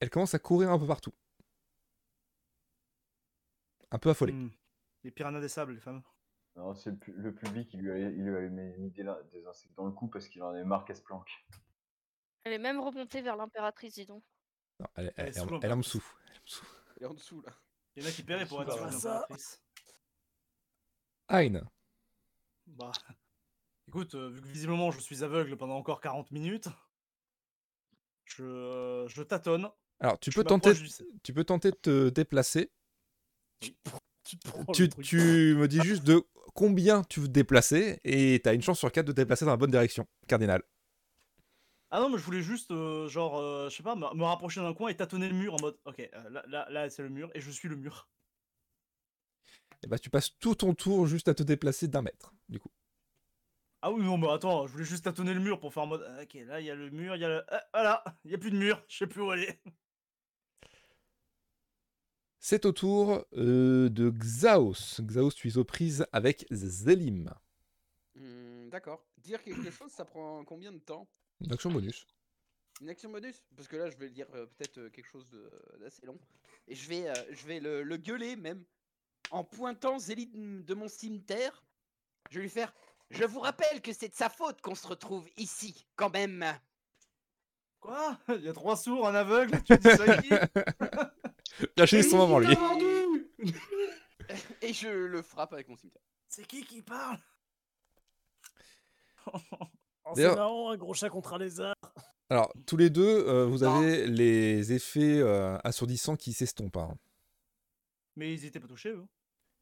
elle 0.00 0.10
commence 0.10 0.34
à 0.34 0.38
courir 0.38 0.70
un 0.70 0.78
peu 0.78 0.86
partout. 0.86 1.12
Un 3.90 3.98
peu 3.98 4.10
affolée. 4.10 4.32
Hmm. 4.32 4.50
Les 5.04 5.10
piranhas 5.10 5.40
des 5.40 5.48
sables, 5.48 5.72
les 5.74 5.80
femmes. 5.80 6.02
Non, 6.56 6.74
c'est 6.74 6.90
le, 6.90 6.96
pu- 6.96 7.12
le 7.12 7.34
public, 7.34 7.70
il 7.74 7.80
lui 7.80 7.90
a, 7.92 7.98
il 7.98 8.24
lui 8.24 8.36
a 8.36 8.40
mis, 8.48 8.76
mis 8.78 8.90
des, 8.90 9.06
insectes 9.46 9.74
dans 9.76 9.86
le 9.86 9.92
cou 9.92 10.08
parce 10.08 10.28
qu'il 10.28 10.42
en 10.42 10.48
avait 10.50 10.64
marre 10.64 10.84
qu'elle 10.84 10.96
se 10.96 11.02
planque. 11.02 11.30
Elle 12.44 12.52
est 12.54 12.58
même 12.58 12.80
remontée 12.80 13.22
vers 13.22 13.36
l'impératrice, 13.36 13.94
dis 13.94 14.06
donc. 14.06 14.22
Non, 14.80 14.86
elle, 14.96 15.06
elle- 15.06 15.12
Elle 15.16 15.26
est 15.26 15.30
elle- 15.30 15.36
elle 15.36 15.42
en 15.42 15.52
l'impératrice. 15.54 15.86
dessous. 15.86 16.04
Elle 16.26 16.32
est 16.32 16.36
en 16.36 16.42
dessous. 16.44 16.66
Et 17.00 17.04
en 17.06 17.14
dessous 17.14 17.40
là. 17.42 17.52
Il 17.96 18.02
y 18.02 18.06
en 18.06 18.08
a 18.08 18.12
qui 18.12 18.22
paieraient 18.22 18.46
pour 18.46 18.62
être 18.62 18.72
sur 18.72 18.84
l'impératrice. 18.84 19.62
Aïn, 21.28 21.62
Bah, 22.66 22.92
Écoute, 23.88 24.14
euh, 24.14 24.28
vu 24.30 24.40
que 24.40 24.46
visiblement 24.46 24.90
je 24.92 25.00
suis 25.00 25.24
aveugle 25.24 25.56
pendant 25.56 25.76
encore 25.76 26.00
40 26.00 26.30
minutes, 26.30 26.68
je, 28.24 28.44
euh, 28.44 29.08
je 29.08 29.22
tâtonne. 29.22 29.68
Alors, 29.98 30.18
tu 30.20 30.30
Je 30.30 30.36
peux, 30.36 30.44
tenter, 30.44 30.74
du- 30.74 30.88
tu 31.22 31.32
peux 31.34 31.44
tenter 31.44 31.70
de 31.72 31.76
te 31.76 32.08
déplacer. 32.10 32.70
Tu 34.72 35.16
me 35.16 35.66
dis 35.66 35.80
juste 35.82 36.04
de 36.04 36.22
combien 36.54 37.02
tu 37.04 37.20
veux 37.20 37.26
te 37.26 37.32
déplacer 37.32 38.00
et 38.04 38.40
t'as 38.42 38.54
une 38.54 38.62
chance 38.62 38.78
sur 38.78 38.90
quatre 38.92 39.06
de 39.06 39.12
te 39.12 39.16
déplacer 39.16 39.44
dans 39.44 39.50
la 39.50 39.56
bonne 39.56 39.70
direction, 39.70 40.06
cardinal. 40.28 40.62
Ah 41.90 41.98
non, 41.98 42.08
mais 42.08 42.18
je 42.18 42.22
voulais 42.22 42.42
juste, 42.42 42.70
euh, 42.70 43.08
genre, 43.08 43.38
euh, 43.38 43.68
je 43.68 43.76
sais 43.76 43.82
pas, 43.82 43.96
me, 43.96 44.14
me 44.14 44.24
rapprocher 44.24 44.60
d'un 44.60 44.72
coin 44.74 44.90
et 44.90 44.96
tâtonner 44.96 45.28
le 45.28 45.34
mur 45.34 45.54
en 45.54 45.60
mode, 45.60 45.76
ok, 45.84 45.98
euh, 45.98 46.30
là, 46.30 46.44
là, 46.46 46.66
là, 46.70 46.88
c'est 46.88 47.02
le 47.02 47.08
mur 47.08 47.28
et 47.34 47.40
je 47.40 47.50
suis 47.50 47.68
le 47.68 47.74
mur. 47.74 48.08
Et 49.82 49.88
bah, 49.88 49.98
tu 49.98 50.08
passes 50.08 50.38
tout 50.38 50.54
ton 50.54 50.74
tour 50.74 51.08
juste 51.08 51.26
à 51.26 51.34
te 51.34 51.42
déplacer 51.42 51.88
d'un 51.88 52.02
mètre, 52.02 52.32
du 52.48 52.60
coup. 52.60 52.70
Ah 53.82 53.90
oui, 53.90 54.02
non, 54.04 54.18
mais 54.18 54.28
attends, 54.30 54.68
je 54.68 54.72
voulais 54.72 54.84
juste 54.84 55.04
tâtonner 55.04 55.34
le 55.34 55.40
mur 55.40 55.58
pour 55.58 55.74
faire 55.74 55.82
en 55.82 55.86
mode, 55.88 56.06
ok, 56.22 56.34
là, 56.46 56.60
il 56.60 56.66
y 56.66 56.70
a 56.70 56.76
le 56.76 56.90
mur, 56.90 57.16
il 57.16 57.22
y 57.22 57.24
a 57.24 57.28
le... 57.28 57.44
ah, 57.48 57.64
voilà, 57.74 58.04
il 58.24 58.30
y 58.30 58.34
a 58.34 58.38
plus 58.38 58.52
de 58.52 58.56
mur, 58.56 58.80
je 58.88 58.98
sais 58.98 59.06
plus 59.08 59.22
où 59.22 59.30
aller. 59.32 59.58
C'est 62.40 62.64
au 62.66 62.72
tour 62.72 63.24
euh, 63.36 63.88
de 63.88 64.10
Xaos. 64.10 65.00
Xaos, 65.00 65.30
tu 65.30 65.46
es 65.48 65.56
aux 65.58 65.64
prises 65.64 66.06
avec 66.12 66.44
Zélim. 66.50 67.32
Hmm, 68.14 68.68
D'accord. 68.70 69.04
Dire 69.18 69.42
quelque 69.42 69.70
chose, 69.70 69.90
ça 69.92 70.04
prend 70.04 70.44
combien 70.44 70.72
de 70.72 70.78
temps? 70.78 71.08
Une 71.40 71.52
action 71.52 71.70
bonus. 71.70 72.06
Une 72.80 72.88
action 72.88 73.10
bonus? 73.10 73.42
Parce 73.56 73.68
que 73.68 73.76
là, 73.76 73.90
je 73.90 73.96
vais 73.96 74.10
dire 74.10 74.26
euh, 74.34 74.46
peut-être 74.46 74.78
euh, 74.78 74.90
quelque 74.90 75.06
chose 75.08 75.28
de- 75.30 75.50
d'assez 75.80 76.06
long. 76.06 76.18
Et 76.66 76.74
je 76.74 76.88
vais, 76.88 77.08
euh, 77.08 77.14
je 77.30 77.46
vais 77.46 77.60
le, 77.60 77.82
le 77.82 77.96
gueuler 77.96 78.36
même. 78.36 78.64
En 79.30 79.44
pointant 79.44 79.98
Zéline 79.98 80.64
de 80.64 80.74
mon 80.74 80.88
cimetière. 80.88 81.64
Je 82.30 82.36
vais 82.38 82.42
lui 82.44 82.50
faire 82.50 82.72
Je 83.10 83.24
vous 83.24 83.40
rappelle 83.40 83.82
que 83.82 83.92
c'est 83.92 84.08
de 84.08 84.14
sa 84.14 84.28
faute 84.30 84.60
qu'on 84.62 84.74
se 84.74 84.86
retrouve 84.86 85.28
ici, 85.36 85.86
quand 85.96 86.10
même. 86.10 86.44
Quoi? 87.80 88.18
Il 88.28 88.42
y 88.42 88.48
a 88.48 88.52
trois 88.52 88.76
sourds, 88.76 89.08
un 89.08 89.14
aveugle, 89.14 89.62
tu 89.64 89.76
dis 89.78 89.88
ça 89.90 90.18
qui? 90.18 90.30
Lâchez 91.76 92.02
son 92.02 92.16
moment, 92.18 92.38
lui. 92.38 92.54
Et 94.62 94.72
je 94.72 94.88
le 94.88 95.22
frappe 95.22 95.52
avec 95.52 95.68
mon 95.68 95.76
cimetière. 95.76 96.02
C'est 96.28 96.46
qui 96.46 96.64
qui 96.64 96.82
parle? 96.82 97.18
Oh, 100.06 100.12
c'est 100.16 100.34
marrant, 100.34 100.70
un 100.70 100.76
gros 100.76 100.94
chat 100.94 101.08
contre 101.08 101.34
un 101.34 101.38
lézard. 101.38 101.74
Alors, 102.30 102.52
tous 102.66 102.76
les 102.76 102.90
deux, 102.90 103.02
euh, 103.28 103.44
vous 103.46 103.62
avez 103.62 104.08
les 104.08 104.72
effets 104.72 105.20
euh, 105.20 105.56
assourdissants 105.62 106.16
qui 106.16 106.32
s'estompent. 106.32 106.78
hein. 106.78 106.96
Mais 108.16 108.32
ils 108.34 108.44
étaient 108.44 108.58
pas 108.58 108.66
touchés, 108.66 108.88
eux. 108.90 109.04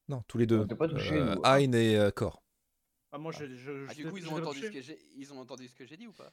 Non, 0.09 0.23
tous 0.27 0.39
les 0.39 0.47
deux. 0.47 0.65
Était 0.65 0.74
pas 0.74 0.89
touchés, 0.89 1.16
Euh, 1.16 1.35
nous. 1.35 1.40
Hein 1.44 1.59
et 1.73 1.97
euh, 1.97 2.10
Cor. 2.10 2.43
Ah, 3.12 3.19
moi, 3.19 3.31
je, 3.32 3.44
Ah, 3.44 3.93
je- 3.93 3.94
du 3.97 4.09
coup, 4.09 4.16
ils 4.16 4.28
ont, 4.28 4.36
entendu 4.39 4.60
ce 4.60 4.70
que 4.70 4.81
j'ai, 4.81 4.98
ils 5.16 5.31
ont 5.35 5.40
entendu 5.40 5.69
ce 5.69 5.74
que 5.74 5.85
j'ai 5.85 5.98
dit 5.98 6.06
ou 6.06 6.12
pas? 6.15 6.32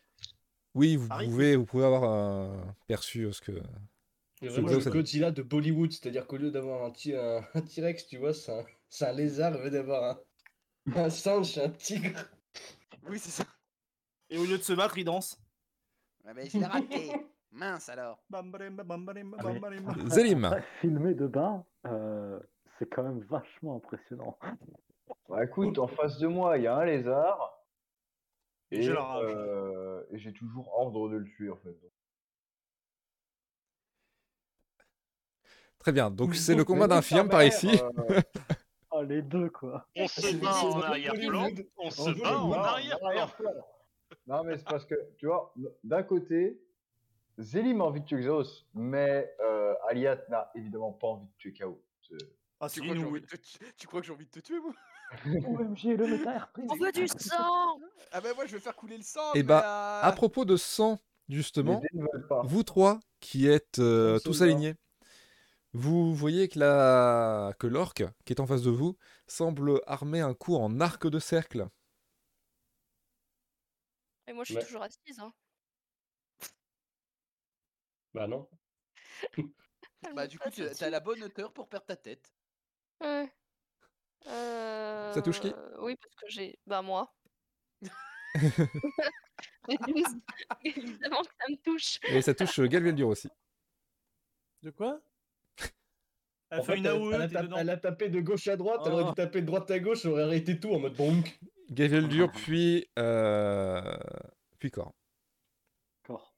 Oui, 0.75 0.95
vous 0.95 1.07
Arrive. 1.09 1.29
pouvez, 1.31 1.55
vous 1.57 1.65
pouvez 1.65 1.83
avoir 1.85 2.03
euh, 2.05 2.63
perçu 2.87 3.27
ce 3.33 3.41
que. 3.41 3.61
C'est 4.49 4.61
vraiment 4.61 4.77
le. 4.83 4.91
Godzilla 4.91 5.31
de 5.31 5.41
Bollywood, 5.41 5.91
c'est-à-dire 5.91 6.27
qu'au 6.27 6.37
lieu 6.37 6.51
d'avoir 6.51 6.83
un, 6.85 6.91
ti- 6.91 7.15
un, 7.15 7.43
un 7.53 7.61
T-Rex, 7.61 8.07
tu 8.07 8.17
vois, 8.17 8.33
c'est 8.33 8.51
un, 9.05 9.11
lézard, 9.13 9.55
au 9.55 9.63
lieu 9.63 9.69
d'avoir 9.71 10.17
un, 10.87 10.95
un 11.05 11.09
singe, 11.09 11.57
un 11.57 11.69
tigre. 11.69 12.19
Oui, 13.07 13.19
c'est 13.19 13.31
ça. 13.31 13.45
Et 14.29 14.37
au 14.37 14.45
lieu 14.45 14.57
de 14.57 14.63
se 14.63 14.73
battre, 14.73 14.99
dansent. 15.03 15.39
Ouais, 16.25 16.33
mais 16.33 16.49
je 16.49 16.57
l'ai 16.57 16.65
raté. 16.65 17.11
Mince 17.51 17.87
alors. 17.89 18.21
Bam, 18.29 18.51
barim, 18.51 18.75
bam, 18.75 19.05
barim, 19.05 19.35
Ah. 19.37 20.09
Zélim. 20.09 20.49
Filmé 20.81 21.13
de 21.13 21.27
bas, 21.27 21.63
euh, 21.85 22.39
c'est 22.77 22.89
quand 22.89 23.03
même 23.03 23.21
vachement 23.21 23.77
impressionnant. 23.77 24.37
Bah 25.29 25.43
écoute, 25.43 25.77
en 25.77 25.87
face 25.87 26.17
de 26.17 26.27
moi, 26.27 26.57
il 26.57 26.63
y 26.63 26.67
a 26.67 26.75
un 26.75 26.85
lézard. 26.85 27.63
Et 28.71 28.81
j'ai 28.81 28.91
euh, 28.97 30.03
toujours 30.35 30.73
ordre 30.73 31.07
de 31.09 31.17
le 31.17 31.25
tuer 31.25 31.49
en 31.51 31.55
fait. 31.57 31.69
donc. 31.69 31.91
Très 35.85 35.91
bien, 35.91 36.09
donc 36.09 36.33
c'est 36.33 36.55
le 36.55 36.63
combat 36.65 36.87
nique 36.87 36.95
d'infirme 36.95 37.27
ta 37.27 37.31
par 37.33 37.43
ici. 37.43 37.69
euh, 38.09 38.19
Oh, 38.89 39.03
les 39.03 39.21
deux, 39.21 39.51
quoi. 39.51 39.87
On 39.95 40.07
se 40.07 40.35
bat 40.37 40.63
en 40.63 40.81
arrière-plan, 40.81 41.47
on 41.77 41.91
se 41.91 42.09
bat 42.19 42.39
en 42.39 42.51
arrière-plan. 42.53 43.51
Non, 44.25 44.43
mais 44.43 44.57
c'est 44.57 44.63
parce 44.65 44.83
que, 44.83 44.95
tu 45.19 45.27
vois, 45.27 45.53
d'un 45.83 46.01
côté, 46.01 46.59
Zélim 47.37 47.81
a 47.81 47.83
envie 47.83 48.01
de 48.01 48.05
tuer 48.07 48.21
Xeos, 48.21 48.65
mais 48.73 49.31
euh, 49.41 49.75
Aliat 49.87 50.17
n'a 50.29 50.49
évidemment 50.55 50.91
pas 50.91 51.05
envie 51.05 51.27
de 51.27 51.31
tuer 51.37 51.53
KO. 51.53 51.79
Ah, 52.59 52.67
Tu 52.67 52.81
crois, 52.81 52.89
que 52.93 52.95
j'ai 52.95 53.03
nous, 53.03 53.09
envie 53.09 53.13
oui. 53.13 53.21
de 53.21 53.25
te 53.27 53.35
tu- 53.77 53.85
crois 53.87 54.01
que 54.01 54.07
j'ai 54.07 54.13
envie 54.13 54.25
de 54.25 54.31
te 54.31 54.39
tuer, 54.39 54.59
moi? 54.59 54.73
OMG, 55.59 55.97
le 55.99 56.07
méta 56.07 56.39
repris. 56.39 56.63
On 56.67 56.75
veut 56.77 56.91
du 56.91 57.07
sang 57.07 57.79
Ah 58.11 58.21
bah 58.21 58.29
moi, 58.35 58.47
je 58.47 58.53
vais 58.53 58.59
faire 58.59 58.75
couler 58.75 58.97
le 58.97 59.03
sang. 59.03 59.33
Eh 59.35 59.39
mais, 59.39 59.43
bah, 59.43 60.01
euh, 60.03 60.07
À 60.07 60.11
propos 60.13 60.45
de 60.45 60.57
sang, 60.57 60.97
justement, 61.29 61.79
vous 62.43 62.63
trois 62.63 62.99
qui 63.19 63.47
êtes 63.47 63.77
euh, 63.77 64.17
tous 64.25 64.41
alignés, 64.41 64.73
vous 65.75 66.15
voyez 66.15 66.47
que, 66.49 66.57
la... 66.59 67.53
que 67.59 67.67
l'orque 67.67 68.03
qui 68.25 68.33
est 68.33 68.39
en 68.39 68.47
face 68.47 68.63
de 68.63 68.71
vous 68.71 68.97
semble 69.27 69.81
armer 69.85 70.21
un 70.21 70.33
coup 70.33 70.55
en 70.55 70.79
arc 70.79 71.07
de 71.07 71.19
cercle. 71.19 71.67
Et 74.27 74.33
moi, 74.33 74.43
je 74.43 74.49
suis 74.53 74.57
Ouais. 74.57 74.63
toujours 74.63 74.83
assise. 74.83 75.19
Hein. 75.19 75.33
Bah 78.13 78.27
non. 78.27 78.47
Bah 80.15 80.27
du 80.27 80.37
coup, 80.39 80.49
tu 80.49 80.61
as 80.63 80.89
la 80.89 80.99
bonne 80.99 81.23
hauteur 81.23 81.51
pour 81.51 81.67
perdre 81.67 81.87
ta 81.87 81.95
tête. 81.95 82.31
Ouais. 83.01 83.31
Euh... 84.27 85.21
touche 85.21 85.39
qui? 85.41 85.53
Oui, 85.79 85.95
parce 85.95 86.15
que 86.15 86.27
j'ai. 86.29 86.59
Bah, 86.65 86.81
moi. 86.81 87.13
J'ai 89.69 89.77
12. 89.77 90.03
Évidemment 90.63 91.21
que 91.21 91.31
ça 91.39 91.47
me 91.49 91.57
touche. 91.63 91.99
Et 92.09 92.21
ça 92.21 92.33
touche 92.33 92.59
euh, 92.59 92.67
Galveldur 92.67 93.07
aussi. 93.07 93.29
De 94.63 94.71
quoi? 94.71 95.01
Elle 96.55 96.61
En 96.61 96.63
fait 96.63 96.73
fait, 96.73 96.77
une 96.79 96.85
elle, 96.85 96.91
AOE, 96.95 97.11
elle 97.13 97.21
a 97.21 97.27
tapé, 97.29 97.43
dedans. 97.47 97.57
elle 97.57 97.69
a 97.69 97.77
tapé 97.77 98.09
de 98.09 98.21
gauche 98.21 98.47
à 98.47 98.55
droite, 98.55 98.81
elle 98.85 98.93
aurait 98.93 99.03
Oh. 99.03 99.09
dû 99.09 99.15
taper 99.15 99.41
de 99.41 99.45
droite 99.45 99.69
à 99.71 99.79
gauche, 99.79 99.99
ça 100.01 100.09
aurait 100.09 100.23
arrêté 100.23 100.59
tout 100.59 100.73
en 100.73 100.79
mode 100.79 100.95
bonk. 100.95 101.37
Galveldur, 101.69 102.31
puis. 102.31 102.87
Euh... 102.97 103.97
Puis 104.59 104.71
Cor. 104.71 104.93
D'accord. 106.03 106.33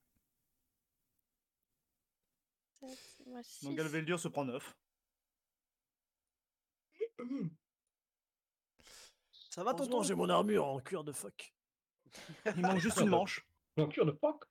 Moi, 2.82 2.92
Donc 3.28 3.46
six. 3.46 3.76
Galveldur 3.76 4.20
se 4.20 4.28
prend 4.28 4.46
9. 4.46 4.76
Ça 9.32 9.64
va, 9.64 9.74
tonton 9.74 10.02
j'ai 10.04 10.16
mon 10.16 10.30
armure 10.30 10.66
en 10.66 10.80
cuir 10.80 11.04
de 11.04 11.12
phoque. 11.12 11.54
Il 12.56 12.62
manque 12.62 12.80
juste 12.80 13.00
une 13.02 13.10
manche. 13.10 13.46
En 13.78 13.88
cure 13.88 14.06
de 14.06 14.12
fuck. 14.12 14.44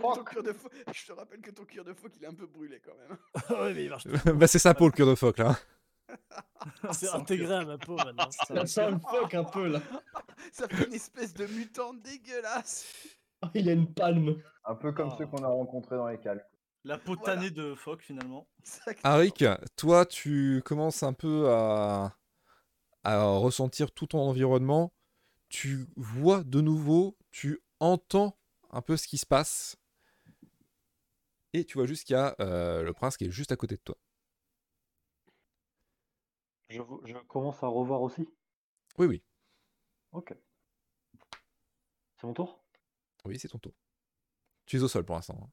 Ton 0.00 0.24
cuir 0.24 0.42
de 0.42 0.52
faux... 0.52 0.68
Je 0.92 1.06
te 1.06 1.12
rappelle 1.12 1.40
que 1.40 1.50
ton 1.50 1.64
cuir 1.64 1.84
de 1.84 1.92
phoque, 1.94 2.12
il 2.16 2.24
est 2.24 2.28
un 2.28 2.34
peu 2.34 2.46
brûlé 2.46 2.80
quand 2.84 2.94
même. 2.96 3.18
ouais, 3.62 3.74
mais 3.74 3.84
il 3.84 3.90
marche 3.90 4.08
pas. 4.08 4.32
bah, 4.32 4.46
c'est 4.46 4.58
sa 4.58 4.74
peau 4.74 4.86
le 4.86 4.92
cœur 4.92 5.06
de 5.08 5.14
phoque 5.14 5.38
là. 5.38 5.56
C'est 6.92 7.08
intégré 7.14 7.54
à 7.54 7.64
ma 7.64 7.76
peau 7.78 7.96
maintenant. 7.96 8.30
Ça 8.30 8.66
sent 8.66 8.90
le 8.92 8.98
fuck 8.98 9.34
un 9.34 9.44
peu 9.44 9.68
là. 9.68 9.80
Ça 10.52 10.66
fait 10.68 10.86
une 10.86 10.94
espèce 10.94 11.34
de 11.34 11.46
mutant 11.46 11.92
dégueulasse. 11.94 12.86
Ah, 13.42 13.50
il 13.54 13.68
a 13.68 13.72
une 13.72 13.92
palme. 13.92 14.40
Un 14.64 14.74
peu 14.74 14.92
comme 14.92 15.10
ceux 15.10 15.24
Ah. 15.24 15.26
qu'on 15.26 15.44
a 15.44 15.48
rencontrés 15.48 15.96
dans 15.96 16.08
les 16.08 16.18
calques. 16.18 16.46
La 16.84 16.96
peau 16.96 17.14
Voilà. 17.14 17.34
tannée 17.36 17.50
de 17.50 17.74
phoque 17.74 18.00
finalement. 18.02 18.48
Arik, 19.02 19.44
toi, 19.76 20.06
tu 20.06 20.62
commences 20.64 21.02
un 21.02 21.12
peu 21.12 21.50
à, 21.50 22.16
à 23.04 23.24
ressentir 23.24 23.90
tout 23.92 24.06
ton 24.06 24.20
environnement. 24.20 24.94
Tu 25.50 25.86
vois 25.96 26.42
de 26.42 26.60
nouveau, 26.62 27.18
tu 27.30 27.60
entends 27.80 28.37
un 28.70 28.82
peu 28.82 28.96
ce 28.96 29.06
qui 29.08 29.18
se 29.18 29.26
passe. 29.26 29.76
Et 31.52 31.64
tu 31.66 31.74
vois 31.78 31.86
juste 31.86 32.04
qu'il 32.06 32.14
y 32.14 32.16
a 32.16 32.34
euh, 32.40 32.82
le 32.82 32.92
prince 32.94 33.16
qui 33.18 33.24
est 33.26 33.30
juste 33.30 33.52
à 33.52 33.56
côté 33.56 33.76
de 33.76 33.80
toi. 33.82 33.96
Je, 36.70 36.80
je 37.04 37.16
commence 37.26 37.62
à 37.62 37.66
revoir 37.66 38.00
aussi? 38.02 38.28
Oui, 38.98 39.06
oui. 39.06 39.22
Ok. 40.12 40.34
C'est 42.18 42.26
mon 42.26 42.34
tour? 42.34 42.62
Oui, 43.24 43.38
c'est 43.38 43.48
ton 43.48 43.58
tour. 43.58 43.72
Tu 44.66 44.76
es 44.78 44.82
au 44.82 44.88
sol 44.88 45.04
pour 45.04 45.16
l'instant. 45.16 45.38
hein. 45.42 45.50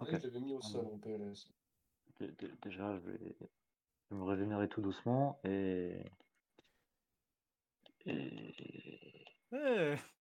Ok. 0.00 0.08
Je 0.10 0.26
l'avais 0.26 0.40
mis 0.40 0.54
au 0.54 0.60
sol 0.62 0.86
en 0.86 0.98
PLS. 0.98 1.48
Dé- 2.20 2.32
dé- 2.38 2.50
Déjà, 2.62 2.94
je 2.96 3.10
vais 3.10 3.18
je 3.38 4.14
vais 4.14 4.20
me 4.20 4.24
régénérer 4.24 4.68
tout 4.68 4.80
doucement 4.82 5.40
et. 5.44 5.96
Et. 8.06 9.24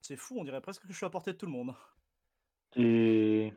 C'est 0.00 0.16
fou, 0.16 0.36
on 0.38 0.44
dirait 0.44 0.60
presque 0.60 0.82
que 0.82 0.88
je 0.92 0.96
suis 0.96 1.06
à 1.06 1.10
portée 1.10 1.32
de 1.32 1.36
tout 1.38 1.46
le 1.46 1.52
monde. 1.52 1.74
et... 2.74 3.54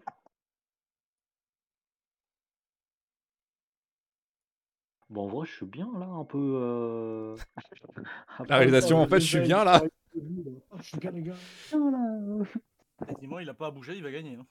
Bon, 5.09 5.23
en 5.25 5.27
vrai, 5.27 5.47
je 5.47 5.53
suis 5.53 5.65
bien 5.65 5.91
là, 5.99 6.05
un 6.05 6.25
peu. 6.25 6.37
euh, 6.39 7.35
La 8.47 8.57
réalisation, 8.57 8.99
en 8.99 9.07
fait, 9.07 9.19
je 9.19 9.27
suis 9.27 9.41
bien 9.41 9.63
là. 9.63 9.81
Je 10.15 10.81
suis 10.81 10.97
bien 10.97 11.11
les 11.11 11.21
gars. 11.23 11.35
Dis-moi, 13.19 13.43
il 13.43 13.49
a 13.49 13.53
pas 13.53 13.67
à 13.67 13.71
bouger, 13.71 13.95
il 13.95 14.03
va 14.03 14.11
gagner. 14.11 14.35
hein. 14.35 14.45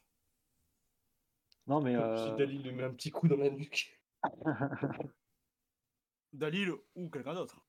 Non, 1.67 1.81
mais. 1.81 1.95
Si 1.95 1.99
euh, 2.01 2.37
Dali 2.37 2.59
lui 2.63 2.73
met 2.73 2.85
un 2.85 2.93
petit 2.93 3.11
coup 3.11 3.29
dans 3.29 3.37
la 3.37 3.51
nuque. 3.51 4.01
Dalil 6.33 6.73
ou 6.95 7.11
quelqu'un 7.11 7.35
d'autre. 7.35 7.61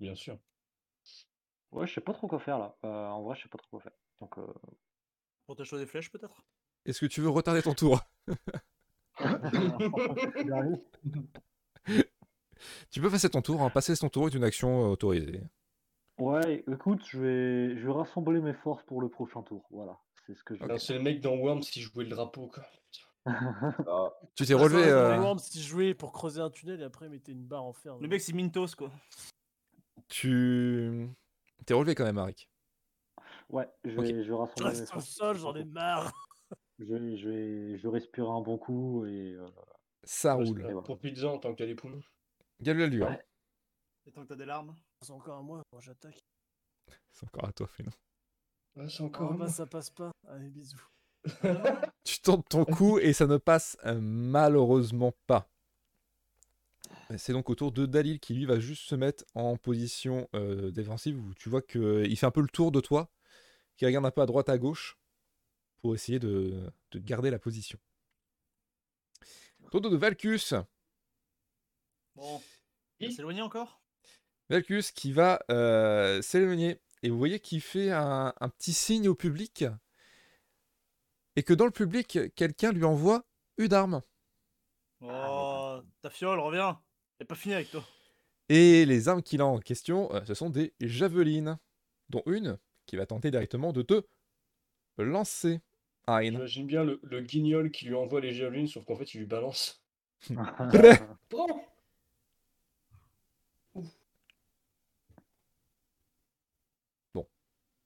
Bien 0.00 0.14
sûr. 0.14 0.38
Ouais, 1.70 1.86
je 1.86 1.94
sais 1.94 2.00
pas 2.00 2.12
trop 2.12 2.28
quoi 2.28 2.38
faire 2.38 2.58
là. 2.58 2.76
Euh, 2.84 3.08
en 3.08 3.22
vrai, 3.22 3.36
je 3.36 3.42
sais 3.42 3.48
pas 3.48 3.58
trop 3.58 3.68
quoi 3.70 3.80
faire. 3.80 3.92
Donc, 4.20 4.38
euh... 4.38 4.46
Protège-toi 5.46 5.78
des 5.78 5.86
flèches, 5.86 6.10
peut-être? 6.10 6.42
Est-ce 6.86 7.00
que 7.00 7.06
tu 7.06 7.20
veux 7.20 7.28
retarder 7.28 7.62
ton 7.62 7.74
tour? 7.74 8.00
Tu 12.90 13.00
peux 13.00 13.10
passer 13.10 13.28
ton 13.28 13.42
tour, 13.42 13.62
hein. 13.62 13.70
passer 13.70 13.96
ton 13.96 14.08
tour 14.08 14.28
est 14.28 14.34
une 14.34 14.44
action 14.44 14.84
euh, 14.84 14.88
autorisée. 14.88 15.42
Ouais, 16.18 16.64
écoute, 16.70 17.02
je 17.06 17.18
vais, 17.18 17.76
je 17.76 17.86
vais 17.86 17.92
rassembler 17.92 18.40
mes 18.40 18.54
forces 18.54 18.82
pour 18.84 19.00
le 19.00 19.08
prochain 19.08 19.42
tour. 19.42 19.66
Voilà, 19.70 19.98
c'est 20.26 20.34
ce 20.34 20.44
que 20.44 20.54
je 20.54 20.64
Non, 20.64 20.78
C'est 20.78 20.94
le 20.94 21.02
mec 21.02 21.20
dans 21.20 21.36
Worms 21.36 21.62
si 21.62 21.80
jouait 21.80 22.04
le 22.04 22.10
drapeau, 22.10 22.48
quoi. 22.48 22.64
Ah, 23.88 24.12
Tu 24.34 24.44
t'es 24.46 24.54
relevé. 24.54 24.84
euh, 24.84 25.18
Worms, 25.18 25.38
si 25.38 25.62
je 25.62 25.68
jouais 25.68 25.94
pour 25.94 26.12
creuser 26.12 26.40
un 26.40 26.50
tunnel 26.50 26.80
et 26.80 26.84
après 26.84 27.08
mettez 27.08 27.32
une 27.32 27.44
barre 27.44 27.64
en 27.64 27.72
fer. 27.72 27.96
Le 27.98 28.08
mec, 28.08 28.20
c'est 28.20 28.32
Mintos, 28.32 28.74
quoi. 28.76 28.90
tu 30.08 31.08
t'es 31.66 31.74
relevé 31.74 31.94
quand 31.94 32.04
même, 32.04 32.18
Arik. 32.18 32.48
Ouais, 33.50 33.68
je 33.84 33.90
vais, 33.90 34.06
je 34.06 34.14
vais 34.14 34.24
Je 34.24 34.32
rassembler 34.32 34.64
mes 34.64 34.68
reste 34.80 34.82
au 34.90 34.94
forces. 34.94 35.08
sol, 35.08 35.36
j'en 35.38 35.54
ai 35.54 35.64
marre. 35.64 36.12
Je, 36.78 36.84
vais- 36.94 37.16
je 37.16 37.28
vais, 37.28 37.78
je 37.78 37.82
vais 37.88 37.92
respirer 37.94 38.28
un 38.28 38.40
bon 38.40 38.58
coup 38.58 39.06
et 39.06 39.32
euh, 39.32 39.46
Ça 40.02 40.34
roule. 40.34 40.64
c'est- 40.66 40.82
Pour 40.84 40.98
pizza, 40.98 41.28
en 41.28 41.38
tant 41.38 41.52
que 41.52 41.58
t'as 41.58 41.66
les 41.66 41.74
poumons. 41.74 42.02
Galvaldur. 42.60 43.06
Ouais. 43.06 43.24
Et 44.06 44.12
tant 44.12 44.22
que 44.22 44.28
t'as 44.28 44.36
des 44.36 44.44
larmes. 44.46 44.74
C'est 45.00 45.12
encore 45.12 45.38
à 45.38 45.42
moi, 45.42 45.62
moi 45.72 45.80
j'attaque. 45.80 46.20
C'est 47.12 47.26
encore 47.26 47.48
à 47.48 47.52
toi, 47.52 47.66
Fénon. 47.68 47.90
Ouais, 48.76 48.88
c'est 48.88 49.02
Oh, 49.02 49.06
encore. 49.06 49.32
un 49.32 49.36
bah 49.36 49.48
ça 49.48 49.66
passe 49.66 49.90
pas. 49.90 50.10
Allez, 50.28 50.48
bisous. 50.50 50.82
Tu 52.04 52.20
tentes 52.20 52.48
ton 52.48 52.64
coup 52.64 52.98
et 52.98 53.12
ça 53.12 53.26
ne 53.26 53.36
passe 53.36 53.76
euh, 53.86 53.98
malheureusement 54.00 55.12
pas. 55.26 55.48
C'est 57.16 57.32
donc 57.32 57.50
au 57.50 57.54
tour 57.54 57.72
de 57.72 57.86
Dalil 57.86 58.18
qui 58.18 58.34
lui 58.34 58.46
va 58.46 58.58
juste 58.58 58.88
se 58.88 58.94
mettre 58.94 59.24
en 59.34 59.56
position 59.56 60.28
euh, 60.34 60.70
défensive 60.70 61.18
où 61.18 61.34
tu 61.34 61.48
vois 61.48 61.62
qu'il 61.62 62.16
fait 62.16 62.26
un 62.26 62.30
peu 62.30 62.40
le 62.40 62.48
tour 62.48 62.72
de 62.72 62.80
toi, 62.80 63.10
qui 63.76 63.86
regarde 63.86 64.06
un 64.06 64.10
peu 64.10 64.22
à 64.22 64.26
droite 64.26 64.48
à 64.48 64.58
gauche 64.58 64.98
pour 65.78 65.94
essayer 65.94 66.18
de, 66.18 66.70
de 66.92 66.98
garder 66.98 67.30
la 67.30 67.38
position. 67.38 67.78
Tour 69.70 69.80
de 69.80 69.96
Valkus. 69.96 70.54
Bon. 72.14 72.40
Il 73.00 73.08
va 73.08 73.14
s'éloigner 73.14 73.42
encore? 73.42 73.82
Valkus 74.48 74.92
qui 74.92 75.12
va 75.12 75.40
euh, 75.50 76.22
s'éloigner 76.22 76.80
et 77.02 77.10
vous 77.10 77.18
voyez 77.18 77.40
qu'il 77.40 77.60
fait 77.60 77.90
un, 77.90 78.32
un 78.40 78.48
petit 78.48 78.72
signe 78.72 79.08
au 79.08 79.14
public 79.14 79.64
et 81.36 81.42
que 81.42 81.54
dans 81.54 81.64
le 81.64 81.70
public, 81.70 82.18
quelqu'un 82.34 82.72
lui 82.72 82.84
envoie 82.84 83.24
une 83.58 83.72
arme. 83.72 84.02
Oh, 85.00 85.80
ta 86.00 86.10
fiole, 86.10 86.38
reviens. 86.38 86.80
J'ai 87.20 87.26
pas 87.26 87.34
fini 87.34 87.54
avec 87.54 87.70
toi. 87.70 87.84
Et 88.48 88.84
les 88.84 89.08
armes 89.08 89.22
qu'il 89.22 89.40
a 89.40 89.46
en 89.46 89.58
question, 89.58 90.12
euh, 90.14 90.24
ce 90.26 90.34
sont 90.34 90.50
des 90.50 90.74
javelines, 90.80 91.58
dont 92.10 92.22
une 92.26 92.58
qui 92.86 92.96
va 92.96 93.06
tenter 93.06 93.30
directement 93.30 93.72
de 93.72 93.82
te 93.82 94.02
lancer. 94.98 95.60
Hein. 96.06 96.22
J'imagine 96.22 96.66
bien 96.66 96.84
le, 96.84 97.00
le 97.02 97.20
guignol 97.20 97.70
qui 97.70 97.86
lui 97.86 97.94
envoie 97.94 98.20
les 98.20 98.34
javelines, 98.34 98.66
sauf 98.66 98.84
qu'en 98.84 98.96
fait, 98.96 99.14
il 99.14 99.20
lui 99.20 99.26
balance. 99.26 99.82
Prends 101.30 101.60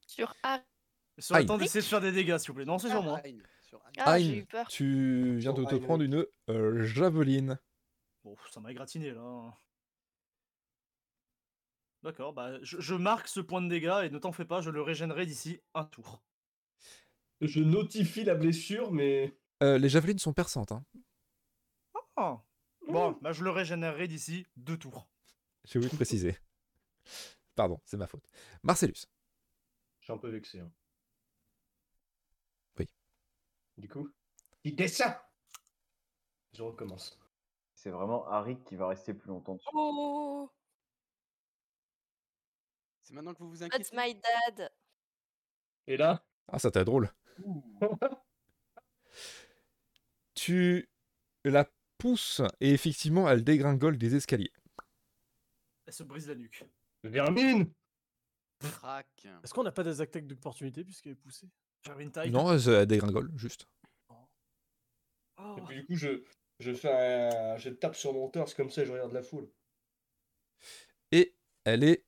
Sur 0.06 0.34
A. 0.42 0.60
Sur 1.19 1.35
le 1.35 1.40
Aïe. 1.40 1.47
temps 1.47 1.59
d'essayer 1.59 1.81
de 1.81 1.86
faire 1.86 2.01
des 2.01 2.12
dégâts, 2.12 2.39
s'il 2.39 2.49
vous 2.49 2.55
plaît. 2.55 2.65
Non, 2.65 2.78
c'est 2.78 2.90
sur 2.90 3.03
moi. 3.03 3.19
Aïe, 3.24 3.43
sur 3.62 3.78
Aïe. 3.85 3.93
Ah, 3.99 4.19
j'ai 4.19 4.24
Aïe, 4.31 4.36
eu 4.39 4.47
peur. 4.47 4.69
tu 4.69 5.36
viens 5.39 5.53
de 5.53 5.65
te 5.65 5.74
prendre 5.77 6.03
une 6.05 6.24
euh, 6.49 6.85
javeline. 6.85 7.59
Bon, 8.24 8.36
ça 8.51 8.61
m'a 8.61 8.70
égratigné 8.70 9.11
là. 9.12 9.53
D'accord, 12.05 12.32
bah 12.32 12.59
je, 12.62 12.81
je 12.81 12.95
marque 12.95 13.27
ce 13.27 13.40
point 13.40 13.61
de 13.61 13.69
dégâts 13.69 14.03
et 14.05 14.11
ne 14.11 14.19
t'en 14.19 14.31
fais 14.31 14.45
pas, 14.45 14.61
je 14.61 14.70
le 14.70 14.81
régénérerai 14.82 15.27
d'ici 15.27 15.61
un 15.74 15.85
tour. 15.85 16.23
Je 17.40 17.61
notifie 17.61 18.23
la 18.24 18.36
blessure, 18.36 18.93
mais. 18.93 19.36
Euh, 19.65 19.78
les 19.78 19.89
javelines 19.89 20.19
sont 20.20 20.32
perçantes. 20.32 20.70
Hein. 20.70 20.85
Ah. 22.16 22.40
Bon, 22.86 23.19
bah 23.20 23.32
je 23.32 23.43
le 23.43 23.51
régénérerai 23.51 24.07
d'ici 24.07 24.47
deux 24.57 24.77
tours. 24.78 25.09
J'ai 25.65 25.78
oublié 25.78 25.90
de 25.90 25.97
préciser. 25.97 26.39
Pardon, 27.57 27.81
c'est 27.85 27.97
ma 27.97 28.07
faute. 28.07 28.24
Marcellus. 28.62 29.07
Je 30.01 30.05
suis 30.05 30.12
un 30.12 30.19
peu 30.19 30.28
vexé. 30.31 30.61
hein. 30.61 30.70
Oui. 32.78 32.86
Du 33.78 33.88
coup, 33.88 34.10
il 34.64 34.74
descend 34.76 35.14
Je 36.52 36.62
recommence. 36.62 37.18
C'est 37.74 37.90
vraiment 37.90 38.26
Harry 38.28 38.59
qui 38.64 38.74
va 38.76 38.88
rester 38.88 39.14
plus 39.14 39.28
longtemps 39.28 39.55
dessus. 39.55 39.68
Oh, 39.72 40.50
C'est 43.02 43.14
maintenant 43.14 43.34
que 43.34 43.38
vous 43.38 43.50
vous 43.50 43.59
that's 43.59 43.92
inquiétez. 43.92 43.96
my 43.96 44.14
dad. 44.14 44.70
Et 45.86 45.96
là, 45.96 46.24
Ah, 46.48 46.59
ça 46.59 46.70
t'a 46.70 46.84
drôle. 46.84 47.10
tu 50.34 50.88
la 51.44 51.70
pousses 51.98 52.42
et 52.60 52.72
effectivement, 52.72 53.28
elle 53.28 53.44
dégringole 53.44 53.96
des 53.96 54.14
escaliers. 54.16 54.52
Elle 55.86 55.92
se 55.92 56.02
brise 56.02 56.28
la 56.28 56.34
nuque. 56.34 56.64
Vermine 57.05 57.72
Crac. 58.59 59.26
Est-ce 59.44 59.55
qu'on 59.55 59.62
n'a 59.62 59.70
pas 59.72 59.84
des 59.84 60.00
attaques 60.00 60.26
d'opportunité 60.26 60.84
puisqu'elle 60.84 61.12
est 61.12 61.14
poussée? 61.16 61.48
Faire 61.97 62.12
taille. 62.12 62.31
Non, 62.31 62.52
elle, 62.52 62.69
elle 62.69 62.86
dégringole, 62.86 63.31
juste. 63.36 63.66
Oh. 65.39 65.55
Et 65.56 65.60
puis 65.62 65.77
du 65.77 65.86
coup, 65.86 65.94
je, 65.94 66.23
je 66.59 66.73
fais 66.73 66.93
un... 66.93 67.56
Je 67.56 67.70
tape 67.70 67.97
sur 67.97 68.12
mon 68.12 68.28
torse 68.28 68.55
comme 68.55 68.70
ça 68.70 68.82
et 68.82 68.86
je 68.86 68.93
regarde 68.93 69.12
la 69.12 69.23
foule. 69.23 69.51
Et 71.12 71.35
elle 71.65 71.85
est 71.85 72.05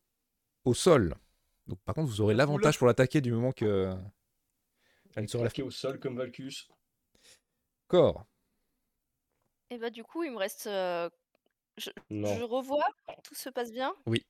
au 0.65 0.74
sol. 0.74 1.15
Donc 1.66 1.81
par 1.82 1.94
contre, 1.94 2.09
vous 2.09 2.20
aurez 2.20 2.35
l'avantage 2.35 2.78
pour 2.78 2.86
l'attaquer 2.86 3.20
du 3.20 3.32
moment 3.32 3.52
que 3.52 3.94
elle 5.16 5.28
se 5.28 5.36
relève. 5.36 5.52
Au 5.65 5.70
sol 5.70 5.98
comme 5.98 6.16
Valkus. 6.16 6.69
Corps. 7.86 8.24
Et 9.70 9.78
bah 9.78 9.90
du 9.90 10.02
coup, 10.05 10.24
il 10.24 10.32
me 10.32 10.36
reste. 10.36 10.66
euh, 10.66 11.09
Je, 11.77 11.90
Non. 12.11 12.35
je 12.36 12.43
revois, 12.43 12.86
tout 13.23 13.35
se 13.35 13.48
passe 13.48 13.70
bien? 13.73 13.94
Oui. 14.07 14.27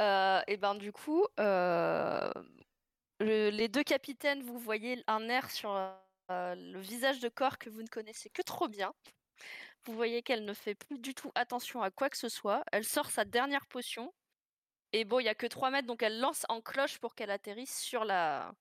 Euh, 0.00 0.40
et 0.46 0.56
ben 0.56 0.74
du 0.74 0.92
coup, 0.92 1.26
euh, 1.38 2.32
le- 3.20 3.50
les 3.50 3.68
deux 3.68 3.82
capitaines, 3.84 4.42
vous 4.42 4.58
voyez 4.58 5.02
un 5.06 5.28
air 5.28 5.50
sur 5.50 5.70
euh, 5.72 6.54
le 6.54 6.78
visage 6.80 7.20
de 7.20 7.28
corps 7.28 7.58
que 7.58 7.70
vous 7.70 7.82
ne 7.82 7.88
connaissez 7.88 8.30
que 8.30 8.42
trop 8.42 8.68
bien. 8.68 8.92
Vous 9.84 9.94
voyez 9.94 10.22
qu'elle 10.22 10.44
ne 10.44 10.54
fait 10.54 10.74
plus 10.74 10.98
du 10.98 11.14
tout 11.14 11.32
attention 11.34 11.82
à 11.82 11.90
quoi 11.90 12.10
que 12.10 12.18
ce 12.18 12.28
soit. 12.28 12.64
Elle 12.72 12.84
sort 12.84 13.10
sa 13.10 13.24
dernière 13.24 13.66
potion. 13.66 14.14
Et 14.92 15.04
bon, 15.04 15.20
il 15.20 15.24
y 15.26 15.28
a 15.30 15.34
que 15.36 15.46
3 15.46 15.70
mètres, 15.70 15.88
donc 15.88 16.02
elle 16.02 16.20
lance 16.20 16.46
en 16.48 16.60
cloche 16.62 16.98
pour 16.98 17.14
qu'elle 17.14 17.30
atterrisse 17.30 17.78
sur 17.80 18.04
la 18.04 18.54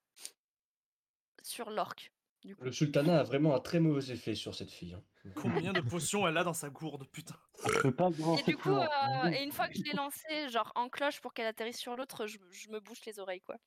sur 1.44 1.69
l'orque. 1.69 2.11
Le 2.60 2.72
sultanat 2.72 3.19
a 3.19 3.23
vraiment 3.23 3.53
un 3.56 3.60
très 3.60 3.80
mauvais 3.80 4.14
effet 4.14 4.34
sur 4.36 4.56
cette 4.56 4.72
fille. 4.72 4.94
hein. 4.94 5.03
Combien 5.36 5.73
de 5.73 5.81
potions 5.81 6.26
elle 6.27 6.38
a 6.38 6.44
dans 6.45 6.53
sa 6.53 6.69
gourde, 6.69 7.06
putain. 7.11 7.36
Je 7.68 7.81
peux 7.81 7.94
pas 7.94 8.10
Et 8.40 8.44
du 8.44 8.56
coup, 8.57 8.69
loin. 8.69 8.88
euh, 9.26 9.31
et 9.34 9.44
une 9.44 9.52
fois 9.52 9.68
que 9.68 9.73
je 9.76 9.84
l'ai 9.84 9.94
lancé, 9.94 10.49
genre 10.49 10.72
en 10.76 10.88
cloche 10.90 11.19
pour 11.19 11.34
qu'elle 11.34 11.48
atterrisse 11.48 11.77
sur 11.80 11.95
l'autre, 11.98 12.27
je, 12.27 12.38
je 12.52 12.69
me 12.69 12.80
bouche 12.80 13.03
les 13.06 13.19
oreilles, 13.19 13.41
quoi. 13.41 13.57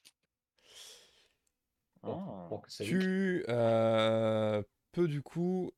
Ah. 2.02 2.46
Bon, 2.50 2.62
Tu 2.82 3.44
euh, 3.48 4.62
peux 4.92 5.08
du 5.08 5.22
coup 5.22 5.70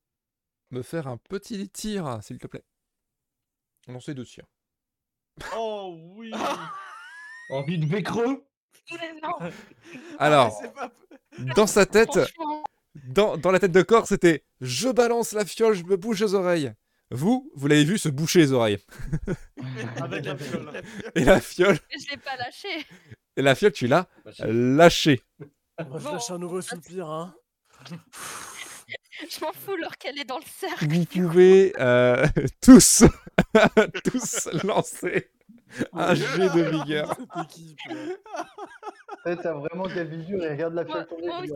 me 0.71 0.81
faire 0.81 1.07
un 1.07 1.17
petit 1.17 1.69
tir, 1.69 2.19
s'il 2.21 2.37
te 2.39 2.47
plaît. 2.47 2.63
Lancer 3.87 4.13
deux 4.13 4.25
tirs. 4.25 4.47
Oh 5.55 5.95
oui 6.15 6.31
Envie 7.49 7.77
de 7.77 7.85
vécreux 7.85 8.43
Non, 9.21 9.37
Alors, 10.19 10.59
pas... 10.73 10.91
dans 11.55 11.67
sa 11.67 11.85
tête, 11.85 12.17
dans, 13.07 13.37
dans 13.37 13.51
la 13.51 13.59
tête 13.59 13.71
de 13.71 13.81
corps, 13.83 14.07
c'était 14.07 14.43
je 14.61 14.89
balance 14.89 15.33
la 15.33 15.45
fiole, 15.45 15.75
je 15.75 15.83
me 15.83 15.97
bouche 15.97 16.21
les 16.21 16.33
oreilles. 16.33 16.73
Vous, 17.11 17.51
vous 17.53 17.67
l'avez 17.67 17.83
vu 17.83 17.99
se 17.99 18.09
boucher 18.09 18.39
les 18.39 18.51
oreilles. 18.51 18.79
Avec 20.01 20.25
la 20.25 20.35
fiole. 20.37 20.81
Et 21.13 21.23
la 21.23 21.39
fiole, 21.39 21.77
je 21.91 22.09
l'ai 22.09 22.17
pas 22.17 22.35
lâché. 22.37 22.87
et 23.37 23.41
la 23.43 23.53
fiole, 23.53 23.73
tu 23.73 23.85
l'as 23.85 24.07
Bah, 24.23 24.31
lâchée. 24.47 25.21
Moi, 25.87 25.99
je 25.99 26.07
lâche 26.09 26.31
un 26.31 26.37
nouveau 26.37 26.61
soupir, 26.61 27.09
hein. 27.09 27.35
Je 29.29 29.39
m'en 29.43 29.51
fous, 29.53 29.73
alors 29.73 29.97
qu'elle 29.97 30.19
est 30.19 30.25
dans 30.25 30.37
le 30.37 30.43
cercle. 30.45 30.87
Vous 30.87 31.05
pouvez 31.05 31.73
euh, 31.79 32.25
tous, 32.61 33.03
tous 34.03 34.49
lancer 34.63 35.31
un 35.93 36.13
jet 36.13 36.49
de 36.49 36.69
vigueur. 36.69 37.17
Eh, 39.25 39.35
T'as 39.37 39.53
vraiment 39.53 39.85
quelle 39.87 40.07
vision 40.09 40.37
et 40.41 40.49
regarde 40.49 40.73
la 40.75 40.83
Moi- 40.83 41.05
fiole 41.05 41.07
tomber. 41.07 41.27
moi 41.27 41.39
aussi. 41.41 41.53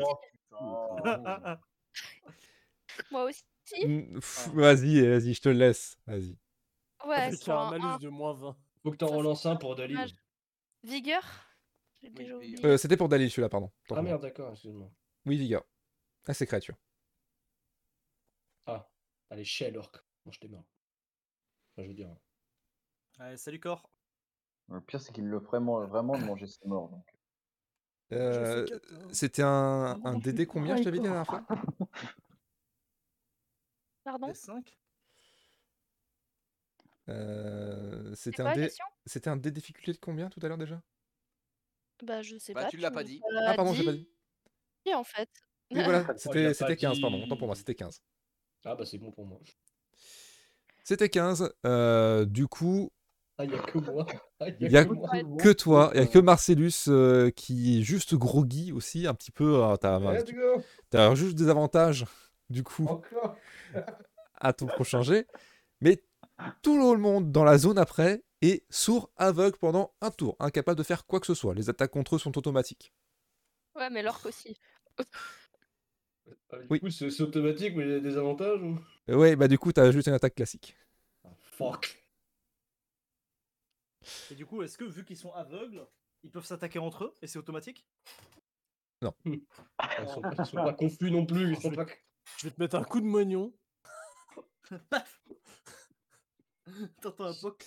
oh, 0.59 0.95
putain. 1.03 1.59
Moi 3.11 3.23
aussi. 3.25 3.43
Mm, 3.85 4.19
Vas-y, 4.53 5.07
vas-y, 5.07 5.33
je 5.33 5.41
te 5.41 5.49
laisse. 5.49 5.97
Vas-y. 6.07 6.37
Ouais, 7.05 7.35
sur 7.35 7.57
un 7.57 7.67
un, 7.67 7.71
malus 7.71 7.85
un 7.85 7.97
de 7.97 8.09
moins 8.09 8.33
20. 8.33 8.57
Faut 8.83 8.91
que 8.91 8.97
t'en 8.97 9.07
relances 9.07 9.45
un 9.45 9.55
pour 9.55 9.75
Dalil. 9.75 9.95
dommage. 9.95 10.15
vigueur? 10.83 11.23
J'ai 12.01 12.07
Oui, 12.09 12.13
déjà 12.15 12.37
vigueur. 12.39 12.59
oublié. 12.59 12.65
Euh, 12.65 12.77
C'était 12.77 12.97
pour 12.97 13.09
Dalil, 13.09 13.29
celui-là, 13.29 13.49
pardon. 13.49 13.71
Tant 13.87 13.95
Ah 13.97 14.01
merde, 14.01 14.21
d'accord, 14.21 14.51
excuse-moi. 14.51 14.89
Oui, 15.25 15.37
vigueur. 15.37 15.63
Ah, 16.27 16.33
c'est 16.33 16.45
créature. 16.45 16.75
Ah. 18.65 18.89
Allez, 19.29 19.43
chez 19.43 19.71
l'orque. 19.71 19.97
Mange 20.25 20.39
tes 20.39 20.47
morts. 20.47 20.65
Enfin, 21.73 21.83
je 21.83 21.87
veux 21.89 21.93
dire. 21.95 22.15
Allez, 23.19 23.37
salut 23.37 23.59
corps. 23.59 23.89
Le 24.69 24.81
pire, 24.81 25.01
c'est 25.01 25.11
qu'il 25.11 25.25
le 25.25 25.39
ferait 25.39 25.59
mo- 25.59 25.85
vraiment 25.87 26.17
de 26.17 26.23
manger 26.23 26.47
ses 26.47 26.65
morts. 26.67 26.89
Donc. 26.89 27.05
Euh, 28.11 28.65
Je 28.65 28.73
hein. 28.75 29.07
C'était 29.11 29.43
un, 29.43 29.95
DD 30.19 30.45
combien, 30.47 30.75
je 30.77 30.83
t'avais 30.83 30.97
dit 30.99 31.05
la 31.05 31.11
dernière 31.11 31.27
fois 31.27 31.45
Pardon 34.03 34.33
5 34.33 34.77
Euh, 37.09 38.13
C'est 38.15 38.31
C'était 38.31 38.41
un, 38.41 38.53
dé... 38.55 38.69
un 39.25 39.37
dé 39.37 39.51
difficulté 39.51 39.93
de 39.93 39.97
combien 39.97 40.29
tout 40.29 40.39
à 40.43 40.47
l'heure 40.47 40.57
déjà? 40.57 40.81
Bah, 42.03 42.21
je 42.21 42.37
sais 42.37 42.53
Bah, 42.53 42.63
pas. 42.63 42.69
tu 42.69 42.77
l'as 42.77 42.91
pas 42.91 43.03
dit. 43.03 43.21
Ah, 43.45 43.53
pardon, 43.55 43.73
j'ai 43.73 43.83
pas 43.85 43.93
dit. 43.93 44.09
dit, 44.85 44.93
en 44.93 45.03
fait. 45.03 45.29
Oui, 45.71 45.81
voilà, 45.83 46.03
il 46.07 46.11
a 46.11 46.17
c'était 46.17 46.47
pas 46.47 46.53
c'était 46.53 46.75
15, 46.77 46.99
pardon, 47.01 47.23
autant 47.23 47.37
pour 47.37 47.47
moi, 47.47 47.55
c'était 47.55 47.75
15. 47.75 48.01
Ah 48.65 48.75
bah 48.75 48.85
c'est 48.85 48.97
bon 48.97 49.11
pour 49.11 49.25
moi. 49.25 49.39
C'était 50.83 51.09
15, 51.09 51.53
euh, 51.65 52.25
du 52.25 52.47
coup, 52.47 52.91
Ah, 53.37 53.45
il 53.45 53.51
y 53.51 53.55
a 53.55 53.59
que 53.59 53.77
moi. 53.77 54.05
Ah, 54.39 54.47
Il 54.59 54.71
y 54.71 54.77
a 54.77 54.85
que 54.85 54.89
moi. 54.91 55.37
que 55.41 55.49
toi, 55.53 55.91
il 55.93 55.99
y 55.99 56.03
a 56.03 56.07
que 56.07 56.19
Marcellus 56.19 56.71
euh, 56.87 57.29
qui 57.31 57.79
est 57.79 57.83
juste 57.83 58.15
groggy 58.15 58.71
aussi, 58.71 59.05
un 59.07 59.13
petit 59.13 59.31
peu. 59.31 59.63
euh, 59.63 59.75
T'as 59.77 59.99
Let's 59.99 60.31
go. 60.33 60.61
t'as 60.89 61.13
juste 61.15 61.35
des 61.35 61.47
avantages, 61.49 62.05
du 62.49 62.63
coup, 62.63 62.85
Encore. 62.87 63.35
à 64.35 64.51
ton 64.53 64.65
prochain 64.65 65.01
jet. 65.03 65.27
Mais 65.81 66.01
tout 66.63 66.77
le 66.77 66.97
monde 66.97 67.31
dans 67.31 67.43
la 67.43 67.57
zone 67.57 67.77
après 67.77 68.23
est 68.41 68.63
sourd, 68.69 69.11
aveugle 69.17 69.57
pendant 69.57 69.93
un 70.01 70.11
tour, 70.11 70.35
incapable 70.39 70.77
de 70.77 70.83
faire 70.83 71.05
quoi 71.05 71.19
que 71.19 71.25
ce 71.27 71.33
soit. 71.33 71.53
Les 71.53 71.69
attaques 71.69 71.91
contre 71.91 72.15
eux 72.15 72.19
sont 72.19 72.37
automatiques. 72.37 72.93
Ouais, 73.75 73.89
mais 73.89 74.01
l'orque 74.01 74.25
aussi. 74.25 74.57
Ah, 76.51 76.57
du 76.57 76.67
Oui. 76.69 76.79
coup, 76.79 76.89
c'est 76.89 77.21
automatique, 77.21 77.75
mais 77.75 77.83
il 77.85 77.91
y 77.91 77.95
a 77.95 77.99
des 77.99 78.17
avantages 78.17 78.61
ou? 78.61 78.77
Euh, 79.09 79.15
Ouais, 79.15 79.35
bah 79.35 79.47
du 79.47 79.57
coup, 79.57 79.71
t'as 79.71 79.91
juste 79.91 80.07
une 80.07 80.13
attaque 80.13 80.35
classique. 80.35 80.75
Ah, 81.23 81.29
Fuck. 81.51 82.03
Et 84.31 84.35
du 84.35 84.45
coup, 84.45 84.61
est-ce 84.61 84.77
que 84.77 84.83
vu 84.83 85.03
qu'ils 85.05 85.17
sont 85.17 85.33
aveugles, 85.33 85.85
ils 86.23 86.31
peuvent 86.31 86.45
s'attaquer 86.45 86.79
entre 86.79 87.05
eux 87.05 87.15
et 87.21 87.27
c'est 87.27 87.39
automatique? 87.39 87.85
Ah, 89.01 89.13
Ils 90.01 90.09
sont, 90.09 90.21
ils 90.37 90.45
sont 90.45 90.57
pas 90.57 90.73
confus 90.73 91.11
non 91.11 91.25
plus. 91.25 91.51
Ils 91.53 91.61
sont 91.61 91.71
pas... 91.71 91.85
Je 92.37 92.47
vais 92.47 92.51
te 92.53 92.61
mettre 92.61 92.75
un 92.75 92.83
coup 92.83 92.99
de 93.01 93.05
moignon. 93.05 93.53
Paf 94.89 95.21
T'entends 97.01 97.25
un 97.25 97.33
poc? 97.33 97.65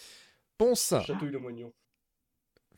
Ponce, 0.65 0.95
Chatouille 1.07 1.31
le 1.31 1.39
moignon. 1.41 1.73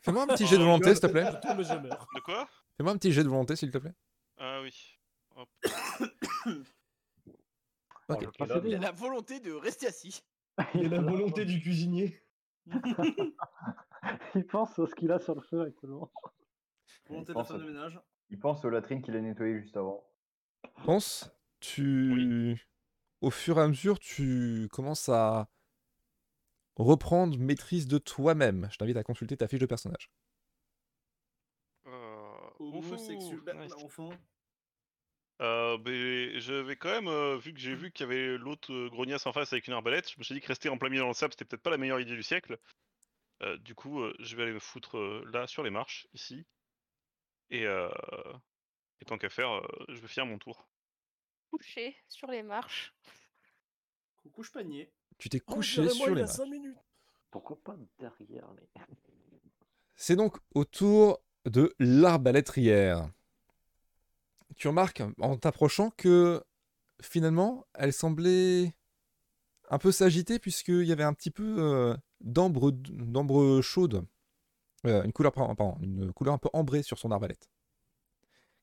fais-moi 0.01 0.23
un 0.23 0.27
petit 0.27 0.47
jet 0.47 0.57
de 0.57 0.63
volonté, 0.63 0.91
s'il 0.93 1.01
te 1.01 1.07
plaît. 1.07 1.25
De 1.25 2.19
quoi? 2.21 2.47
Fais-moi 2.77 2.91
un 2.93 2.97
petit 2.97 3.11
jet 3.11 3.23
de 3.23 3.29
volonté, 3.29 3.55
s'il 3.55 3.69
te 3.71 3.77
plaît. 3.77 3.93
Ah 4.37 4.61
oui. 4.61 4.97
Hop. 5.35 5.49
Ok. 8.07 8.27
homme. 8.39 8.61
Il 8.67 8.75
a 8.75 8.79
la 8.79 8.91
volonté 8.91 9.39
de 9.39 9.51
rester 9.51 9.87
assis. 9.87 10.21
Il 10.75 10.83
y 10.83 10.85
a 10.85 10.89
la 10.89 11.01
volonté 11.01 11.43
du 11.45 11.59
cuisinier. 11.59 12.21
Il 14.35 14.45
pense 14.47 14.77
à 14.77 14.85
ce 14.85 14.93
qu'il 14.95 15.11
a 15.11 15.19
sur 15.19 15.33
le 15.35 15.41
feu 15.41 15.61
actuellement. 15.61 16.11
Volonté 17.09 17.29
de 17.29 17.33
pense 17.33 17.49
la 17.49 17.55
femme 17.55 17.61
à- 17.63 17.65
de 17.67 17.71
ménage. 17.71 17.99
Il 18.29 18.39
pense 18.39 18.63
aux 18.65 18.69
latrines 18.69 19.01
qu'il 19.01 19.15
a 19.15 19.21
nettoyées 19.21 19.59
juste 19.59 19.75
avant. 19.77 20.03
Ponce, 20.83 21.31
tu. 21.59 22.59
Au 23.21 23.31
fur 23.31 23.57
et 23.57 23.61
à 23.61 23.67
mesure, 23.67 23.97
tu 23.99 24.67
commences 24.71 25.09
à 25.09 25.47
reprendre 26.75 27.37
maîtrise 27.37 27.87
de 27.87 27.97
toi-même. 27.97 28.67
Je 28.71 28.77
t'invite 28.77 28.97
à 28.97 29.03
consulter 29.03 29.37
ta 29.37 29.47
fiche 29.47 29.59
de 29.59 29.65
personnage. 29.65 30.09
Euh, 31.87 32.49
Homosexuel. 32.59 33.39
bah, 33.45 33.53
Enfant. 33.77 34.09
Euh, 35.41 35.77
ben, 35.77 36.39
je 36.39 36.53
vais 36.53 36.77
quand 36.77 36.89
même, 36.89 37.09
euh, 37.09 37.37
vu 37.37 37.53
que 37.53 37.59
j'ai 37.59 37.75
vu 37.75 37.91
qu'il 37.91 38.05
y 38.05 38.09
avait 38.09 38.37
l'autre 38.37 38.71
euh, 38.71 38.89
grognasse 38.89 39.25
en 39.25 39.33
face 39.33 39.51
avec 39.51 39.67
une 39.67 39.73
arbalète, 39.73 40.09
je 40.09 40.17
me 40.17 40.23
suis 40.23 40.33
dit 40.33 40.39
que 40.39 40.47
rester 40.47 40.69
en 40.69 40.77
plein 40.77 40.87
milieu 40.87 41.01
dans 41.01 41.09
le 41.09 41.13
sable, 41.13 41.33
c'était 41.33 41.43
peut-être 41.43 41.61
pas 41.63 41.69
la 41.71 41.77
meilleure 41.77 41.99
idée 41.99 42.15
du 42.15 42.23
siècle. 42.23 42.57
Euh, 43.41 43.57
du 43.57 43.75
coup, 43.75 43.99
euh, 44.01 44.15
je 44.19 44.35
vais 44.37 44.43
aller 44.43 44.53
me 44.53 44.59
foutre 44.59 44.97
euh, 44.97 45.29
là, 45.33 45.45
sur 45.45 45.61
les 45.61 45.69
marches, 45.69 46.07
ici. 46.13 46.45
Et, 47.49 47.65
euh, 47.65 47.89
et 49.01 49.05
tant 49.05 49.17
qu'à 49.17 49.29
faire, 49.29 49.51
euh, 49.51 49.67
je 49.89 49.99
vais 49.99 50.07
finir 50.07 50.25
mon 50.25 50.39
tour. 50.39 50.69
Couché 51.51 51.97
sur 52.07 52.31
les 52.31 52.41
marches. 52.41 52.93
Coucou, 54.15 54.41
je 54.41 54.51
panier. 54.51 54.89
Tu 55.17 55.29
t'es 55.29 55.41
Oh, 55.47 55.53
couché 55.55 55.87
sur 55.89 56.13
les 56.13 56.21
y 56.21 56.23
a 56.23 56.25
marches. 56.25 56.37
5 56.37 56.45
minutes. 56.47 56.77
Pourquoi 57.31 57.57
pas 57.63 57.75
derrière 57.99 58.47
les. 58.53 58.69
C'est 59.95 60.15
donc 60.15 60.37
au 60.53 60.65
tour 60.65 61.21
de 61.45 61.73
l'arbalétrière. 61.79 63.09
Tu 64.55 64.67
remarques 64.67 65.03
en 65.19 65.37
t'approchant 65.37 65.89
que 65.91 66.43
finalement, 67.01 67.65
elle 67.73 67.93
semblait 67.93 68.73
un 69.69 69.77
peu 69.77 69.91
s'agiter 69.91 70.39
puisqu'il 70.39 70.83
y 70.85 70.91
avait 70.91 71.03
un 71.03 71.13
petit 71.13 71.31
peu 71.31 71.55
euh, 71.59 71.95
d'ambre 72.21 72.71
d'ambre 72.71 73.61
chaude, 73.61 74.05
Euh, 74.85 75.03
une 75.03 75.13
couleur 75.13 75.31
pardon, 75.31 75.77
une 75.81 76.13
couleur 76.13 76.33
un 76.35 76.37
peu 76.37 76.49
ambrée 76.53 76.83
sur 76.83 76.99
son 76.99 77.11
arbalète, 77.11 77.49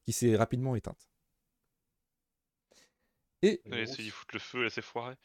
qui 0.05 0.13
s'est 0.13 0.37
rapidement 0.37 0.77
éteinte. 0.77 1.09
Et 3.43 3.61
de 3.67 4.11
foutre 4.11 4.35
le 4.35 4.41
feu, 4.41 4.63
laisser 4.63 4.83
foirer. 4.83 5.17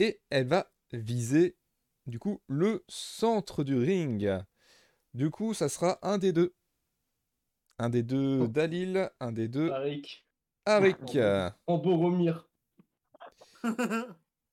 Et 0.00 0.20
elle 0.30 0.46
va 0.48 0.72
viser 0.92 1.56
du 2.06 2.18
coup 2.18 2.42
le 2.48 2.84
centre 2.88 3.62
du 3.62 3.76
ring. 3.76 4.28
Du 5.14 5.30
coup, 5.30 5.54
ça 5.54 5.68
sera 5.68 5.98
un 6.02 6.18
des 6.18 6.32
deux. 6.32 6.54
Un 7.78 7.90
des 7.90 8.02
deux 8.02 8.48
Dalil, 8.48 9.10
un 9.20 9.32
des 9.32 9.48
deux 9.48 9.70
Arik. 9.70 10.26
Arik. 10.66 11.18
En 11.66 11.78
Boromir. 11.78 12.48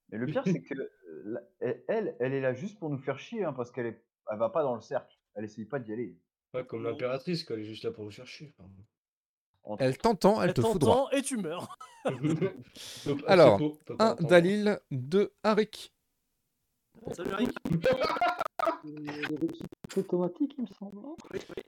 Mais 0.10 0.18
le 0.18 0.26
pire, 0.28 0.44
c'est 0.46 0.62
que 0.62 0.74
euh, 0.74 0.90
la- 1.26 1.44
elle- 1.88 2.16
elle, 2.20 2.34
est 2.34 2.42
là 2.42 2.54
juste 2.54 2.80
pour 2.80 2.90
nous 2.90 2.98
faire 2.98 3.20
chier, 3.20 3.44
hein, 3.44 3.54
parce 3.54 3.72
qu'elle 3.72 3.88
est... 3.88 4.04
elle 4.32 4.38
va 4.38 4.50
pas 4.50 4.64
dans 4.64 4.76
le 4.76 4.82
cercle. 4.82 5.18
Elle 5.36 5.44
essaye 5.46 5.66
pas 5.66 5.80
d'y 5.80 5.92
aller. 5.92 6.18
Ouais, 6.54 6.66
comme 6.66 6.84
l'impératrice, 6.84 7.44
quoi. 7.44 7.56
Elle 7.58 7.64
est 7.64 7.66
juste 7.66 7.84
là 7.84 7.92
pour 7.92 8.04
nous 8.06 8.12
chercher. 8.12 8.54
pardon. 8.58 8.74
Entre 9.68 9.84
Elle 9.84 9.98
t'entend, 9.98 10.42
elle 10.42 10.50
Elle 10.50 10.54
te 10.54 10.62
fout 10.62 10.80
droit. 10.80 10.96
t'entend 10.96 11.12
et 11.18 11.22
tu 11.22 11.38
meurs. 11.38 11.78
Donc, 12.06 12.20
ah, 13.28 13.32
Alors, 13.32 13.62
Un. 14.00 14.16
Dalil, 14.22 14.80
deux 14.92 15.34
Arik. 15.44 15.94
Salut. 17.14 17.48
C'est 19.90 19.98
automatique, 20.00 20.56
il 20.58 20.62
me 20.64 20.68
semble. 20.68 21.02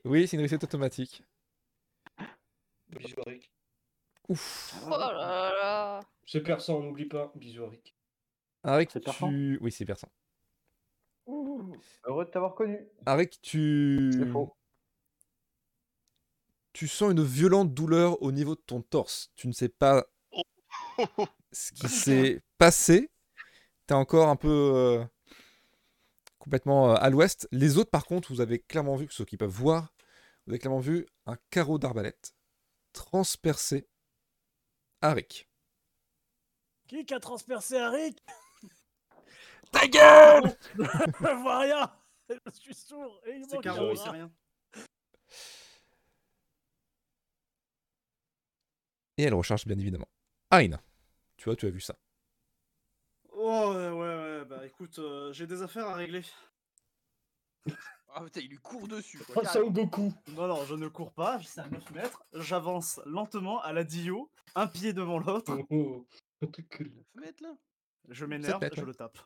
Oui, 0.06 0.28
c'est 0.28 0.38
une 0.38 0.42
réussite 0.42 0.64
automatique. 0.64 1.24
Bisous, 2.88 3.16
Arik. 3.26 3.52
Ouf. 4.30 4.74
Oh 4.86 4.90
là 4.92 5.12
là. 5.14 6.00
C'est 6.26 6.42
perçant, 6.42 6.82
n'oublie 6.82 7.06
pas. 7.06 7.32
Bisous, 7.36 7.66
Arik. 7.66 7.96
Arik, 8.64 8.92
C'est 8.92 9.00
perçant? 9.04 9.30
tu... 9.30 9.58
Oui, 9.62 9.72
c'est 9.72 9.86
perçant. 9.86 10.10
Heureux 11.28 12.26
de 12.26 12.30
t'avoir 12.30 12.56
connu. 12.56 12.80
Arik, 13.06 13.40
tu... 13.42 14.10
C'est 14.14 14.26
faux. 14.32 14.56
Tu 16.74 16.88
sens 16.88 17.12
une 17.12 17.24
violente 17.24 17.74
douleur 17.74 18.22
au 18.22 18.32
niveau 18.32 18.56
de 18.56 18.62
ton 18.62 18.82
torse. 18.82 19.32
Tu 19.36 19.48
ne 19.48 19.54
sais 19.54 19.70
pas 19.70 20.06
ce 21.52 21.72
qui 21.72 21.90
s'est 21.90 22.42
passé. 22.58 23.10
T'es 23.88 23.96
encore 23.96 24.30
un 24.30 24.36
peu 24.36 24.50
euh, 24.50 25.04
complètement 26.38 26.92
euh, 26.92 26.96
à 26.96 27.10
l'ouest. 27.10 27.48
Les 27.52 27.78
autres, 27.78 27.90
par 27.90 28.06
contre, 28.06 28.32
vous 28.32 28.42
avez 28.42 28.60
clairement 28.60 28.96
vu, 28.96 29.08
ceux 29.10 29.26
qui 29.26 29.38
peuvent 29.38 29.50
voir, 29.50 29.94
vous 30.46 30.52
avez 30.54 30.60
clairement 30.60 30.80
vu 30.80 31.08
un 31.26 31.38
carreau 31.50 31.80
d'arbalète 31.80 32.34
transpercé 32.94 33.88
Arik. 35.02 35.48
Qui 36.88 37.06
qui 37.06 37.14
a 37.14 37.20
transpercé 37.20 37.78
Arik 37.78 38.24
Ta 39.72 39.88
gueule 39.88 40.56
Je 40.78 41.42
vois 41.42 41.60
rien. 41.60 41.92
Je 42.30 42.60
suis 42.60 42.74
sourd. 42.76 43.22
Et 43.26 43.38
il 43.38 43.46
C'est 43.46 43.56
manque 43.56 43.64
Caro, 43.64 43.88
un 43.88 43.92
il 43.92 43.98
sait 43.98 44.04
bras. 44.04 44.12
rien. 44.12 44.32
Et 49.20 49.24
elle 49.24 49.34
recharge 49.34 49.66
bien 49.66 49.78
évidemment. 49.78 50.08
Aïn, 50.50 50.80
tu 51.36 51.44
vois, 51.44 51.58
tu 51.58 51.66
as 51.66 51.70
vu 51.70 51.82
ça. 51.82 51.94
Oh 53.34 53.74
ouais, 53.76 53.90
ouais, 53.90 54.16
ouais, 54.40 54.46
bah 54.46 54.66
écoute, 54.66 54.98
euh, 55.00 55.34
j'ai 55.34 55.46
des 55.46 55.62
affaires 55.62 55.88
à 55.88 55.96
régler. 55.96 56.22
Ah 58.12 58.24
putain, 58.24 58.40
il 58.40 58.48
lui 58.50 58.58
court 58.60 58.88
dessus. 58.88 59.18
quoi, 59.18 59.36
Oh, 59.36 59.42
carrément. 59.42 59.66
Son 59.66 59.72
Goku. 59.72 60.14
Non, 60.30 60.48
non, 60.48 60.66
je 60.66 60.74
ne 60.74 60.88
cours 60.88 61.12
pas, 61.12 61.38
c'est 61.44 61.60
à 61.60 61.68
9 61.68 61.92
mètres. 61.92 62.24
J'avance 62.32 63.02
lentement 63.06 63.62
à 63.62 63.74
la 63.74 63.84
Dio, 63.84 64.32
un 64.56 64.68
pied 64.68 64.94
devant 64.94 65.20
l'autre. 65.20 65.66
Oh, 65.70 66.08
oh. 66.42 66.48
Cool. 66.78 66.90
Mettre 67.16 67.44
là? 67.44 67.58
Je 68.08 68.24
m'énerve, 68.24 68.62
mètres, 68.62 68.78
je 68.78 68.82
ouais. 68.82 68.88
le 68.88 68.96
tape. 68.96 69.20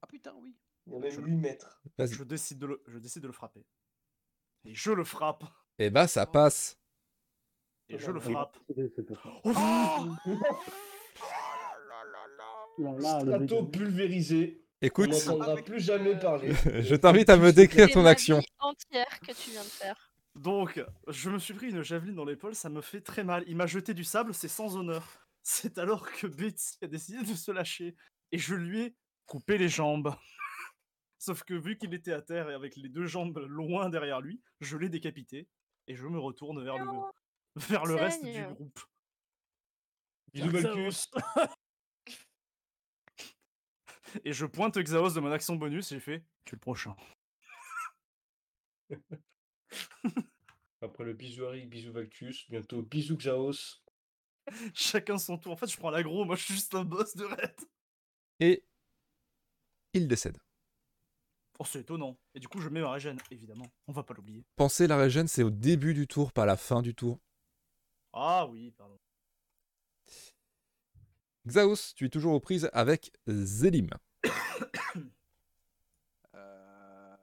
Ah 0.00 0.06
putain, 0.06 0.34
oui. 0.40 0.56
Il 0.86 0.94
y 0.94 0.96
en 0.96 1.02
a 1.02 1.10
8 1.10 1.36
mètres. 1.36 1.82
Vas-y. 1.98 2.14
Je 2.14 2.24
décide, 2.24 2.58
de 2.58 2.66
le... 2.68 2.82
je 2.86 2.98
décide 2.98 3.20
de 3.20 3.26
le 3.26 3.34
frapper. 3.34 3.66
Et 4.64 4.74
je 4.74 4.92
le 4.92 5.04
frappe. 5.04 5.44
Et 5.78 5.90
bah, 5.90 6.08
ça 6.08 6.24
passe. 6.24 6.78
Et 7.88 7.98
je 7.98 8.10
le 8.10 8.20
frappe. 8.20 8.56
Ça. 8.74 9.02
Oh, 9.44 9.50
Là, 12.78 12.84
là, 12.84 12.92
le 12.94 13.00
Strato 13.00 13.62
mec- 13.62 13.70
pulvérisé. 13.72 14.62
On 14.82 14.86
Écoute, 14.86 15.08
n'entendra 15.10 15.52
Avec, 15.52 15.64
plus 15.64 15.80
jamais 15.80 16.18
parler. 16.18 16.52
je 16.82 16.94
t'invite 16.94 17.30
à 17.30 17.36
me 17.38 17.50
décrire 17.52 17.88
ton 17.90 18.04
action. 18.04 18.42
entière 18.58 19.20
que 19.20 19.32
tu 19.32 19.50
viens 19.50 19.62
de 19.62 19.68
faire. 19.68 20.12
Donc, 20.34 20.84
je 21.08 21.30
me 21.30 21.38
suis 21.38 21.54
pris 21.54 21.70
une 21.70 21.82
javeline 21.82 22.14
dans 22.14 22.26
l'épaule, 22.26 22.54
ça 22.54 22.68
me 22.68 22.82
fait 22.82 23.00
très 23.00 23.24
mal. 23.24 23.42
Il 23.46 23.56
m'a 23.56 23.66
jeté 23.66 23.94
du 23.94 24.04
sable, 24.04 24.34
c'est 24.34 24.48
sans 24.48 24.76
honneur. 24.76 25.26
C'est 25.42 25.78
alors 25.78 26.10
que 26.12 26.26
Betty 26.26 26.76
a 26.82 26.86
décidé 26.88 27.22
de 27.24 27.34
se 27.34 27.50
lâcher 27.50 27.96
et 28.32 28.38
je 28.38 28.54
lui 28.54 28.82
ai 28.82 28.94
coupé 29.24 29.56
les 29.56 29.70
jambes. 29.70 30.14
Sauf 31.18 31.42
que 31.44 31.54
vu 31.54 31.78
qu'il 31.78 31.94
était 31.94 32.12
à 32.12 32.20
terre 32.20 32.50
et 32.50 32.54
avec 32.54 32.76
les 32.76 32.90
deux 32.90 33.06
jambes 33.06 33.38
loin 33.48 33.88
derrière 33.88 34.20
lui, 34.20 34.42
je 34.60 34.76
l'ai 34.76 34.90
décapité 34.90 35.48
et 35.88 35.94
je 35.96 36.06
me 36.06 36.18
retourne 36.18 36.62
vers 36.62 36.76
le, 36.76 36.84
Non, 36.84 37.04
vers 37.56 37.84
le 37.86 37.96
reste 37.96 38.24
du 38.24 38.32
saigne. 38.32 38.54
groupe. 38.54 38.80
Bisous. 40.32 41.10
Et 44.24 44.32
je 44.32 44.46
pointe 44.46 44.78
Xaos 44.78 45.10
de 45.10 45.20
mon 45.20 45.30
action 45.30 45.56
bonus 45.56 45.92
et 45.92 45.96
j'ai 45.96 46.00
fait 46.00 46.24
Tu 46.44 46.54
es 46.54 46.56
le 46.56 46.60
prochain. 46.60 46.96
Après 50.80 51.04
le 51.04 51.12
bisou 51.12 51.44
Harry, 51.46 51.66
bisou 51.66 51.92
Valkus, 51.92 52.46
bientôt 52.48 52.82
bisou 52.82 53.16
Xaos. 53.16 53.82
Chacun 54.74 55.18
son 55.18 55.36
tour. 55.38 55.52
En 55.52 55.56
fait, 55.56 55.66
je 55.66 55.76
prends 55.76 55.90
l'aggro, 55.90 56.24
moi 56.24 56.36
je 56.36 56.44
suis 56.44 56.54
juste 56.54 56.74
un 56.74 56.84
boss 56.84 57.16
de 57.16 57.24
raid. 57.24 57.56
Et 58.40 58.64
il 59.92 60.06
décède. 60.08 60.38
Oh, 61.58 61.64
c'est 61.64 61.80
étonnant. 61.80 62.18
Et 62.34 62.40
du 62.40 62.48
coup, 62.48 62.60
je 62.60 62.68
mets 62.68 62.82
ma 62.82 62.92
régène, 62.92 63.18
évidemment. 63.30 63.66
On 63.86 63.92
va 63.92 64.02
pas 64.02 64.12
l'oublier. 64.12 64.44
Pensez, 64.56 64.86
la 64.86 64.98
régène, 64.98 65.26
c'est 65.26 65.42
au 65.42 65.48
début 65.50 65.94
du 65.94 66.06
tour, 66.06 66.32
pas 66.32 66.42
à 66.42 66.46
la 66.46 66.58
fin 66.58 66.82
du 66.82 66.94
tour. 66.94 67.18
Ah 68.18 68.46
oui, 68.46 68.70
pardon. 68.70 68.98
Xaos, 71.46 71.92
tu 71.94 72.06
es 72.06 72.08
toujours 72.08 72.32
aux 72.32 72.40
prises 72.40 72.70
avec 72.72 73.12
Zélim. 73.26 73.90
Euh, 76.34 77.16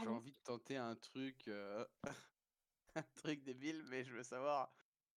J'ai 0.00 0.06
envie 0.08 0.32
de 0.32 0.38
tenter 0.44 0.76
un 0.76 0.96
truc, 0.96 1.46
euh, 1.48 1.84
un 2.96 3.02
truc 3.16 3.42
débile, 3.42 3.82
mais 3.90 4.04
je 4.04 4.12
veux 4.14 4.22
savoir 4.22 4.72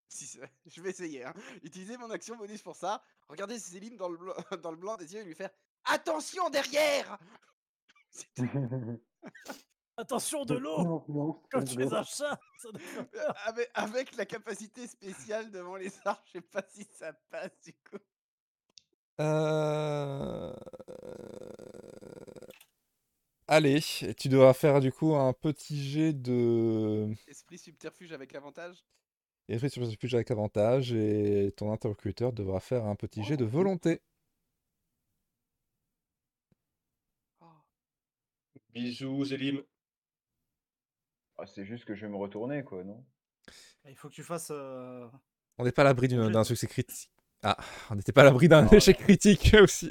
si 0.08 0.26
ça- 0.28 0.40
je 0.66 0.82
vais 0.82 0.90
essayer. 0.92 1.24
Hein. 1.26 1.34
Utiliser 1.64 1.98
mon 1.98 2.10
action 2.12 2.36
bonus 2.38 2.62
pour 2.62 2.76
ça. 2.76 3.02
Regardez 3.30 3.58
Céline 3.60 3.96
dans 3.98 4.10
le 4.10 4.18
blanc, 4.18 4.34
dans 4.62 4.72
le 4.72 4.78
blanc 4.78 4.98
des 4.98 5.14
yeux 5.14 5.22
et 5.22 5.26
lui 5.26 5.36
faire 5.36 5.50
attention 5.86 6.50
derrière. 6.50 7.18
Attention 9.98 10.44
de 10.44 10.56
l'eau 10.56 11.06
un 11.54 12.04
chat 12.04 12.38
peur. 13.12 13.36
avec, 13.46 13.70
avec 13.74 14.16
la 14.18 14.26
capacité 14.26 14.88
spéciale 14.88 15.52
devant 15.52 15.78
les 15.78 15.92
arts, 16.04 16.22
je 16.28 16.34
sais 16.34 16.42
pas 16.42 16.66
si 16.70 16.86
ça 16.92 17.14
passe 17.30 17.52
du 17.64 17.74
coup. 17.74 17.98
Euh... 19.22 20.54
Allez, 23.48 23.80
tu 24.18 24.28
dois 24.28 24.54
faire 24.54 24.82
du 24.82 24.92
coup 24.92 25.16
un 25.16 25.32
petit 25.32 25.82
jet 25.82 26.12
de... 26.12 27.08
Esprit 27.28 27.58
subterfuge 27.58 28.12
avec 28.12 28.34
l'avantage. 28.34 28.84
Esprit 29.48 29.70
subterfuge 29.70 30.16
avec 30.16 30.32
avantage 30.32 30.92
et 30.92 31.54
ton 31.56 31.72
interlocuteur 31.72 32.34
devra 32.34 32.60
faire 32.60 32.86
un 32.86 32.96
petit 32.96 33.24
jet 33.24 33.38
de 33.38 33.46
volonté. 33.46 34.02
Oh. 37.40 37.46
Bisous 38.74 39.26
Zélim. 39.26 39.64
Ah, 41.38 41.46
c'est 41.46 41.66
juste 41.66 41.86
que 41.86 41.96
je 41.96 42.06
vais 42.06 42.12
me 42.12 42.18
retourner, 42.18 42.64
quoi, 42.64 42.84
non? 42.84 43.04
Il 43.88 43.96
faut 43.96 44.10
que 44.10 44.14
tu 44.16 44.24
fasses. 44.24 44.52
euh, 44.52 45.08
On 45.58 45.64
n'est 45.64 45.72
pas 45.72 45.82
à 45.82 45.86
l'abri 45.86 46.08
d'une- 46.08 46.30
d'un 46.30 46.44
succès 46.44 46.68
critique. 46.68 47.12
Ah, 47.44 47.58
on 47.90 47.96
n'était 47.96 48.12
pas 48.12 48.22
à 48.22 48.24
l'abri 48.26 48.48
d'un 48.48 48.68
Ah 48.68 48.76
échec 48.76 48.98
critique 48.98 49.56
aussi. 49.62 49.90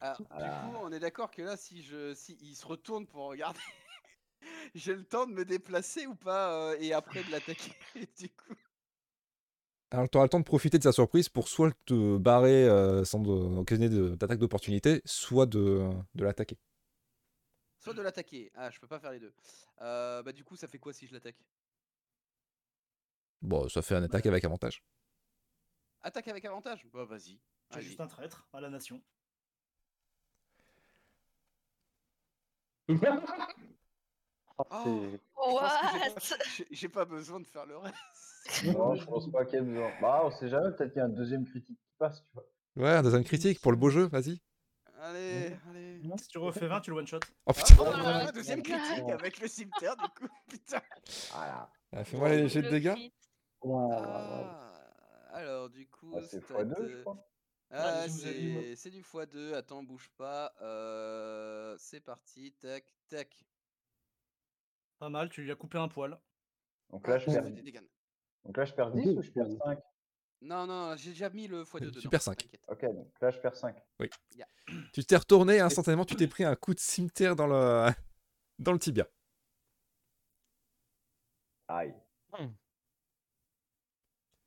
Voilà. 0.00 0.14
du 0.14 0.50
coup, 0.50 0.76
on 0.82 0.92
est 0.92 1.00
d'accord 1.00 1.30
que 1.30 1.42
là, 1.42 1.56
si 1.56 1.82
je, 1.82 2.14
si 2.14 2.36
il 2.42 2.54
se 2.56 2.66
retourne 2.66 3.06
pour 3.06 3.26
regarder, 3.28 3.60
j'ai 4.74 4.94
le 4.94 5.04
temps 5.04 5.26
de 5.26 5.32
me 5.32 5.44
déplacer 5.44 6.06
ou 6.06 6.14
pas, 6.14 6.72
euh, 6.72 6.76
et 6.80 6.92
après 6.92 7.24
de 7.24 7.30
l'attaquer. 7.30 7.72
du 8.18 8.28
coup, 8.30 8.54
Alors 9.90 10.08
tu 10.10 10.16
auras 10.18 10.24
le 10.26 10.28
temps 10.30 10.40
de 10.40 10.44
profiter 10.44 10.76
de 10.78 10.82
sa 10.82 10.92
surprise 10.92 11.28
pour 11.28 11.48
soit 11.48 11.72
te 11.86 12.16
barrer 12.18 12.68
euh, 12.68 13.04
sans 13.04 13.20
de- 13.20 13.30
occasionner 13.30 13.88
de- 13.88 14.14
d'attaque 14.16 14.38
d'opportunité, 14.38 15.00
soit 15.04 15.46
de, 15.46 15.88
de 16.14 16.24
l'attaquer. 16.24 16.58
Soit 17.84 17.94
de 17.94 18.02
l'attaquer. 18.02 18.50
Ah, 18.54 18.70
je 18.70 18.80
peux 18.80 18.86
pas 18.86 18.98
faire 18.98 19.12
les 19.12 19.20
deux. 19.20 19.32
Euh, 19.82 20.22
bah 20.22 20.32
du 20.32 20.42
coup, 20.44 20.56
ça 20.56 20.66
fait 20.66 20.78
quoi 20.78 20.92
si 20.92 21.06
je 21.06 21.12
l'attaque? 21.12 21.36
Bon, 23.42 23.68
ça 23.68 23.82
fait 23.82 23.94
un 23.94 24.02
attaque 24.02 24.26
avec 24.26 24.44
avantage. 24.44 24.82
Attaque 26.02 26.28
avec 26.28 26.44
avantage? 26.44 26.86
Bah 26.92 27.04
vas-y. 27.04 27.38
J'ai 27.74 27.82
juste 27.82 28.00
un 28.00 28.06
traître 28.06 28.48
à 28.52 28.60
la 28.60 28.70
nation. 28.70 29.00
Ah, 34.58 34.84
Oh. 35.36 35.58
pas- 35.60 35.80
J'ai 36.70 36.88
pas 36.88 37.04
besoin 37.04 37.40
de 37.40 37.46
faire 37.46 37.66
le 37.66 37.76
reste. 37.78 37.96
Non, 38.78 38.94
je 38.94 39.04
pense 39.04 39.30
pas 39.32 39.44
qu'il 39.46 39.54
y 39.58 39.62
ait 39.62 39.64
besoin. 39.64 39.90
Bah, 40.02 40.20
on 40.24 40.30
sait 40.30 40.48
jamais, 40.48 40.70
peut-être 40.76 40.92
qu'il 40.92 40.98
y 40.98 41.02
a 41.02 41.06
un 41.06 41.08
deuxième 41.08 41.44
critique 41.46 41.78
qui 41.78 41.94
passe, 41.98 42.22
tu 42.22 42.28
vois. 42.34 42.44
Ouais, 42.76 42.90
un 42.96 43.02
deuxième 43.02 43.24
critique 43.24 43.60
pour 43.60 43.72
le 43.72 43.78
beau 43.78 43.88
jeu, 43.88 44.04
vas-y. 44.06 44.40
Allez, 45.04 45.52
allez. 45.68 46.00
Si 46.16 46.28
tu 46.28 46.38
refais 46.38 46.66
20, 46.66 46.80
tu 46.80 46.90
le 46.90 46.96
one 46.96 47.06
shot. 47.06 47.18
Oh 47.22 47.28
Ah, 47.46 47.52
putain, 47.52 47.74
oh, 47.78 47.84
Oh 47.86 47.90
là 47.90 48.24
là, 48.24 48.32
deuxième 48.32 48.62
critique 48.62 49.10
avec 49.10 49.38
le 49.38 49.48
cimetière, 49.48 49.96
du 49.96 50.08
coup. 50.08 50.28
Putain. 50.48 50.80
Voilà. 51.30 51.70
Ah, 51.92 52.04
fais-moi 52.04 52.30
les 52.30 52.48
jets 52.48 52.62
de 52.62 52.70
dégâts. 52.70 52.94
Ah, 53.66 54.72
alors, 55.32 55.68
du 55.68 55.86
coup, 55.88 56.10
Bah, 56.10 56.22
c'est 56.22 56.40
stat, 56.40 56.64
x2, 56.64 56.88
je 56.88 56.96
euh, 56.96 57.00
crois. 57.02 57.28
Ah, 57.70 58.08
c'est 58.08 58.90
du 58.90 59.02
x2. 59.02 59.52
Attends, 59.54 59.82
bouge 59.82 60.10
pas. 60.16 60.54
Euh, 60.62 61.76
c'est 61.78 62.00
parti. 62.00 62.54
Tac, 62.58 62.86
tac. 63.10 63.44
Pas 64.98 65.10
mal, 65.10 65.28
tu 65.28 65.42
lui 65.42 65.52
as 65.52 65.56
coupé 65.56 65.76
un 65.76 65.88
poil. 65.88 66.18
Donc 66.88 67.06
là, 67.08 67.18
je 67.18 67.28
Ah, 67.28 67.42
perds, 67.42 67.82
donc 68.44 68.56
là, 68.56 68.64
je 68.64 68.72
perds 68.72 68.88
Ok, 68.88 69.02
10 69.02 69.18
ou 69.18 69.22
je 69.22 69.30
perds 69.32 69.50
je 69.50 69.56
5 69.56 69.78
Non, 70.44 70.66
non, 70.66 70.94
j'ai 70.96 71.10
déjà 71.10 71.30
mis 71.30 71.46
le 71.46 71.62
x2 71.64 71.80
dedans. 71.86 72.00
Super 72.00 72.20
cinq. 72.20 72.36
t'inquiète. 72.36 72.60
Ok, 72.68 72.82
donc 72.94 73.08
là, 73.20 73.30
je 73.30 73.38
perds 73.38 73.56
5. 73.56 73.74
Tu 74.92 75.04
t'es 75.04 75.16
retourné 75.16 75.60
instantanément, 75.60 76.04
tu 76.04 76.16
t'es 76.16 76.26
pris 76.28 76.44
un 76.44 76.54
coup 76.54 76.74
de 76.74 76.80
cimetière 76.80 77.34
dans 77.34 77.46
le, 77.46 77.90
dans 78.58 78.72
le 78.72 78.78
tibia. 78.78 79.06
Aïe. 81.68 81.94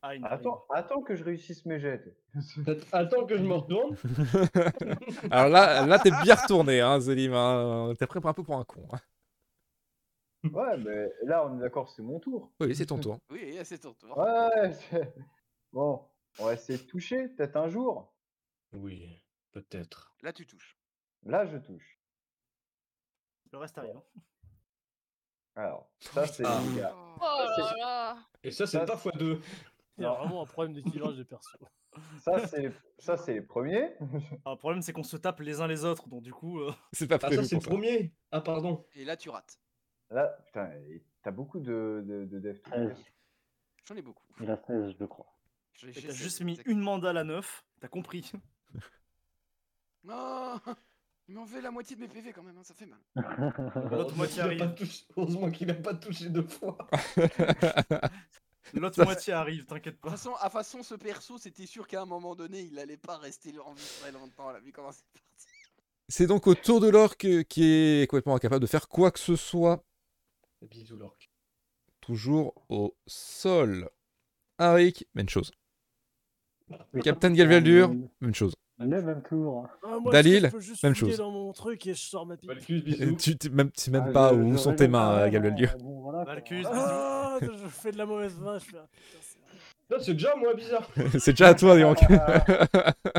Ah, 0.04 0.16
n'arrive. 0.20 0.26
Attends, 0.26 0.66
attends 0.70 1.02
que 1.02 1.16
je 1.16 1.24
réussisse 1.24 1.66
mes 1.66 1.80
jets. 1.80 2.16
Attends 2.92 3.26
que 3.26 3.36
je 3.36 3.42
me 3.44 3.56
retourne. 3.56 3.98
Alors 5.32 5.50
là, 5.50 5.86
là 5.88 5.98
t'es 5.98 6.12
bien 6.12 6.36
retourné, 6.36 6.80
hein, 6.82 7.00
Zélim. 7.00 7.34
Hein. 7.34 7.94
T'es 7.98 8.06
prêt 8.06 8.22
pour 8.22 8.30
un 8.30 8.34
peu 8.34 8.44
pour 8.44 8.58
un 8.58 8.64
con. 8.64 8.88
hein. 8.94 9.00
ouais, 10.54 10.78
mais 10.78 11.12
là, 11.24 11.48
on 11.48 11.58
est 11.58 11.62
d'accord, 11.62 11.90
c'est 11.90 12.04
mon 12.04 12.20
tour. 12.20 12.52
Oui, 12.60 12.76
c'est 12.76 12.86
ton 12.86 13.00
tour. 13.00 13.18
Oui, 13.32 13.58
c'est 13.64 13.80
ton 13.80 13.94
tour. 13.94 14.16
Ouais, 14.16 14.72
bon, 15.78 16.10
on 16.40 16.46
va 16.46 16.54
essayer 16.54 16.80
de 16.80 16.84
toucher, 16.88 17.28
peut-être 17.30 17.56
un 17.56 17.68
jour. 17.70 18.12
Oui, 18.74 19.24
peut-être. 19.52 20.16
Là, 20.24 20.34
tu 20.34 20.48
touches. 20.48 20.76
Là, 21.24 21.46
je 21.46 21.58
touche. 21.58 22.00
Le 23.52 23.60
reste 23.60 23.78
arrive. 23.78 23.96
hein. 23.96 24.04
Alors, 25.56 25.90
ça, 26.00 26.26
c'est 26.28 26.44
Ah. 26.46 26.60
les 26.68 26.78
gars. 26.82 26.94
Oh 26.96 27.20
là 27.22 27.74
là 27.78 28.18
Et 28.44 28.52
ça, 28.52 28.66
c'est 28.66 28.78
Ça, 28.80 28.86
pas 28.86 28.96
x2. 28.96 29.40
Il 29.98 30.04
y 30.04 30.06
a 30.06 30.12
vraiment 30.14 30.42
un 30.44 30.46
problème 30.46 30.74
d'équilibrage 30.74 31.16
des 31.18 31.26
persos. 31.26 31.56
Ça, 32.22 32.46
c'est 32.48 32.72
ça, 33.00 33.18
c'est 33.18 33.34
les 33.34 33.42
premiers. 33.42 33.96
Ah, 34.46 34.52
le 34.52 34.58
problème, 34.58 34.84
c'est 34.84 34.94
qu'on 34.94 35.02
se 35.02 35.18
tape 35.18 35.40
les 35.40 35.62
uns 35.62 35.68
les 35.68 35.84
autres, 35.84 36.08
donc 36.08 36.22
du 36.22 36.32
coup. 36.32 36.60
euh, 36.60 36.72
C'est 36.94 37.08
pas 37.08 37.16
Ah, 37.16 37.20
prévu 37.28 37.38
ça, 37.38 37.44
c'est 37.50 37.56
le 37.56 37.60
pour 37.62 37.64
ça. 37.64 37.70
premier. 37.72 38.14
Ah, 38.32 38.42
pardon. 38.42 38.86
Et 38.94 39.04
là, 39.06 39.18
tu 39.18 39.30
rates. 39.30 39.60
Là, 40.12 40.28
putain, 40.46 40.72
et 40.74 41.04
t'as 41.24 41.32
beaucoup 41.32 41.60
de, 41.60 42.04
de, 42.06 42.26
de 42.26 42.40
dev 42.40 42.60
to 42.62 42.70
16. 42.70 43.04
J'en 43.86 43.96
ai 43.96 44.02
beaucoup. 44.04 44.24
Il 44.40 44.50
a 44.52 44.58
16, 44.68 44.96
je 45.00 45.06
crois. 45.06 45.26
J'ai- 45.78 45.90
et 45.90 45.94
j'ai 45.94 46.08
T'as 46.08 46.14
juste 46.14 46.42
mis 46.42 46.60
une 46.66 46.82
mandale 46.82 47.18
à 47.18 47.24
neuf, 47.24 47.64
t'as 47.80 47.88
compris. 47.88 48.32
Non 50.04 50.60
Il 51.28 51.36
m'a 51.36 51.42
enlevé 51.42 51.60
la 51.62 51.72
moitié 51.72 51.96
de 51.96 52.02
mes 52.02 52.08
PV 52.08 52.32
quand 52.32 52.44
même, 52.44 52.58
hein, 52.58 52.64
ça 52.64 52.74
fait 52.74 52.86
mal. 52.86 53.00
L'autre 53.92 54.16
moitié 54.16 54.42
arrive. 54.42 54.74
Heureusement 55.18 55.52
qu'il 55.52 55.70
a 55.70 55.74
pas 55.74 55.94
touché 55.94 56.30
deux 56.30 56.48
fois. 56.48 56.78
L'autre 58.74 59.04
moitié 59.04 59.34
arrive, 59.34 59.66
t'inquiète 59.66 59.96
De 59.96 60.00
pas. 60.00 60.10
toute 60.10 60.18
façon, 60.18 60.34
à 60.36 60.50
façon, 60.50 60.84
ce 60.84 60.96
perso, 60.96 61.38
c'était 61.38 61.66
sûr 61.66 61.88
qu'à 61.88 62.02
un 62.02 62.06
moment 62.06 62.36
donné, 62.36 62.62
il 62.62 62.80
allait 62.80 62.98
pas 62.98 63.18
rester 63.18 63.58
en 63.60 63.74
vie 63.74 63.84
très 64.02 64.12
longtemps. 64.12 64.52
Là, 64.52 64.60
vu 64.60 64.72
comment 64.72 64.92
c'est 64.92 65.06
parti. 65.14 65.48
C'est 66.10 66.28
donc 66.28 66.48
au 66.48 66.56
tour 66.56 66.80
de 66.80 66.88
l'orque 66.90 67.44
qui 67.44 67.64
est 67.64 68.10
complètement 68.10 68.36
incapable 68.36 68.62
de 68.62 68.68
faire 68.68 68.88
quoi 68.88 69.12
que 69.12 69.20
ce 69.20 69.36
soit. 69.36 69.84
Bisous, 70.62 70.96
l'orque. 70.98 71.30
Toujours 72.02 72.54
au 72.70 72.96
sol. 73.06 73.90
Arik, 74.58 75.06
même 75.14 75.30
chose. 75.30 75.52
Captain 77.04 77.32
Galvaldur, 77.32 77.90
Euh, 77.90 77.96
même 78.22 78.34
chose. 78.36 78.54
Le 78.80 79.02
même 79.02 79.24
tour. 79.24 79.68
Ah, 79.84 79.98
moi, 80.00 80.12
Dalil, 80.12 80.46
je 80.46 80.52
peux 80.52 80.60
juste 80.60 80.84
même 80.84 80.94
chose. 80.94 81.18
dans 81.18 81.32
mon 81.32 81.52
truc 81.52 81.88
et 81.88 81.96
je 81.96 82.00
sors 82.00 82.28
ma 82.28 82.38
pipe. 82.38 82.48
Valkus, 82.50 82.84
bisous. 82.84 83.16
Tu 83.16 83.36
tu- 83.38 83.50
même, 83.50 83.72
tu 83.72 83.82
sais 83.82 83.90
même 83.92 84.06
Ah, 84.10 84.12
pas 84.12 84.30
je- 84.34 84.36
où 84.40 84.52
je 84.52 84.58
sont 84.58 84.74
tes 84.76 84.88
mains, 84.88 85.10
euh, 85.10 85.16
vraiment, 85.16 85.32
Galvaldur. 85.34 85.76
bon, 85.80 86.02
voilà, 86.02 86.24
quoi. 86.26 86.34
Valkus, 86.36 86.66
Ah, 86.72 87.38
je 87.42 87.68
fais 87.70 87.92
de 87.92 87.98
la 87.98 88.06
mauvaise 88.06 88.38
vin, 88.40 88.60
je 88.60 88.66
fais. 88.66 88.78
putain, 89.90 90.04
c'est- 90.04 90.14
déjà 90.14 90.36
moi 90.36 90.54
bizarre. 90.54 90.88
C'est 91.20 91.32
déjà 91.32 91.48
à 91.48 91.54
toi, 91.56 91.76
dis 91.76 91.82
donc. 91.82 91.98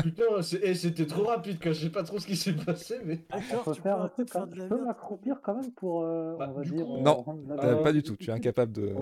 Putain, 0.03 0.23
eh, 0.63 0.75
c'était 0.75 1.05
trop 1.07 1.23
rapide. 1.25 1.57
Je 1.61 1.73
sais 1.73 1.89
pas 1.89 2.03
trop 2.03 2.19
ce 2.19 2.27
qui 2.27 2.37
s'est 2.37 2.53
passé, 2.53 2.99
mais. 3.03 3.19
D'accord, 3.29 3.75
faire 3.75 4.01
un 4.01 4.07
truc 4.07 4.29
faire 4.31 4.47
de 4.47 4.55
la 4.55 4.67
peux 4.67 4.85
m'accroupir 4.85 5.41
quand 5.41 5.55
même 5.55 5.71
pour, 5.73 6.03
euh, 6.03 6.37
Bah, 6.37 6.47
on 6.49 6.53
va 6.53 6.61
du 6.63 6.71
dire, 6.71 6.85
coup- 6.85 6.95
euh, 6.95 7.01
Non, 7.01 7.25
Euh, 7.61 7.83
pas 7.83 7.91
du 7.91 8.01
tout, 8.01 8.15
tu 8.15 8.29
es 8.29 8.33
incapable 8.33 8.71
de. 8.71 8.93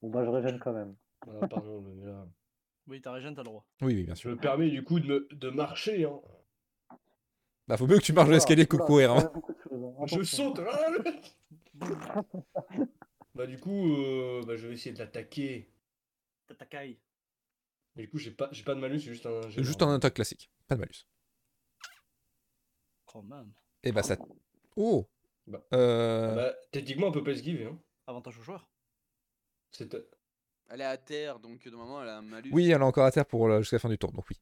Bon 0.00 0.08
bah 0.10 0.24
je 0.24 0.30
régène 0.30 0.58
quand 0.58 0.72
même. 0.72 0.94
Ah, 1.26 1.46
pardon, 1.48 1.82
mais 1.84 2.06
là. 2.06 2.26
Oui, 2.88 3.00
t'as 3.00 3.12
régène, 3.12 3.34
t'as 3.34 3.42
le 3.42 3.46
droit. 3.46 3.66
Oui, 3.82 3.94
oui, 3.94 4.04
bien 4.04 4.14
Je 4.14 4.20
sûr. 4.20 4.30
me 4.30 4.36
permets 4.36 4.70
du 4.70 4.84
coup 4.84 5.00
de, 5.00 5.06
me, 5.06 5.28
de 5.32 5.50
marcher. 5.50 6.04
Hein. 6.04 6.20
Bah, 7.66 7.76
faut 7.76 7.86
mieux 7.86 7.98
que 7.98 8.04
tu 8.04 8.12
marches 8.12 8.28
l'escalier 8.30 8.66
que 8.66 8.76
oula, 8.76 8.84
courir. 8.86 9.12
hein. 9.12 9.32
hein. 9.72 10.06
Je 10.06 10.22
saute. 10.22 10.60
ah, 10.60 10.92
bah 13.34 13.46
du 13.46 13.58
coup, 13.58 13.92
euh, 13.96 14.42
bah, 14.46 14.56
je 14.56 14.68
vais 14.68 14.74
essayer 14.74 14.92
de 14.94 14.98
l'attaquer. 15.00 15.72
T'as 16.46 16.54
ta 16.54 16.64
caille. 16.66 16.98
Mais 17.96 18.02
du 18.04 18.10
coup, 18.10 18.18
j'ai 18.18 18.30
pas, 18.30 18.48
j'ai 18.52 18.62
pas 18.62 18.74
de 18.74 18.80
malus, 18.80 19.00
c'est 19.00 19.10
juste 19.12 19.26
un. 19.26 19.40
Juste 19.50 19.82
un 19.82 19.92
attaque 19.94 20.14
classique, 20.14 20.50
pas 20.68 20.76
de 20.76 20.80
malus. 20.80 21.06
Quand 23.06 23.22
même. 23.22 23.52
Et 23.82 23.92
bah 23.92 24.02
ça. 24.02 24.16
Oh 24.76 25.08
Bah. 25.46 25.64
Euh, 25.72 26.34
Bah, 26.34 26.54
techniquement, 26.72 27.08
on 27.08 27.12
peut 27.12 27.24
pas 27.24 27.32
esquiver. 27.32 27.64
Hein. 27.66 27.78
Avantage 28.06 28.38
au 28.38 28.42
joueur. 28.42 28.68
C'est- 29.72 29.96
Elle 30.68 30.80
est 30.80 30.84
à 30.84 30.96
terre, 30.96 31.38
donc 31.38 31.64
normalement 31.66 32.02
elle 32.02 32.08
a 32.08 32.18
un 32.18 32.22
malus. 32.22 32.50
Oui, 32.52 32.70
elle 32.70 32.80
est 32.80 32.84
encore 32.84 33.04
à 33.06 33.12
terre 33.12 33.26
pour 33.26 33.46
la- 33.48 33.60
jusqu'à 33.60 33.76
la 33.76 33.80
fin 33.80 33.88
du 33.88 33.98
tour, 33.98 34.10
donc 34.12 34.24
oui. 34.30 34.36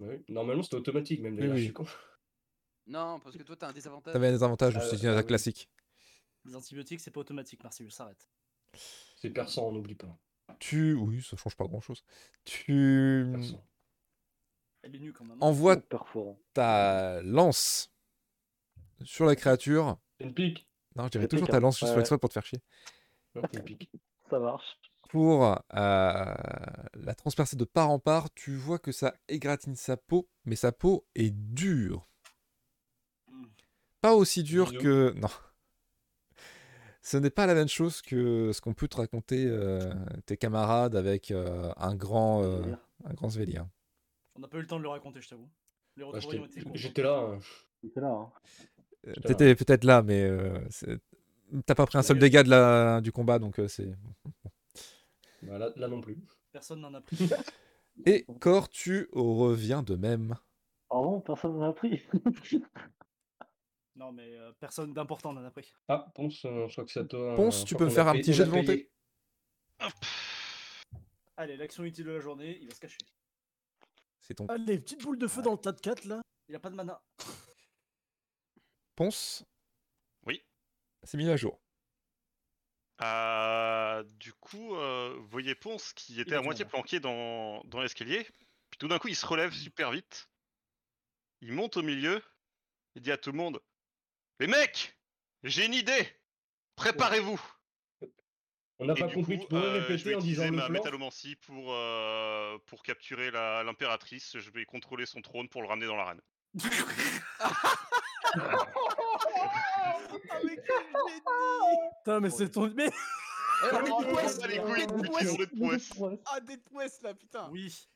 ouais, 0.00 0.22
Normalement, 0.28 0.62
c'était 0.62 0.76
automatique, 0.76 1.20
même 1.20 1.36
d'ailleurs. 1.36 1.52
oui. 1.54 1.58
je 1.60 1.64
suis 1.64 1.72
con. 1.72 1.84
Non, 2.86 3.20
parce 3.20 3.36
que 3.36 3.42
toi 3.44 3.54
t'as 3.56 3.68
un 3.68 3.72
désavantage. 3.72 4.12
T'avais 4.14 4.28
un 4.28 4.32
désavantage, 4.32 4.74
Ah, 4.76 4.80
donc 4.80 4.88
c'est 4.90 4.96
une 5.02 5.08
ah 5.08 5.12
attaque 5.12 5.26
oui. 5.26 5.28
classique. 5.28 5.68
Les 6.46 6.56
antibiotiques, 6.56 6.98
c'est 7.00 7.10
pas 7.10 7.20
automatique, 7.20 7.62
Marcellus, 7.62 7.90
s'arrête. 7.90 8.28
C'est 9.16 9.30
perçant, 9.30 9.68
on 9.68 9.72
n'oublie 9.72 9.94
pas. 9.94 10.18
Tu. 10.58 10.94
Oui, 10.94 11.22
ça 11.22 11.36
change 11.36 11.54
pas 11.56 11.66
grand 11.66 11.80
chose. 11.80 12.02
Tu. 12.44 13.26
Elle 14.82 14.96
est 14.96 14.98
nue 14.98 15.12
quand 15.12 15.24
même. 15.24 15.36
Envoie 15.40 15.76
Perforant. 15.76 16.40
ta 16.54 17.20
lance 17.22 17.92
sur 19.04 19.26
la 19.26 19.36
créature. 19.36 19.98
C'est 20.18 20.24
une 20.26 20.34
pique. 20.34 20.66
Non, 20.96 21.04
je 21.04 21.10
dirais 21.10 21.28
toujours 21.28 21.46
pique, 21.46 21.52
ta 21.52 21.58
hein. 21.58 21.60
lance 21.60 21.78
juste 21.78 21.92
Ouais. 21.92 22.00
exprès 22.00 22.18
pour 22.18 22.30
te 22.30 22.34
faire 22.34 22.46
chier. 22.46 22.60
C'est 23.34 23.54
une 23.54 23.62
pique. 23.64 23.90
Ça 24.30 24.38
marche. 24.40 24.79
Pour 25.10 25.44
euh, 25.44 25.54
la 25.72 27.14
transpercer 27.16 27.56
de 27.56 27.64
part 27.64 27.90
en 27.90 27.98
part, 27.98 28.32
tu 28.34 28.54
vois 28.54 28.78
que 28.78 28.92
ça 28.92 29.14
égratigne 29.28 29.74
sa 29.74 29.96
peau, 29.96 30.28
mais 30.44 30.54
sa 30.56 30.70
peau 30.72 31.04
est 31.14 31.30
dure. 31.30 32.06
Pas 34.00 34.14
aussi 34.14 34.42
dure 34.42 34.72
que. 34.78 35.12
Non. 35.20 35.28
Ce 37.02 37.16
n'est 37.16 37.30
pas 37.30 37.46
la 37.46 37.54
même 37.54 37.68
chose 37.68 38.02
que 38.02 38.52
ce 38.52 38.60
qu'on 38.60 38.74
peut 38.74 38.86
te 38.86 38.98
raconter 38.98 39.46
euh, 39.46 39.90
tes 40.26 40.36
camarades 40.36 40.94
avec 40.94 41.30
euh, 41.30 41.72
un 41.78 41.94
grand, 41.94 42.42
euh, 42.44 42.62
un 43.04 43.14
grand 43.14 43.30
Svelir. 43.30 43.66
On 44.36 44.40
n'a 44.40 44.48
pas 44.48 44.58
eu 44.58 44.60
le 44.60 44.66
temps 44.66 44.76
de 44.76 44.82
le 44.82 44.90
raconter, 44.90 45.20
je 45.22 45.28
t'avoue. 45.30 45.48
Bah, 45.96 46.20
j'étais- 46.20 46.38
courtes. 46.38 46.76
J'étais 46.76 47.02
là. 47.02 47.18
hein. 47.20 47.38
Là. 47.96 48.08
Hein. 48.08 49.12
T'étais 49.24 49.54
peut-être 49.54 49.84
là, 49.84 50.02
mais 50.02 50.22
euh, 50.24 50.58
t'as 51.64 51.74
pas 51.74 51.86
pris 51.86 51.96
un 51.96 52.02
seul 52.02 52.18
dégât 52.18 52.42
de 52.42 52.50
la... 52.50 53.00
du 53.00 53.12
combat, 53.12 53.38
donc 53.38 53.58
euh, 53.58 53.66
c'est. 53.66 53.90
Bah, 55.42 55.58
là, 55.58 55.70
là 55.76 55.88
non 55.88 56.00
plus. 56.00 56.18
Personne 56.52 56.80
n'en 56.80 56.94
a 56.94 57.00
pris. 57.00 57.16
Et 58.06 58.24
Cor, 58.40 58.68
tu 58.68 59.08
reviens 59.12 59.82
de 59.82 59.94
même. 59.94 60.36
Ah 60.90 60.96
bon, 60.96 61.20
personne 61.20 61.58
n'en 61.58 61.70
a 61.70 61.72
pris. 61.72 62.02
non, 63.96 64.12
mais 64.12 64.36
euh, 64.36 64.52
personne 64.58 64.92
d'important 64.92 65.32
n'en 65.32 65.44
a 65.44 65.50
pris. 65.50 65.72
Ah, 65.88 66.10
Ponce, 66.14 66.44
euh, 66.44 66.66
je 66.68 66.72
crois 66.72 66.84
que 66.84 66.90
c'est 66.90 67.00
à 67.00 67.04
toi. 67.04 67.34
Ponce, 67.36 67.62
euh, 67.62 67.64
tu 67.64 67.74
je 67.74 67.78
peux 67.78 67.84
me 67.84 67.90
faire 67.90 68.08
a 68.08 68.10
un 68.10 68.14
petit 68.14 68.32
jet 68.32 68.42
a 68.42 68.46
de 68.46 68.50
volonté. 68.50 68.90
Hop. 69.82 69.92
Allez, 71.36 71.56
l'action 71.56 71.84
utile 71.84 72.06
de 72.06 72.12
la 72.12 72.20
journée, 72.20 72.58
il 72.60 72.68
va 72.68 72.74
se 72.74 72.80
cacher. 72.80 72.98
C'est 74.20 74.34
ton 74.34 74.46
Allez, 74.46 74.78
petite 74.80 75.02
boule 75.02 75.18
de 75.18 75.26
feu 75.26 75.42
dans 75.42 75.52
le 75.52 75.58
tas 75.58 75.72
de 75.72 75.80
4 75.80 76.04
là. 76.04 76.20
Il 76.48 76.54
a 76.54 76.60
pas 76.60 76.70
de 76.70 76.74
mana. 76.74 77.00
Ponce. 78.96 79.44
Oui. 80.26 80.42
C'est 81.02 81.16
mis 81.16 81.28
à 81.30 81.36
jour. 81.36 81.60
Euh, 83.02 84.02
du 84.18 84.32
coup, 84.34 84.76
euh, 84.76 85.14
vous 85.18 85.26
voyez 85.28 85.54
Ponce 85.54 85.92
qui 85.94 86.20
était 86.20 86.34
à 86.34 86.42
moitié 86.42 86.64
planqué 86.64 87.00
dans, 87.00 87.62
dans 87.64 87.80
l'escalier. 87.80 88.24
Puis 88.70 88.78
tout 88.78 88.88
d'un 88.88 88.98
coup, 88.98 89.08
il 89.08 89.16
se 89.16 89.26
relève 89.26 89.52
super 89.52 89.90
vite. 89.90 90.28
Il 91.40 91.52
monte 91.52 91.76
au 91.76 91.82
milieu. 91.82 92.22
Il 92.94 93.02
dit 93.02 93.12
à 93.12 93.16
tout 93.16 93.30
le 93.32 93.38
monde 93.38 93.60
Les 94.40 94.46
mecs 94.46 94.96
J'ai 95.44 95.64
une 95.64 95.74
idée 95.74 96.08
Préparez-vous 96.76 97.40
On 98.80 98.86
n'a 98.86 98.94
pas 98.94 99.06
du 99.06 99.14
compris, 99.14 99.36
coup, 99.38 99.42
tu 99.44 99.48
pourrais 99.48 99.62
euh, 99.62 99.96
je 99.96 100.04
vais 100.04 100.14
en 100.14 100.18
disant 100.18 100.42
utiliser 100.42 100.50
le 100.50 100.56
ma 100.56 100.64
plan 100.64 100.72
métallomancie 100.74 101.36
pour, 101.36 101.72
euh, 101.72 102.58
pour 102.66 102.82
capturer 102.82 103.30
la- 103.30 103.62
l'impératrice. 103.62 104.38
Je 104.38 104.50
vais 104.50 104.64
contrôler 104.64 105.06
son 105.06 105.22
trône 105.22 105.48
pour 105.48 105.62
le 105.62 105.68
ramener 105.68 105.86
dans 105.86 105.96
l'arène. 105.96 106.20
Putain, 111.98 112.20
mais 112.20 112.30
c'est 112.30 112.48
ton. 112.50 112.72
Mais. 112.74 112.90
Ah, 113.62 113.82
Dead 116.40 116.60
West 116.72 117.02
là, 117.02 117.14
putain. 117.14 117.48
Oui. 117.50 117.88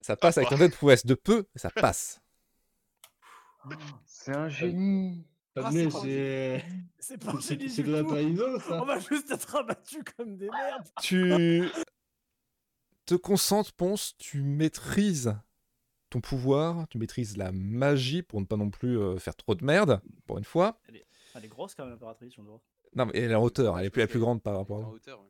Ça 0.00 0.16
passe 0.16 0.36
avec 0.38 0.50
ton 0.50 0.58
dead 0.58 0.74
prouesse 0.74 1.06
de 1.06 1.14
peu, 1.14 1.46
ça 1.54 1.70
passe. 1.70 2.20
C'est 4.04 4.34
un 4.34 4.48
génie. 4.48 5.24
Ah, 5.54 5.70
c'est 5.70 5.88
pas 5.88 6.00
c'est. 6.98 7.18
pas 7.18 7.32
de 7.32 7.92
la 7.92 8.02
trahison, 8.02 8.58
ça 8.58 8.82
On 8.82 8.86
va 8.86 8.98
juste 8.98 9.30
être 9.30 9.54
abattus 9.54 10.02
comme 10.16 10.36
des 10.36 10.48
merdes. 10.48 10.88
Tu 11.02 11.70
te 13.04 13.14
concentres, 13.14 13.72
Ponce, 13.74 14.16
tu 14.18 14.42
maîtrises 14.42 15.36
ton 16.10 16.20
pouvoir, 16.20 16.88
tu 16.88 16.98
maîtrises 16.98 17.36
la 17.36 17.52
magie 17.52 18.22
pour 18.22 18.40
ne 18.40 18.46
pas 18.46 18.56
non 18.56 18.70
plus 18.70 18.98
euh, 18.98 19.18
faire 19.18 19.36
trop 19.36 19.54
de 19.54 19.64
merde, 19.64 20.00
pour 20.26 20.38
une 20.38 20.44
fois. 20.44 20.80
Elle 21.34 21.44
est 21.44 21.48
grosse 21.48 21.74
quand 21.74 21.84
même, 21.84 21.92
l'impératrice, 21.92 22.36
on 22.38 22.42
le 22.42 22.48
voit. 22.48 22.62
Non, 22.94 23.06
mais 23.06 23.12
elle 23.14 23.30
est 23.30 23.34
en 23.34 23.42
hauteur, 23.42 23.78
elle 23.78 23.86
est 23.86 23.90
plus 23.90 24.00
la 24.00 24.06
plus 24.06 24.20
grande 24.20 24.42
par 24.42 24.54
En 24.54 24.58
rapport 24.58 24.78
à 24.78 24.82
vous. 24.82 24.92
hauteur, 24.92 25.24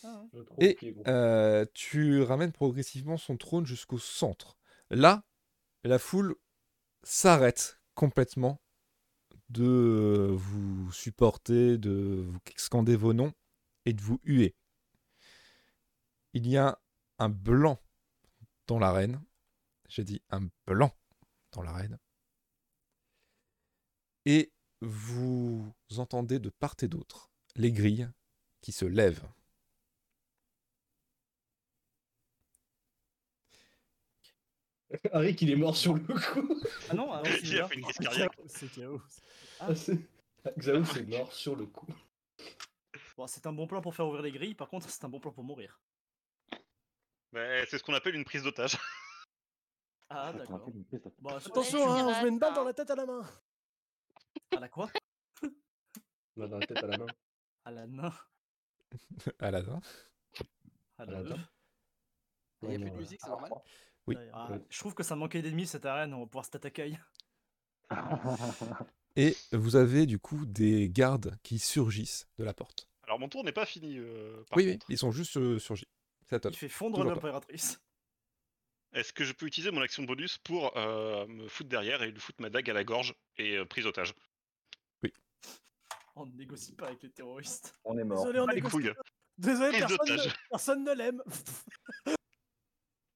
trouve 0.00 0.44
Et 0.58 0.78
euh, 1.06 1.64
tu 1.74 2.22
ramènes 2.22 2.52
progressivement 2.52 3.16
son 3.16 3.36
trône 3.36 3.66
jusqu'au 3.66 3.98
centre. 3.98 4.56
Là, 4.90 5.24
la 5.84 5.98
foule 5.98 6.36
s'arrête 7.02 7.80
complètement 7.94 8.60
de 9.48 10.28
vous 10.30 10.90
supporter, 10.92 11.76
de 11.78 12.24
vous 12.26 12.38
scander 12.56 12.96
vos 12.96 13.12
noms 13.12 13.32
et 13.84 13.92
de 13.92 14.00
vous 14.00 14.20
huer. 14.24 14.54
Il 16.34 16.48
y 16.48 16.56
a 16.56 16.80
un 17.18 17.28
blanc 17.28 17.78
dans 18.66 18.78
l'arène. 18.78 19.20
J'ai 19.88 20.04
dit 20.04 20.22
un 20.30 20.48
blanc 20.66 20.90
dans 21.52 21.62
l'arène. 21.62 21.98
Et 24.24 24.52
vous 24.82 25.72
entendez 25.98 26.38
de 26.38 26.50
part 26.50 26.74
et 26.82 26.88
d'autre 26.88 27.30
les 27.56 27.72
grilles 27.72 28.08
qui 28.60 28.72
se 28.72 28.84
lèvent. 28.84 29.26
Arik, 35.12 35.40
il 35.42 35.50
est 35.50 35.56
mort 35.56 35.76
sur 35.76 35.94
le 35.94 36.00
coup. 36.00 36.60
Ah 36.90 36.94
non, 36.94 37.12
avant 37.12 37.22
Qui 37.24 37.58
a 37.60 37.68
fait 37.68 37.74
une 37.76 37.82
crise 37.82 37.96
C'est 37.96 38.04
cardiaque 38.04 38.36
chaos, 38.36 38.46
C'est 38.48 38.72
chaos. 38.72 39.02
Ah, 39.60 39.74
c'est- 39.74 39.98
Xaou, 40.58 40.84
c'est 40.84 41.06
mort 41.08 41.32
sur 41.32 41.54
le 41.54 41.66
coup. 41.66 41.86
Bon, 43.16 43.26
c'est 43.28 43.46
un 43.46 43.52
bon 43.52 43.66
plan 43.68 43.80
pour 43.80 43.94
faire 43.94 44.06
ouvrir 44.06 44.22
les 44.22 44.32
grilles, 44.32 44.54
par 44.54 44.68
contre, 44.68 44.90
c'est 44.90 45.04
un 45.04 45.08
bon 45.08 45.20
plan 45.20 45.30
pour 45.30 45.44
mourir. 45.44 45.80
Mais 47.30 47.64
c'est 47.66 47.78
ce 47.78 47.84
qu'on 47.84 47.94
appelle 47.94 48.16
une 48.16 48.24
prise 48.24 48.42
d'otage. 48.42 48.76
Ah, 50.10 50.32
d'accord. 50.32 50.68
Attention, 51.26 51.78
tu 51.78 51.84
hein, 51.84 52.06
on 52.08 52.14
se 52.14 52.22
met 52.24 52.28
une 52.28 52.38
balle 52.38 52.54
dans 52.54 52.64
la 52.64 52.74
tête 52.74 52.90
à 52.90 52.96
la 52.96 53.06
main. 53.06 53.22
À 54.56 54.60
la 54.60 54.68
quoi? 54.68 54.90
On 56.36 56.42
a 56.42 56.48
dans 56.48 56.58
la 56.58 56.66
tête 56.66 56.82
à 56.82 56.86
la 56.86 56.98
main. 56.98 57.06
À 57.64 57.70
la 57.70 57.86
nain. 57.86 58.12
À 59.38 59.46
À 59.46 59.50
la 59.50 59.50
la 59.52 59.58
œuf. 59.58 61.28
dent. 61.28 61.38
Il 62.62 62.68
n'y 62.68 62.74
a 62.76 62.78
plus 62.78 62.90
non, 62.90 62.94
de 62.94 62.98
musique, 63.00 63.20
c'est 63.22 63.28
normal? 63.28 63.50
Oui. 64.06 64.16
Ah, 64.32 64.48
Ouais. 64.50 64.60
Je 64.68 64.78
trouve 64.78 64.94
que 64.94 65.02
ça 65.02 65.16
manquait 65.16 65.42
d'ennemis 65.42 65.66
cette 65.66 65.86
arène, 65.86 66.12
on 66.14 66.20
va 66.20 66.26
pouvoir 66.26 66.44
se 66.44 66.50
t'attaquer. 66.50 66.96
Et 69.16 69.36
vous 69.52 69.76
avez 69.76 70.06
du 70.06 70.18
coup 70.18 70.46
des 70.46 70.88
gardes 70.88 71.36
qui 71.42 71.58
surgissent 71.58 72.26
de 72.38 72.44
la 72.44 72.54
porte. 72.54 72.88
Alors 73.04 73.18
mon 73.18 73.28
tour 73.28 73.44
n'est 73.44 73.52
pas 73.52 73.66
fini. 73.66 73.98
euh, 73.98 74.42
par 74.48 74.56
oui, 74.58 74.66
oui, 74.68 74.78
ils 74.88 74.98
sont 74.98 75.10
juste 75.12 75.36
euh, 75.36 75.58
surgis. 75.58 75.88
C'est 76.28 76.36
à 76.36 76.40
toi. 76.40 76.50
Il 76.50 76.56
fait 76.56 76.68
fondre 76.68 77.04
l'impératrice. 77.04 77.80
Est-ce 78.94 79.12
que 79.12 79.24
je 79.24 79.32
peux 79.32 79.46
utiliser 79.46 79.70
mon 79.70 79.80
action 79.82 80.02
bonus 80.04 80.38
pour 80.38 80.76
euh, 80.76 81.26
me 81.26 81.48
foutre 81.48 81.68
derrière 81.68 82.02
et 82.02 82.10
lui 82.10 82.20
foutre 82.20 82.40
ma 82.40 82.50
dague 82.50 82.68
à 82.70 82.74
la 82.74 82.84
gorge 82.84 83.14
et 83.38 83.56
euh, 83.56 83.64
prise 83.64 83.86
otage 83.86 84.14
On 86.16 86.26
ne 86.26 86.32
négocie 86.32 86.74
pas 86.74 86.88
avec 86.88 87.02
les 87.02 87.10
terroristes. 87.10 87.74
On 87.84 87.96
est 87.96 88.04
mort. 88.04 88.18
Désolé, 88.18 88.40
on 88.40 88.46
négocie 88.46 88.82
pas. 88.82 89.02
Désolé, 89.38 89.78
personne 89.78 89.98
ne, 90.02 90.16
d'otage. 90.16 90.34
personne 90.50 90.84
ne 90.84 90.92
l'aime. 90.92 91.22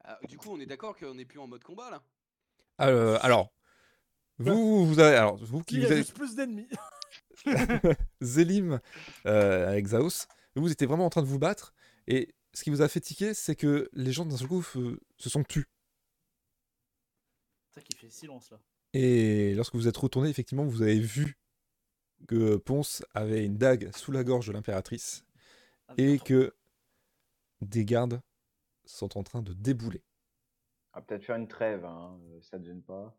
Ah, 0.09 0.21
du 0.29 0.39
coup, 0.39 0.51
on 0.53 0.61
est 0.61 0.67
d'accord 0.67 0.97
qu'on 0.97 1.17
n'est 1.17 1.25
plus 1.25 1.41
en 1.41 1.49
mode 1.49 1.65
combat 1.65 1.91
là? 1.91 2.01
Euh, 2.81 3.19
alors, 3.23 3.53
vous, 4.39 4.87
vous 4.87 5.01
avez, 5.01 5.17
alors, 5.17 5.37
vous 5.37 5.65
qui 5.65 5.75
Il 5.75 5.81
y 5.81 5.85
vous 5.85 5.89
a 5.89 5.91
avez 5.95 6.03
juste 6.03 6.15
plus 6.15 6.37
d'ennemis. 6.37 6.69
Zélim 8.21 8.81
euh, 9.27 9.69
avec 9.69 9.87
Zaos, 9.87 10.27
vous 10.55 10.71
étiez 10.71 10.87
vraiment 10.87 11.07
en 11.07 11.11
train 11.11 11.23
de 11.23 11.27
vous 11.27 11.41
battre. 11.41 11.75
Et 12.07 12.35
ce 12.55 12.63
qui 12.63 12.71
vous 12.71 12.83
a 12.83 12.89
fait 12.89 13.01
tiquer, 13.01 13.35
c'est 13.35 13.57
que 13.57 13.89
les 13.93 14.13
gens 14.13 14.25
d'un 14.25 14.37
seul 14.37 14.49
coup 14.49 14.63
se 14.63 15.29
sont 15.29 15.43
tus. 15.43 15.67
C'est 17.69 17.81
ça 17.81 17.87
qui 17.87 17.97
fait 17.97 18.11
silence 18.11 18.51
là. 18.51 18.61
Et 18.93 19.55
lorsque 19.55 19.75
vous 19.75 19.89
êtes 19.89 19.97
retourné, 19.97 20.29
effectivement, 20.31 20.65
vous 20.65 20.83
avez 20.83 21.01
vu 21.01 21.37
que 22.29 22.57
Ponce 22.57 23.05
avait 23.15 23.45
une 23.45 23.57
dague 23.57 23.95
sous 23.95 24.13
la 24.13 24.25
gorge 24.25 24.49
de 24.49 24.53
l'impératrice 24.53 25.25
Avec 25.89 26.01
et 26.01 26.19
que 26.19 26.55
des 27.61 27.85
gardes 27.85 28.21
sont 28.85 29.17
en 29.19 29.23
train 29.23 29.43
de 29.43 29.53
débouler. 29.53 30.03
On 30.93 30.99
va 30.99 31.03
peut-être 31.05 31.25
faire 31.25 31.37
une 31.37 31.49
trêve, 31.49 31.85
hein, 31.85 32.19
euh, 32.31 32.41
ça 32.41 32.59
te 32.59 32.65
gêne 32.65 32.83
pas. 32.83 33.15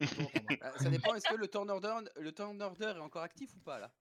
Ah, 0.00 0.06
Ça 0.78 0.88
dépend, 0.90 1.14
est-ce 1.14 1.28
que 1.28 1.34
le 1.36 1.48
turn 1.48 1.68
order, 1.68 1.94
le 2.20 2.32
turn 2.32 2.60
order 2.62 2.92
est 2.96 3.00
encore 3.00 3.22
actif 3.22 3.54
ou 3.56 3.60
pas 3.60 3.78
là? 3.78 3.92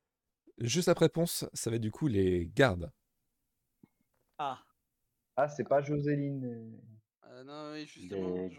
Juste 0.60 0.88
après 0.88 1.10
Ponce, 1.10 1.46
ça 1.54 1.70
va 1.70 1.78
être 1.78 1.82
du 1.82 1.92
coup 1.92 2.08
les 2.08 2.48
gardes. 2.48 2.92
Ah, 4.38 4.60
Ah, 5.36 5.48
c'est 5.50 5.64
pas 5.64 5.82
Joséline. 5.82 6.46
euh, 6.46 6.78
Ah 7.22 7.44
Non, 7.44 7.72
oui, 7.74 7.86
justement, 7.86 8.50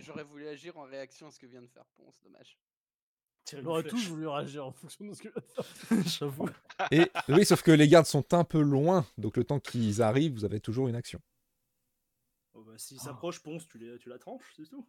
j'aurais 0.00 0.24
voulu 0.24 0.48
agir 0.48 0.76
en 0.76 0.84
réaction 0.84 1.28
à 1.28 1.30
ce 1.30 1.38
que 1.38 1.46
vient 1.46 1.62
de 1.62 1.68
faire 1.68 1.84
Ponce, 1.96 2.20
dommage. 2.22 2.58
On 3.56 3.66
aurait 3.66 3.82
tous 3.84 4.08
voulu 4.08 4.26
réagir 4.28 4.66
en 4.66 4.72
fonction 4.72 5.04
de 5.06 5.12
ce 5.14 5.22
que. 5.22 5.28
J'avoue. 6.18 6.48
Et 6.90 7.10
oui, 7.28 7.44
sauf 7.44 7.62
que 7.62 7.70
les 7.70 7.88
gardes 7.88 8.06
sont 8.06 8.34
un 8.34 8.44
peu 8.44 8.60
loin, 8.60 9.06
donc 9.16 9.36
le 9.36 9.44
temps 9.44 9.60
qu'ils 9.60 10.02
arrivent, 10.02 10.32
vous 10.34 10.44
avez 10.44 10.60
toujours 10.60 10.88
une 10.88 10.96
action. 10.96 11.20
Oh, 12.54 12.62
bah, 12.62 12.72
S'il 12.76 13.00
s'approche, 13.00 13.40
Ponce, 13.40 13.66
tu, 13.68 13.78
les, 13.78 13.98
tu 13.98 14.08
la 14.08 14.18
tranches, 14.18 14.52
c'est 14.56 14.68
tout. 14.68 14.86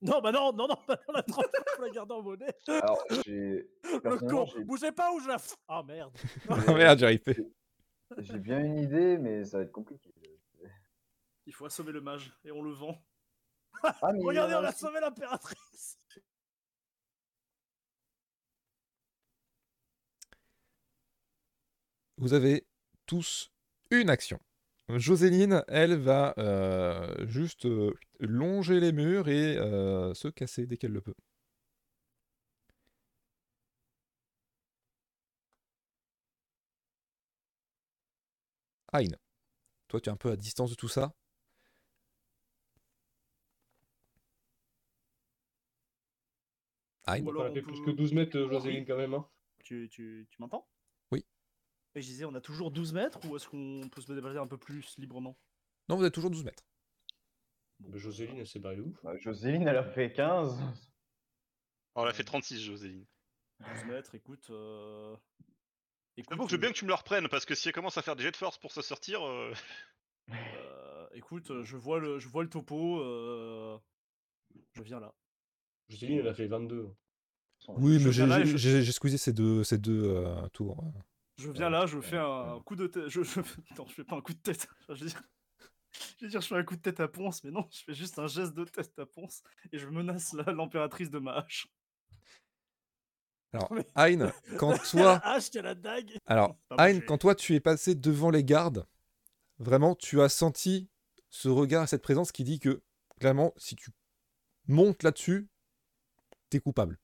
Non, 0.00 0.20
bah 0.20 0.30
non, 0.30 0.52
non, 0.52 0.68
non, 0.68 0.76
bah 0.86 0.96
non, 1.08 1.14
la 1.14 1.22
trente, 1.24 1.46
faut 1.76 1.82
la 1.82 1.90
garder 1.90 2.14
en 2.14 2.22
monnaie. 2.22 2.54
Alors, 2.68 3.02
j'ai. 3.26 3.68
Le 3.82 4.18
con, 4.18 4.46
j'ai- 4.46 4.62
bougez 4.64 4.92
pas 4.92 5.12
ou 5.12 5.18
je 5.20 5.26
la. 5.28 5.36
f- 5.38 5.56
Ah 5.66 5.82
merde. 5.82 6.16
Oh 6.48 6.54
merde, 6.68 6.98
j'arrive 7.00 7.18
pas. 7.20 7.32
J'ai 8.18 8.38
bien 8.38 8.60
une 8.60 8.78
idée, 8.78 9.18
mais 9.18 9.44
ça 9.44 9.58
va 9.58 9.64
être 9.64 9.72
compliqué. 9.72 10.12
Il 11.46 11.52
faut 11.54 11.64
assommer 11.66 11.92
le 11.92 12.00
mage 12.00 12.32
et 12.44 12.52
on 12.52 12.62
le 12.62 12.72
vend. 12.72 12.96
Ah, 13.82 13.96
Regardez, 14.02 14.54
on 14.54 14.58
a 14.64 14.68
aussi. 14.70 14.78
sauvé 14.78 15.00
l'impératrice. 15.00 15.98
Vous 22.18 22.34
avez 22.34 22.66
tous 23.06 23.50
une 23.90 24.10
action. 24.10 24.38
Joséline, 24.90 25.62
elle 25.68 25.96
va 25.96 26.34
euh, 26.38 27.26
juste 27.26 27.66
euh, 27.66 27.94
longer 28.20 28.80
les 28.80 28.92
murs 28.92 29.28
et 29.28 29.56
euh, 29.58 30.14
se 30.14 30.28
casser 30.28 30.66
dès 30.66 30.76
qu'elle 30.76 30.92
le 30.92 31.00
peut. 31.00 31.14
Aïn, 38.92 39.16
toi 39.88 40.00
tu 40.00 40.10
es 40.10 40.12
un 40.12 40.16
peu 40.16 40.30
à 40.30 40.36
distance 40.36 40.70
de 40.70 40.76
tout 40.76 40.88
ça. 40.88 41.14
Aïn, 47.06 47.24
Ou 47.24 47.28
On 47.28 47.30
alors 47.30 47.46
a 47.46 47.50
on 47.50 47.54
fait 47.54 47.60
peut- 47.62 47.72
plus 47.72 47.80
que 47.82 47.90
12 47.90 48.12
mètres, 48.12 48.38
Oui. 48.38 48.48
Joséline, 48.50 48.84
quand 48.86 48.96
même. 48.96 49.14
Hein. 49.14 49.26
Tu, 49.64 49.88
tu, 49.90 50.26
tu 50.30 50.40
m'entends? 50.40 50.66
Et 51.94 52.02
je 52.02 52.06
disais, 52.06 52.24
on 52.24 52.34
a 52.34 52.40
toujours 52.40 52.70
12 52.70 52.92
mètres 52.92 53.18
ou 53.26 53.36
est-ce 53.36 53.48
qu'on 53.48 53.88
peut 53.90 54.00
se 54.00 54.12
déplacer 54.12 54.38
un 54.38 54.46
peu 54.46 54.58
plus 54.58 54.96
librement? 54.98 55.36
Non, 55.88 55.96
vous 55.96 56.04
êtes 56.04 56.14
toujours 56.14 56.30
12 56.30 56.44
mètres. 56.44 56.64
Bah, 57.80 57.96
Joséline, 57.96 58.38
elle 58.38 58.46
s'est 58.46 58.58
barrée 58.58 58.80
ouf. 58.80 58.96
Bah, 59.02 59.16
Joséline, 59.18 59.66
elle 59.66 59.76
a 59.76 59.84
fait 59.84 60.12
15. 60.12 60.58
On 61.94 62.04
a 62.04 62.12
fait 62.12 62.24
36, 62.24 62.60
Joséline. 62.62 63.06
12 63.74 63.84
mètres, 63.86 64.14
écoute. 64.14 64.46
Euh... 64.50 65.16
écoute, 66.16 66.38
je 66.48 66.52
veux 66.52 66.60
bien 66.60 66.70
que 66.70 66.76
tu 66.76 66.84
me 66.84 66.90
le 66.90 66.94
reprennes, 66.94 67.28
parce 67.28 67.44
que 67.44 67.54
si 67.54 67.68
elle 67.68 67.74
commence 67.74 67.98
à 67.98 68.02
faire 68.02 68.14
des 68.16 68.22
jets 68.22 68.30
de 68.30 68.36
force 68.36 68.58
pour 68.58 68.70
se 68.72 68.82
sortir, 68.82 69.26
euh, 69.26 69.52
euh, 70.30 71.06
écoute, 71.14 71.50
euh, 71.50 71.64
je 71.64 71.76
vois 71.76 71.98
le, 71.98 72.18
je 72.18 72.28
vois 72.28 72.42
le 72.44 72.50
topo. 72.50 73.00
euh, 73.00 73.78
Je 74.74 74.82
viens 74.82 75.00
là. 75.00 75.12
Joséline, 75.88 76.18
elle 76.18 76.28
a 76.28 76.34
fait 76.34 76.46
22. 76.46 76.88
Oui, 77.68 77.98
Je 77.98 78.06
mais 78.06 78.12
j'ai 78.12 78.44
je- 78.46 78.56
j'ai- 78.56 78.82
j'ai 78.82 78.92
squeezé 78.92 79.18
ces 79.18 79.32
deux, 79.32 79.64
ces 79.64 79.78
deux 79.78 80.04
euh, 80.04 80.48
tours. 80.50 80.84
Je 81.38 81.50
viens 81.50 81.70
là, 81.70 81.86
je 81.86 82.00
fais 82.00 82.18
un 82.18 82.60
coup 82.64 82.74
de 82.74 82.88
tête. 82.88 83.08
Je, 83.08 83.22
je... 83.22 83.40
Non, 83.78 83.86
je 83.86 83.94
fais 83.94 84.04
pas 84.04 84.16
un 84.16 84.20
coup 84.20 84.34
de 84.34 84.38
tête. 84.38 84.68
Enfin, 84.82 84.94
je, 84.94 85.04
veux 85.04 85.10
dire... 85.10 85.22
je 86.18 86.24
veux 86.24 86.30
dire, 86.30 86.40
je 86.40 86.48
fais 86.48 86.56
un 86.56 86.64
coup 86.64 86.76
de 86.76 86.82
tête 86.82 86.98
à 86.98 87.06
Ponce, 87.06 87.44
mais 87.44 87.52
non, 87.52 87.66
je 87.70 87.84
fais 87.84 87.94
juste 87.94 88.18
un 88.18 88.26
geste 88.26 88.54
de 88.54 88.64
tête 88.64 88.98
à 88.98 89.06
Ponce 89.06 89.42
et 89.72 89.78
je 89.78 89.86
menace 89.86 90.32
l'impératrice 90.32 91.10
de 91.10 91.20
ma 91.20 91.34
hache. 91.36 91.68
Alors, 93.52 93.70
Aïn, 93.94 94.32
quand 94.58 94.76
Toi... 94.90 95.02
la 95.02 95.34
hache, 95.34 95.54
la 95.54 95.74
dague. 95.74 96.18
alors 96.26 96.56
quand 97.06 97.18
toi 97.18 97.34
tu 97.34 97.54
es 97.54 97.60
passé 97.60 97.94
devant 97.94 98.30
les 98.30 98.44
gardes, 98.44 98.86
vraiment, 99.58 99.94
tu 99.94 100.20
as 100.20 100.28
senti 100.28 100.90
ce 101.30 101.48
regard 101.48 101.84
et 101.84 101.86
cette 101.86 102.02
présence 102.02 102.32
qui 102.32 102.42
dit 102.42 102.58
que 102.58 102.82
clairement, 103.20 103.54
si 103.56 103.76
tu 103.76 103.90
montes 104.66 105.02
là-dessus, 105.02 105.48
t'es 106.50 106.58
coupable. 106.58 106.98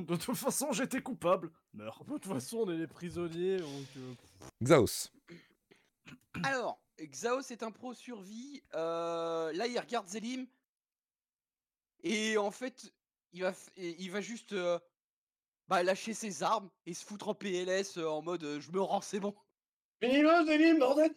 De 0.06 0.16
toute 0.16 0.36
façon, 0.36 0.72
j'étais 0.72 1.02
coupable. 1.02 1.50
Meurs. 1.72 2.04
De 2.04 2.12
toute 2.12 2.26
façon, 2.26 2.58
on 2.58 2.70
est 2.72 2.78
des 2.78 2.86
prisonniers, 2.86 3.58
donc. 3.58 3.86
euh, 3.96 4.14
Xaos, 4.62 5.10
Alors, 6.44 6.82
Xaos 7.00 7.50
est 7.50 7.62
un 7.62 7.70
pro 7.70 7.94
survie. 7.94 8.62
euh, 8.74 9.52
là, 9.52 9.66
il 9.66 9.78
regarde 9.78 10.06
Zélim. 10.08 10.46
Et 12.02 12.36
en 12.38 12.50
fait, 12.50 12.92
il 13.32 13.42
va, 13.42 13.52
il 13.76 14.10
va 14.10 14.20
juste 14.20 14.52
euh, 14.52 14.78
bah, 15.68 15.82
lâcher 15.82 16.14
ses 16.14 16.42
armes 16.42 16.70
et 16.86 16.94
se 16.94 17.04
foutre 17.04 17.28
en 17.28 17.34
PLS 17.34 17.98
euh, 17.98 18.06
en 18.08 18.22
mode 18.22 18.42
euh, 18.44 18.60
je 18.60 18.70
me 18.72 18.80
rends, 18.80 19.00
c'est 19.02 19.20
bon. 19.20 19.34
Finis-le, 20.02 20.28
Joséline, 20.28 20.78
bordel 20.78 21.14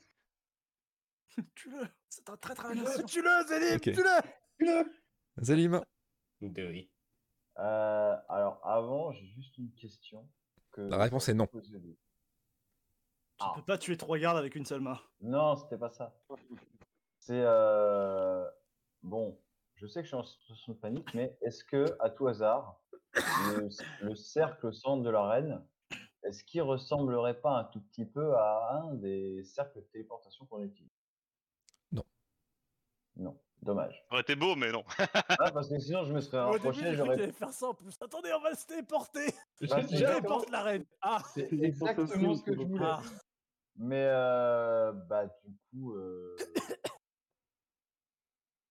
Tue-le. 1.56 1.88
C'est 2.10 2.30
un 2.30 2.38
traître 2.38 2.66
à 2.66 2.74
la. 2.74 3.04
Tue-le, 3.04 3.48
Zélim, 3.48 3.76
Ok. 3.78 3.82
tue-le 3.84 4.22
Finis-le 4.60 4.92
Zalim, 5.42 5.82
Oui. 6.42 6.92
Euh, 7.60 8.16
alors, 8.30 8.60
avant, 8.66 9.12
j'ai 9.12 9.26
juste 9.28 9.58
une 9.58 9.72
question. 9.74 10.28
Que 10.72 10.82
La 10.82 10.98
réponse 10.98 11.30
est 11.30 11.34
non. 11.34 11.48
Tu 11.48 11.62
Ah. 13.40 13.54
peux 13.56 13.62
pas 13.64 13.78
tuer 13.78 13.98
trois 13.98 14.18
gardes 14.18 14.38
avec 14.38 14.56
une 14.56 14.66
seule 14.66 14.82
main. 14.82 15.00
Non, 15.22 15.56
c'était 15.56 15.78
pas 15.78 15.90
ça. 15.92 16.16
C'est 17.20 17.42
euh... 17.46 18.50
bon. 19.02 19.40
Je 19.76 19.88
sais 19.88 20.00
que 20.02 20.04
je 20.06 20.10
suis 20.10 20.16
en 20.18 20.24
situation 20.24 20.74
de 20.74 20.78
panique, 20.78 21.14
mais 21.14 21.38
est-ce 21.42 21.64
que, 21.64 21.96
à 22.00 22.10
tout 22.10 22.28
hasard, 22.28 22.82
le, 23.14 23.70
le 24.02 24.16
cercle 24.16 24.68
au 24.68 24.72
centre 24.72 25.04
de 25.04 25.10
l'arène, 25.10 25.66
est-ce 26.24 26.44
qu'il 26.44 26.62
ressemblerait 26.62 27.40
pas 27.42 27.58
un 27.60 27.64
tout 27.66 27.82
petit 27.82 28.06
peu 28.06 28.36
à 28.36 28.72
un 28.82 28.94
des 28.96 29.44
cercles 29.44 29.80
de 29.80 29.86
téléportation 29.92 30.46
qu'on 30.46 30.64
utilise? 30.64 30.92
Non. 31.92 32.04
Non, 33.18 33.40
dommage. 33.64 34.04
ça 34.08 34.14
aurait 34.14 34.22
été 34.22 34.36
beau, 34.36 34.56
mais 34.56 34.72
non. 34.72 34.84
Ah, 35.40 35.52
parce 35.52 35.70
que 35.70 35.80
sinon, 35.80 36.04
je 36.06 36.14
me 36.14 36.22
serais 36.22 36.40
rapproché, 36.42 36.94
j'aurais. 36.96 37.32
faire 37.32 37.52
ça 37.54 37.68
en 37.68 37.74
plus. 37.74 37.96
Attendez, 38.02 38.32
on 38.38 38.42
va 38.42 38.54
se 38.56 38.66
téléporter. 38.68 39.28
Bah, 39.62 39.80
Je 39.82 39.98
téléporte 39.98 40.50
la 40.52 40.64
reine. 40.64 40.86
Ah, 41.02 41.22
C'est 41.34 41.52
exactement 41.54 42.36
ce 42.36 42.44
que 42.44 42.54
je 42.54 42.62
voulais. 42.62 42.86
ah. 42.86 43.02
Mais 43.76 44.06
euh, 44.08 44.92
bah 44.92 45.26
du 45.44 45.58
coup, 45.72 45.94
euh, 45.96 46.36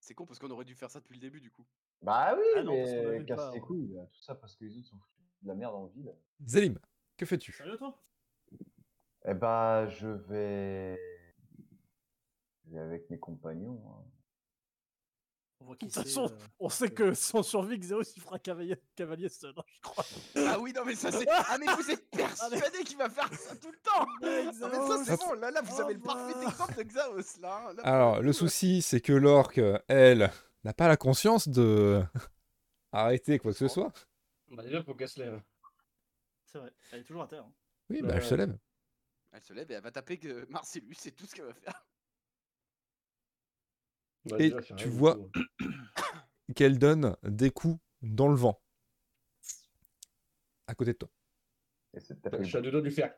C'est 0.01 0.15
con 0.15 0.27
parce 0.27 0.39
qu'on 0.39 0.51
aurait 0.51 0.65
dû 0.65 0.75
faire 0.75 0.91
ça 0.91 1.01
depuis 1.01 1.15
le 1.15 1.21
début 1.21 1.41
du 1.41 1.51
coup. 1.51 1.65
bah 2.03 2.35
oui, 2.37 2.45
Ah 2.57 2.63
non, 2.63 2.73
mais 2.73 3.25
casse 3.25 3.51
ouais. 3.53 3.61
couilles, 3.61 3.97
tout 4.13 4.23
ça 4.23 4.35
parce 4.35 4.57
que 4.57 4.65
les 4.65 4.77
autres 4.77 4.87
sont 4.89 4.99
foutus 4.99 5.25
de 5.43 5.49
la 5.49 5.55
merde 5.55 5.75
en 5.75 5.87
ville. 5.87 6.13
Zélim, 6.45 6.79
que 7.17 7.27
fais-tu? 7.27 7.53
Sérieux, 7.53 7.77
toi? 7.77 8.01
Eh 9.25 9.35
bah 9.35 9.87
je 9.89 10.09
vais, 10.09 11.01
je 12.65 12.71
vais 12.73 12.81
avec 12.81 13.09
mes 13.11 13.19
compagnons. 13.19 13.81
hein. 13.89 14.05
On 15.63 15.65
voit 15.65 15.75
De 15.77 15.79
toute 15.79 15.93
façon, 15.95 16.25
euh, 16.25 16.47
on 16.59 16.69
sait 16.69 16.91
que 16.91 17.15
sans 17.15 17.45
survie, 17.45 17.79
Xeos 17.79 18.03
il 18.17 18.21
fera 18.23 18.39
cavalier, 18.41 18.77
cavalier 18.97 19.29
seul, 19.29 19.55
hein, 19.57 19.63
je 19.73 19.81
crois. 19.81 20.05
Ah 20.37 20.59
oui, 20.59 20.73
non, 20.73 20.85
mais 20.85 20.97
ça 20.97 21.13
c'est. 21.13 21.25
Ah, 21.31 21.57
mais 21.59 21.67
vous 21.67 21.89
êtes 21.89 22.11
persuadé 22.11 22.83
qu'il 22.85 22.97
va 22.99 23.09
faire 23.09 23.33
ça 23.33 23.55
tout 23.55 23.71
le 23.71 23.79
temps 23.79 24.07
Non, 24.23 24.69
mais 24.69 25.05
ça 25.05 25.05
c'est 25.05 25.17
bon, 25.25 25.35
là, 25.35 25.51
là 25.53 25.63
vous 25.63 25.77
Au 25.77 25.81
avez 25.83 25.95
le 25.95 26.01
parfait 26.01 26.43
exemple 26.43 26.75
de 26.77 26.83
Xaos 26.83 27.41
là. 27.41 27.73
Alors, 27.85 28.21
le 28.21 28.33
souci, 28.33 28.83
c'est 28.83 29.01
que 29.01 29.13
l'orque, 29.13 29.61
elle, 29.87 30.33
n'a 30.65 30.73
pas 30.75 30.89
la 30.89 30.97
conscience 30.97 31.49
de 31.49 32.03
arrêter 32.93 33.39
quoi 33.39 33.53
que 33.53 33.59
ce 33.59 33.69
soit. 33.69 33.93
Bah, 34.51 34.65
déjà, 34.65 34.83
faut 34.83 34.95
qu'elle 34.95 35.09
se 35.09 35.21
lève. 35.21 35.41
C'est 36.45 36.59
vrai, 36.59 36.73
elle 36.91 37.01
est 37.01 37.05
toujours 37.05 37.23
à 37.23 37.29
terre. 37.29 37.45
hein. 37.45 37.53
Oui, 37.89 38.01
Ouais, 38.03 38.09
bah, 38.09 38.15
elle 38.17 38.25
se 38.25 38.35
lève. 38.35 38.59
Elle 39.33 39.43
se 39.43 39.53
lève 39.53 39.71
et 39.71 39.75
elle 39.75 39.83
va 39.83 39.91
taper 39.93 40.19
que 40.19 40.45
Marcellus, 40.51 40.95
c'est 40.99 41.13
tout 41.13 41.25
ce 41.27 41.35
qu'elle 41.35 41.47
va 41.47 41.55
faire. 41.55 41.87
Et 44.39 44.51
déjà, 44.51 44.61
tu 44.77 44.89
vois-. 44.89 45.19
Qu'elle 46.55 46.79
donne 46.79 47.17
des 47.23 47.51
coups 47.51 47.79
dans 48.03 48.29
le 48.29 48.35
vent. 48.37 48.61
À 50.67 50.75
côté 50.75 50.93
de 50.93 50.99
toi. 50.99 51.09
Et 51.95 52.01
Je 52.01 52.45
suis 52.45 52.57
à 52.57 52.61
deux 52.61 52.71
doigts 52.71 52.81
de 52.81 52.87
lui 52.87 52.95
faire. 52.95 53.15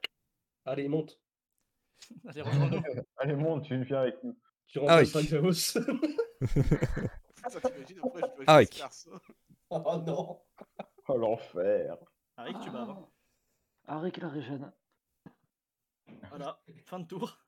Allez, 0.64 0.89
monte. 0.89 1.20
Allez, 3.18 3.35
monte, 3.35 3.64
tu 3.64 3.82
viens 3.85 4.01
avec 4.01 4.22
nous. 4.22 4.39
Tu 4.66 4.78
Ah 4.86 4.98
peux 7.51 8.44
Ah, 8.47 8.59
oui. 8.59 8.66
ça. 8.72 9.10
oh 9.70 10.02
non. 10.06 10.43
Oh 11.09 11.16
l'enfer. 11.18 11.97
Arik, 12.36 12.59
tu 12.60 12.70
baves. 12.70 12.90
hein. 12.90 13.09
Arik 13.86 14.16
la 14.16 14.28
régène. 14.28 14.72
Voilà, 16.31 16.60
fin 16.86 17.01
de 17.01 17.06
tour. 17.06 17.39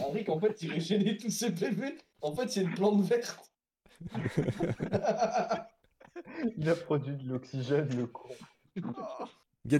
Henrik, 0.00 0.28
en 0.28 0.38
fait, 0.40 0.62
il 0.62 0.72
régénère 0.72 1.16
tous 1.20 1.30
ses 1.30 1.52
PV. 1.54 1.96
En 2.20 2.34
fait, 2.34 2.56
il 2.56 2.62
y 2.62 2.66
a 2.66 2.68
une 2.68 2.74
plante 2.74 3.02
verte. 3.02 3.52
Il 6.56 6.68
a 6.68 6.74
produit 6.74 7.16
de 7.16 7.28
l'oxygène, 7.28 7.88
le 7.96 8.06
con. 8.06 8.28
Get. 9.66 9.78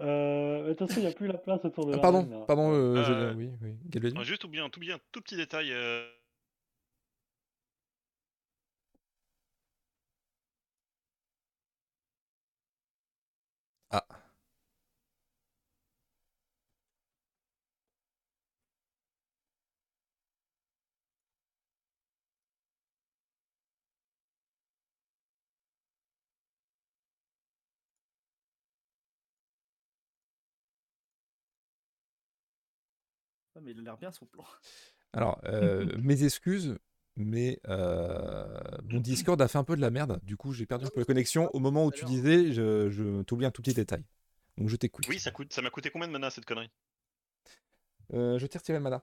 Euh, 0.00 0.68
de 0.68 0.72
toute 0.74 0.88
façon, 0.88 1.00
il 1.00 1.04
n'y 1.04 1.10
a 1.10 1.14
plus 1.14 1.26
la 1.26 1.38
place 1.38 1.64
autour 1.64 1.86
de 1.86 1.92
Ah, 1.92 1.96
la 1.96 2.02
pardon, 2.02 2.20
reine, 2.20 2.44
pardon, 2.46 2.72
euh, 2.72 2.96
Euh, 2.96 3.34
oui, 3.34 3.50
Juste 4.24 4.44
oublier 4.44 4.62
un 4.62 4.70
tout, 4.70 4.80
bien, 4.80 4.98
tout 5.12 5.20
petit 5.20 5.36
détail. 5.36 5.72
Mais 33.62 33.72
il 33.72 33.78
a 33.80 33.82
l'air 33.82 33.98
bien 33.98 34.12
son 34.12 34.26
plan. 34.26 34.44
Alors, 35.12 35.40
euh, 35.44 35.86
mes 36.02 36.24
excuses, 36.24 36.78
mais 37.16 37.60
euh, 37.68 38.60
mon 38.84 39.00
Discord 39.00 39.40
a 39.40 39.48
fait 39.48 39.58
un 39.58 39.64
peu 39.64 39.76
de 39.76 39.80
la 39.80 39.90
merde. 39.90 40.20
Du 40.22 40.36
coup, 40.36 40.52
j'ai 40.52 40.66
perdu 40.66 40.86
un 40.86 40.90
peu 40.90 41.00
la 41.00 41.06
connexion. 41.06 41.50
Au 41.54 41.58
moment 41.58 41.86
où 41.86 41.90
tu 41.90 42.04
disais, 42.04 42.52
je, 42.52 42.90
je 42.90 43.22
t'oublie 43.22 43.46
un 43.46 43.50
tout 43.50 43.62
petit 43.62 43.74
détail. 43.74 44.04
Donc, 44.56 44.68
je 44.68 44.76
t'écoute. 44.76 45.06
Oui, 45.08 45.18
ça 45.18 45.30
coûte, 45.30 45.52
ça 45.52 45.62
m'a 45.62 45.70
coûté 45.70 45.90
combien 45.90 46.08
de 46.08 46.12
mana 46.12 46.30
cette 46.30 46.44
connerie? 46.44 46.70
Euh, 48.12 48.38
je 48.38 48.46
t'ai 48.46 48.58
retiré 48.58 48.78
le 48.78 48.84
mana. 48.84 49.02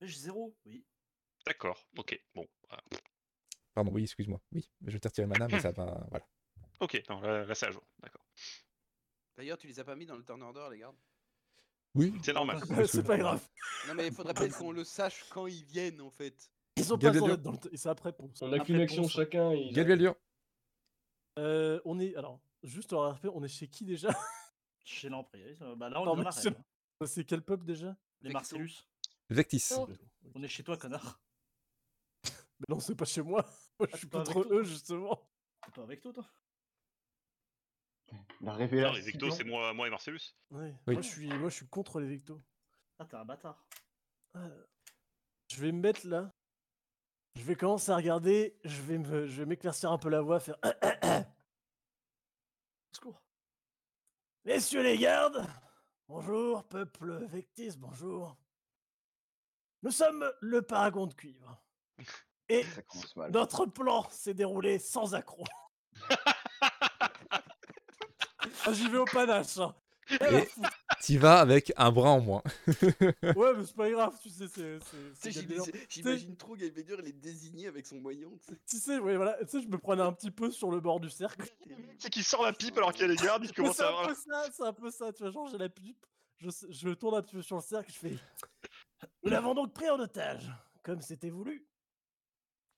J'ai 0.00 0.18
zéro, 0.18 0.54
oui. 0.66 0.84
D'accord, 1.46 1.86
ok, 1.96 2.20
bon. 2.34 2.46
Pardon, 3.74 3.90
oui, 3.92 4.04
excuse-moi. 4.04 4.40
Oui, 4.52 4.70
je 4.86 4.98
t'ai 4.98 5.08
retiré 5.08 5.26
le 5.26 5.32
mana, 5.32 5.48
mais 5.48 5.60
ça 5.60 5.70
va. 5.72 6.06
Voilà. 6.10 6.26
Ok, 6.80 7.02
non, 7.08 7.20
là, 7.20 7.44
là 7.44 7.54
c'est 7.54 7.66
à 7.66 7.70
jour, 7.70 7.84
d'accord. 8.00 8.24
D'ailleurs, 9.36 9.58
tu 9.58 9.66
les 9.66 9.80
as 9.80 9.84
pas 9.84 9.96
mis 9.96 10.06
dans 10.06 10.16
le 10.16 10.24
turn 10.24 10.42
order, 10.42 10.68
les 10.70 10.78
gardes? 10.78 10.96
Oui, 11.94 12.12
C'est 12.22 12.32
normal. 12.32 12.60
c'est 12.88 13.04
pas 13.06 13.16
grave. 13.18 13.40
Non, 13.88 13.94
mais 13.94 14.08
il 14.08 14.12
faudrait 14.12 14.34
peut-être 14.34 14.58
qu'on 14.58 14.72
le 14.72 14.84
sache 14.84 15.24
quand 15.30 15.46
ils 15.46 15.64
viennent, 15.64 16.00
en 16.00 16.10
fait. 16.10 16.50
Ils 16.76 16.84
sont 16.84 16.98
pas 16.98 17.12
Galgalio. 17.12 17.26
sans 17.28 17.34
être 17.34 17.42
dans 17.42 17.52
le. 17.52 17.76
c'est 17.76 17.88
après. 17.88 18.14
On 18.40 18.52
a 18.52 18.58
qu'une 18.60 18.80
action 18.80 19.06
chacun. 19.08 19.52
et 19.52 19.58
ils- 19.68 19.72
Galvaldur. 19.72 20.16
Euh, 21.38 21.80
on 21.84 21.98
est. 22.00 22.14
Alors, 22.16 22.40
juste 22.62 22.92
en 22.92 23.10
RP, 23.12 23.26
on 23.32 23.42
est 23.44 23.48
chez 23.48 23.68
qui 23.68 23.84
déjà? 23.84 24.08
Chez 24.84 25.08
l'Emprise. 25.08 25.62
euh, 25.62 25.74
Bah 25.76 25.88
là, 25.88 26.00
on 26.00 26.04
Non, 26.04 26.20
est 26.20 26.24
dans 26.24 26.30
c'est- 27.06 27.24
quel 27.24 27.42
peuple 27.42 27.64
déjà? 27.64 27.96
Les. 28.22 28.30
Marcellus. 28.32 28.72
Vectis. 29.30 29.64
Oh. 29.76 29.88
On 30.34 30.42
est 30.42 30.48
chez 30.48 30.62
toi, 30.62 30.76
connard. 30.76 31.20
Mais 32.60 32.66
non, 32.68 32.80
c'est 32.80 32.94
pas 32.94 33.04
chez 33.04 33.22
moi. 33.22 33.44
Moi, 33.78 33.88
je 33.90 33.94
Ah, 33.94 33.98
suis 33.98 34.08
contre 34.08 34.40
eux, 34.52 34.62
justement. 34.64 35.20
T'es 35.64 35.70
pas 35.72 35.82
avec 35.82 36.00
toi, 36.00 36.12
toi 36.12 36.24
La 38.12 38.52
Non, 38.52 38.58
révélation. 38.58 38.92
les 38.94 39.00
Vecto, 39.00 39.30
c'est 39.30 39.44
moi, 39.44 39.72
moi 39.72 39.86
et 39.86 39.90
Marcellus. 39.90 40.36
Ouais. 40.50 40.74
Oui. 40.86 40.94
Moi, 40.94 41.02
je 41.02 41.08
suis, 41.08 41.28
moi, 41.28 41.48
je 41.48 41.54
suis 41.56 41.68
contre 41.68 42.00
les 42.00 42.08
Vectos. 42.08 42.40
Ah, 42.98 43.04
t'es 43.06 43.16
un 43.16 43.24
bâtard. 43.24 43.64
Ah. 44.34 44.48
Je 45.50 45.60
vais 45.60 45.72
me 45.72 45.80
mettre 45.80 46.06
là. 46.06 46.30
Je 47.36 47.42
vais 47.42 47.56
commencer 47.56 47.90
à 47.90 47.96
regarder. 47.96 48.58
Je 48.64 48.80
vais 48.82 48.98
me, 48.98 49.26
je 49.26 49.40
vais 49.40 49.46
m'éclaircir 49.46 49.90
un 49.90 49.98
peu 49.98 50.08
la 50.08 50.20
voix, 50.20 50.40
faire. 50.40 50.56
Au 50.62 51.24
secours. 52.94 53.22
Messieurs 54.44 54.82
les 54.82 54.98
gardes, 54.98 55.44
bonjour, 56.06 56.64
peuple 56.64 57.24
Vectis, 57.26 57.76
bonjour. 57.78 58.36
Nous 59.82 59.90
sommes 59.90 60.30
le 60.40 60.62
paragon 60.62 61.06
de 61.06 61.14
cuivre. 61.14 61.60
Et 62.50 62.62
Ça 62.62 62.82
commence 62.82 63.16
mal. 63.16 63.30
notre 63.32 63.64
plan 63.66 64.08
s'est 64.10 64.34
déroulé 64.34 64.78
sans 64.78 65.14
accroc. 65.14 65.46
Ah, 68.66 68.72
J'y 68.72 68.88
vais 68.88 68.98
au 68.98 69.04
panache. 69.04 69.58
hein. 69.58 69.74
Et-. 70.10 70.48
T'y 71.00 71.16
vas 71.16 71.40
avec 71.40 71.72
un 71.76 71.90
bras 71.90 72.10
en 72.10 72.20
moins. 72.20 72.42
Ouais, 73.36 73.54
mais 73.56 73.64
c'est 73.64 73.74
pas 73.74 73.90
grave, 73.90 74.14
tu 74.22 74.28
sais, 74.28 74.46
c'est. 74.48 74.78
c'est- 74.80 74.80
Tu 74.80 75.14
c'est 75.14 75.32
sais, 75.32 75.40
Galvénur. 75.40 75.64
j'imagine- 75.64 75.86
J'imagine 75.88 76.36
trop 76.36 76.56
Galvédur, 76.56 76.98
il 77.00 77.08
est 77.08 77.12
désigné 77.12 77.68
avec 77.68 77.86
son 77.86 77.96
moyen. 78.00 78.28
tu 78.46 78.52
sais. 78.52 78.58
Tu 78.68 78.76
sais, 78.78 78.98
ouais, 78.98 79.16
voilà, 79.16 79.36
tu 79.44 79.48
sais, 79.48 79.62
je 79.62 79.68
me 79.68 79.78
prenais 79.78 80.02
un 80.02 80.12
petit 80.12 80.30
peu 80.30 80.50
sur 80.50 80.70
le 80.70 80.80
bord 80.80 81.00
du 81.00 81.08
cercle. 81.10 81.42
C'est 81.98 82.10
qu'il 82.10 82.24
sort 82.24 82.42
la 82.44 82.52
pipe 82.52 82.76
alors 82.76 82.92
qu'il 82.92 83.02
y 83.02 83.04
a 83.04 83.08
les 83.08 83.16
gardes, 83.16 83.44
il 83.44 83.48
Mais 83.48 83.54
commence 83.54 83.76
C'est 83.76 83.82
à 83.82 83.86
un 83.86 83.90
avoir. 83.90 84.08
peu 84.08 84.14
ça, 84.14 84.44
c'est 84.52 84.62
un 84.64 84.72
peu 84.74 84.90
ça, 84.90 85.12
tu 85.12 85.22
vois, 85.22 85.32
genre 85.32 85.48
j'ai 85.48 85.58
la 85.58 85.68
pipe, 85.70 86.04
je, 86.38 86.48
s- 86.48 86.66
je 86.68 86.88
tourne 86.90 87.16
un 87.16 87.22
petit 87.22 87.36
peu 87.36 87.42
sur 87.42 87.56
le 87.56 87.62
cercle, 87.62 87.90
je 87.92 87.98
fais... 87.98 88.18
Nous 89.22 89.30
l'avons 89.30 89.54
donc 89.54 89.72
pris 89.72 89.88
en 89.88 89.98
otage, 89.98 90.50
comme 90.82 91.00
c'était 91.00 91.30
voulu. 91.30 91.66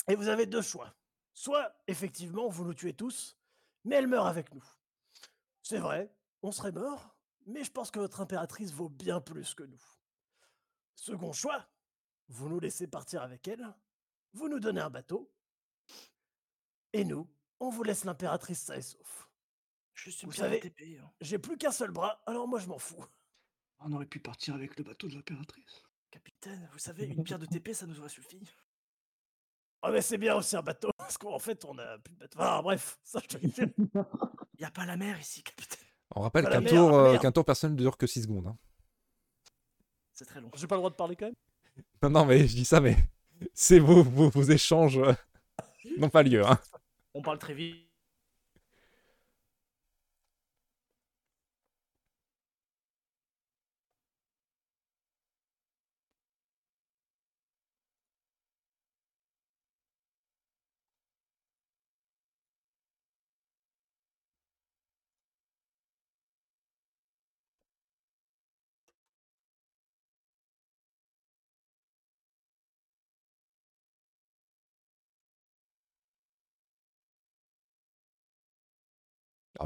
Et 0.09 0.15
vous 0.15 0.29
avez 0.29 0.47
deux 0.47 0.63
choix. 0.63 0.95
Soit, 1.35 1.73
effectivement, 1.89 2.49
vous 2.49 2.65
nous 2.65 2.75
tuez 2.75 2.93
tous, 2.95 3.37
mais 3.85 3.97
elle 3.97 4.07
meurt 4.07 4.27
avec 4.29 4.55
nous. 4.55 4.63
C'est 5.69 5.79
vrai, 5.81 6.15
on 6.43 6.53
serait 6.53 6.71
mort, 6.71 7.17
mais 7.45 7.65
je 7.65 7.73
pense 7.73 7.91
que 7.91 7.99
votre 7.99 8.21
impératrice 8.21 8.71
vaut 8.73 8.89
bien 8.89 9.21
plus 9.21 9.53
que 9.53 9.65
nous. 9.65 9.83
Second 10.95 11.33
choix, 11.33 11.67
vous 12.29 12.49
nous 12.49 12.61
laissez 12.61 12.87
partir 12.87 13.21
avec 13.21 13.49
elle, 13.49 13.67
vous 14.33 14.49
nous 14.49 14.61
donnez 14.61 14.81
un 14.81 14.91
bateau, 14.91 15.29
et 16.93 17.05
nous, 17.05 17.29
on 17.59 17.71
vous 17.71 17.83
laisse 17.83 18.05
l'impératrice 18.05 18.61
saine 18.61 18.79
et 18.79 18.83
sauf. 18.83 19.29
Juste 19.95 20.21
Vous 20.21 20.27
une 20.27 20.31
petite 20.31 20.45
savez- 20.45 20.61
TP. 20.61 20.99
hein. 21.03 21.11
J'ai 21.21 21.41
plus 21.41 21.59
qu'un 21.59 21.73
seul 21.73 21.91
bras, 21.91 22.23
alors 22.27 22.47
moi 22.47 22.61
je 22.61 22.69
m'en 22.69 22.79
fous. 22.79 23.05
On 23.81 23.91
aurait 23.93 24.07
pu 24.07 24.21
partir 24.21 24.55
avec 24.55 24.77
le 24.79 24.85
bateau 24.85 25.09
de 25.09 25.15
l'impératrice. 25.17 25.83
Capitaine, 26.13 26.69
vous 26.73 26.79
savez, 26.79 27.07
une 27.07 27.25
pierre 27.25 27.41
de 27.41 27.47
TP, 27.47 27.75
ça 27.75 27.87
nous 27.89 27.99
aurait 27.99 28.09
suffi. 28.09 28.41
Ah 29.83 29.91
mais 29.91 30.01
c'est 30.01 30.17
bien 30.19 30.37
aussi 30.37 30.55
un 30.57 30.63
bateau, 30.63 30.91
parce 30.97 31.19
qu'en 31.19 31.41
fait 31.41 31.65
on 31.65 31.77
a 31.79 31.99
plus 31.99 32.15
de 32.15 32.19
bateau. 32.21 32.39
Ah 32.41 32.63
bref, 32.63 33.01
ça 33.03 33.19
je 33.21 33.37
te 33.37 33.39
le 34.57 34.59
dis. 34.59 34.63
Y 34.63 34.67
a 34.67 34.71
pas 34.71 34.87
la 34.87 34.97
mer 34.97 35.19
ici, 35.21 35.43
capitaine. 35.43 35.85
On 36.15 36.21
rappelle 36.21 36.45
la 36.45 36.51
qu'un 36.51 36.63
tour, 36.63 36.95
euh, 36.95 37.19
qu'un 37.19 37.33
tour 37.33 37.45
personne 37.45 37.73
ne 37.73 37.77
dure 37.77 37.97
que 37.97 38.07
6 38.07 38.23
secondes. 38.23 38.47
hein. 38.47 38.57
C'est 40.15 40.25
très 40.25 40.41
long. 40.41 40.51
J'ai 40.57 40.67
pas 40.67 40.77
le 40.77 40.81
droit 40.81 40.91
de 40.91 40.95
parler 40.95 41.17
quand 41.17 41.27
même? 41.27 41.35
Non, 42.03 42.11
non, 42.11 42.25
mais 42.27 42.47
je 42.47 42.55
dis 42.55 42.65
ça, 42.65 42.81
mais 42.81 42.97
c'est 43.55 43.79
vos, 43.79 44.03
vos, 44.03 44.31
vos 44.31 44.43
échanges 44.43 44.99
euh, 44.99 45.15
n'ont 45.99 46.11
pas 46.11 46.23
lieu. 46.23 46.47
Hein. 46.47 46.59
On 47.15 47.23
parle 47.23 47.39
très 47.39 47.55
vite. 47.55 47.86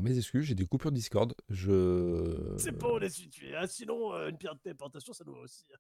Alors, 0.01 0.11
mes 0.11 0.17
excuses, 0.17 0.45
j'ai 0.45 0.55
des 0.55 0.65
coupures 0.65 0.93
Discord. 0.93 1.35
Je. 1.51 2.55
C'est 2.57 2.73
pas 2.73 2.89
on 2.89 3.01
est 3.01 3.11
situé. 3.11 3.55
Ah, 3.55 3.67
sinon, 3.67 4.15
euh, 4.15 4.31
une 4.31 4.39
pierre 4.39 4.55
de 4.55 4.61
téléportation, 4.61 5.13
ça 5.13 5.25
nous 5.27 5.35
va 5.35 5.41
aussi. 5.43 5.67
hein. 5.75 5.79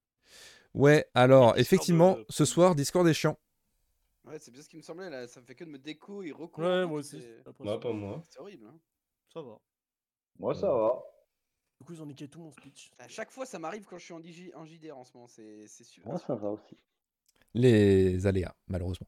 Ouais, 0.74 1.08
alors, 1.14 1.56
effectivement, 1.56 2.18
euh, 2.18 2.24
ce 2.28 2.44
soir, 2.44 2.74
Discord 2.74 3.08
est 3.08 3.14
chiant. 3.14 3.38
Ouais, 4.26 4.38
c'est 4.38 4.50
bien 4.50 4.60
ce 4.60 4.68
qui 4.68 4.76
me 4.76 4.82
semblait 4.82 5.08
là, 5.08 5.26
ça 5.26 5.40
me 5.40 5.46
fait 5.46 5.54
que 5.54 5.64
de 5.64 5.70
me 5.70 5.78
déco 5.78 6.22
et. 6.22 6.32
Ouais, 6.32 6.86
moi 6.86 6.98
aussi. 6.98 7.18
Bah, 7.46 7.78
pas 7.78 7.92
moi. 7.94 8.22
c'est 8.28 8.40
horrible. 8.40 8.66
Hein. 8.66 8.78
Ça 9.32 9.40
va. 9.40 9.58
Moi, 10.38 10.54
ça 10.54 10.70
va. 10.70 11.02
Du 11.80 11.86
coup, 11.86 11.94
ils 11.94 12.02
ont 12.02 12.06
niqué 12.06 12.28
tout 12.28 12.40
mon 12.40 12.52
speech. 12.52 12.90
À 12.98 13.08
chaque 13.08 13.30
fois, 13.30 13.46
ça 13.46 13.58
m'arrive 13.58 13.86
quand 13.86 13.96
je 13.96 14.04
suis 14.04 14.12
en, 14.12 14.20
DJ, 14.20 14.50
en 14.54 14.66
JDR 14.66 14.98
en 14.98 15.04
ce 15.04 15.14
moment, 15.14 15.28
c'est 15.28 15.66
c'est 15.66 15.84
super. 15.84 16.10
Moi, 16.10 16.18
ça 16.18 16.34
va 16.34 16.50
aussi. 16.50 16.76
Les 17.54 18.26
aléas, 18.26 18.54
malheureusement. 18.68 19.06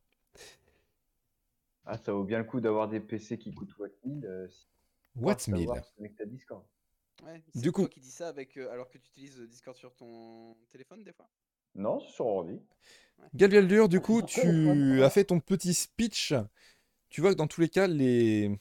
Ah, 1.85 1.99
ça 1.99 2.13
vaut 2.15 2.25
bien 2.25 2.39
le 2.39 2.45
coup 2.45 2.63
d'avoir 2.63 2.89
des 2.89 3.01
PC 3.01 3.37
qui 3.37 3.53
coûtent 3.53 3.77
Watt 3.79 3.93
1000. 4.07 4.25
euh, 4.25 4.49
si 4.49 4.67
What's 5.17 5.45
savoir 5.45 5.77
1000 5.77 5.85
se 5.85 5.95
connecter 5.97 6.23
à 6.23 6.27
Discord. 6.27 6.65
Ouais, 7.25 7.39
Du 7.55 7.61
c'est 7.61 7.71
coup- 7.73 7.83
toi 7.83 7.89
qui 7.89 8.01
dis 8.01 8.11
ça 8.11 8.29
avec, 8.29 8.57
euh, 8.57 8.71
alors 8.73 8.89
que 8.89 8.99
tu 8.99 9.09
utilises 9.09 9.41
euh, 9.41 9.47
Discord 9.47 9.77
sur 9.77 9.95
ton 9.95 10.57
téléphone 10.71 11.05
des 11.05 11.13
fois 11.13 11.29
Non, 11.75 12.01
c'est 12.01 12.13
sur 12.13 12.27
ordi. 12.27 12.61
Galgaldur, 13.35 13.89
du 13.89 14.01
coup, 14.01 14.23
tu 14.23 15.03
as 15.03 15.11
fait 15.11 15.25
ton 15.25 15.39
petit 15.39 15.75
speech. 15.75 16.35
Tu 17.09 17.21
vois 17.21 17.31
que 17.33 17.37
dans 17.37 17.47
tous 17.47 17.61
les 17.61 17.69
cas, 17.69 17.87
les, 17.87 18.59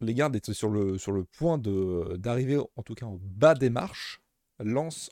les 0.00 0.14
gardes 0.14 0.36
étaient 0.36 0.54
sur 0.54 0.70
le, 0.70 0.96
sur 0.96 1.12
le 1.12 1.24
point 1.24 1.58
de- 1.58 2.16
d'arriver, 2.16 2.58
en 2.76 2.82
tout 2.82 2.94
cas 2.94 3.06
au 3.06 3.18
bas 3.18 3.54
des 3.54 3.68
marches. 3.70 4.22
Lance 4.60 5.10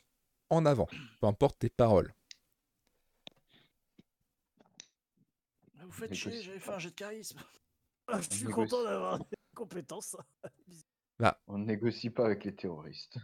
en 0.50 0.64
avant, 0.64 0.86
peu 1.20 1.26
importe 1.26 1.58
tes 1.58 1.68
paroles. 1.68 2.14
Vous 5.82 5.90
faites 5.92 6.14
chier, 6.14 6.42
j'avais 6.42 6.58
fait 6.60 6.70
un 6.72 6.78
jet 6.78 6.90
de 6.90 6.94
charisme. 6.94 7.40
Ah, 8.06 8.20
je 8.20 8.34
suis 8.36 8.44
content 8.46 8.82
d'avoir 8.84 9.18
des 9.58 9.64
compétences. 9.64 10.16
On 11.48 11.58
négocie 11.58 12.10
pas 12.10 12.26
avec 12.26 12.44
les 12.44 12.54
terroristes. 12.54 13.18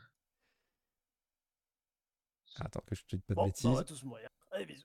Attends 2.60 2.82
que 2.86 2.94
je 2.94 3.02
te 3.04 3.16
dise 3.16 3.24
pas 3.24 3.34
de 3.34 3.36
Bon, 3.36 3.42
bah, 3.42 3.46
bêtises. 3.48 3.66
on 3.66 3.72
va 3.74 3.84
tous 3.84 4.02
mourir. 4.04 4.28
Allez, 4.52 4.66
bisous. 4.66 4.84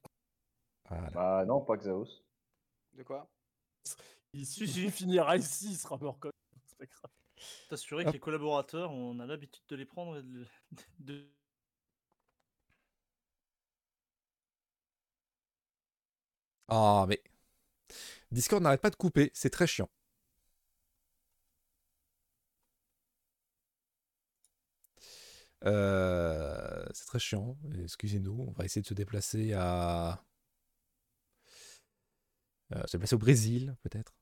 Voilà. 0.89 1.09
Bah 1.11 1.45
non, 1.45 1.61
pas 1.61 1.77
Xaos. 1.77 2.23
De 2.93 3.03
quoi? 3.03 3.29
Il, 4.33 4.41
il 4.41 4.91
finira 4.91 5.37
ici, 5.37 5.71
il 5.71 5.77
sera 5.77 5.97
mort 5.97 6.19
comme. 6.19 6.31
C'est 6.65 6.77
pas 6.77 6.85
grave. 6.85 7.11
T'assurer 7.69 8.05
que 8.05 8.09
les 8.11 8.19
collaborateurs, 8.19 8.91
on 8.91 9.19
a 9.19 9.25
l'habitude 9.25 9.63
de 9.69 9.75
les 9.75 9.85
prendre 9.85 10.17
et 10.17 10.23
de... 10.23 10.45
de- 10.99 11.29
Ah, 16.67 17.05
mais. 17.07 17.21
Discord 18.31 18.61
n'arrête 18.63 18.81
pas 18.81 18.89
de 18.89 18.95
couper, 18.95 19.31
c'est 19.33 19.49
très 19.49 19.67
chiant. 19.67 19.89
Euh, 25.65 26.85
c'est 26.93 27.05
très 27.05 27.19
chiant, 27.19 27.57
excusez-nous. 27.83 28.45
On 28.47 28.51
va 28.53 28.65
essayer 28.65 28.81
de 28.81 28.87
se 28.87 28.93
déplacer 28.93 29.53
à. 29.53 30.23
euh, 32.73 32.81
se 32.85 32.97
déplacer 32.97 33.15
au 33.15 33.19
Brésil, 33.19 33.75
peut-être. 33.83 34.13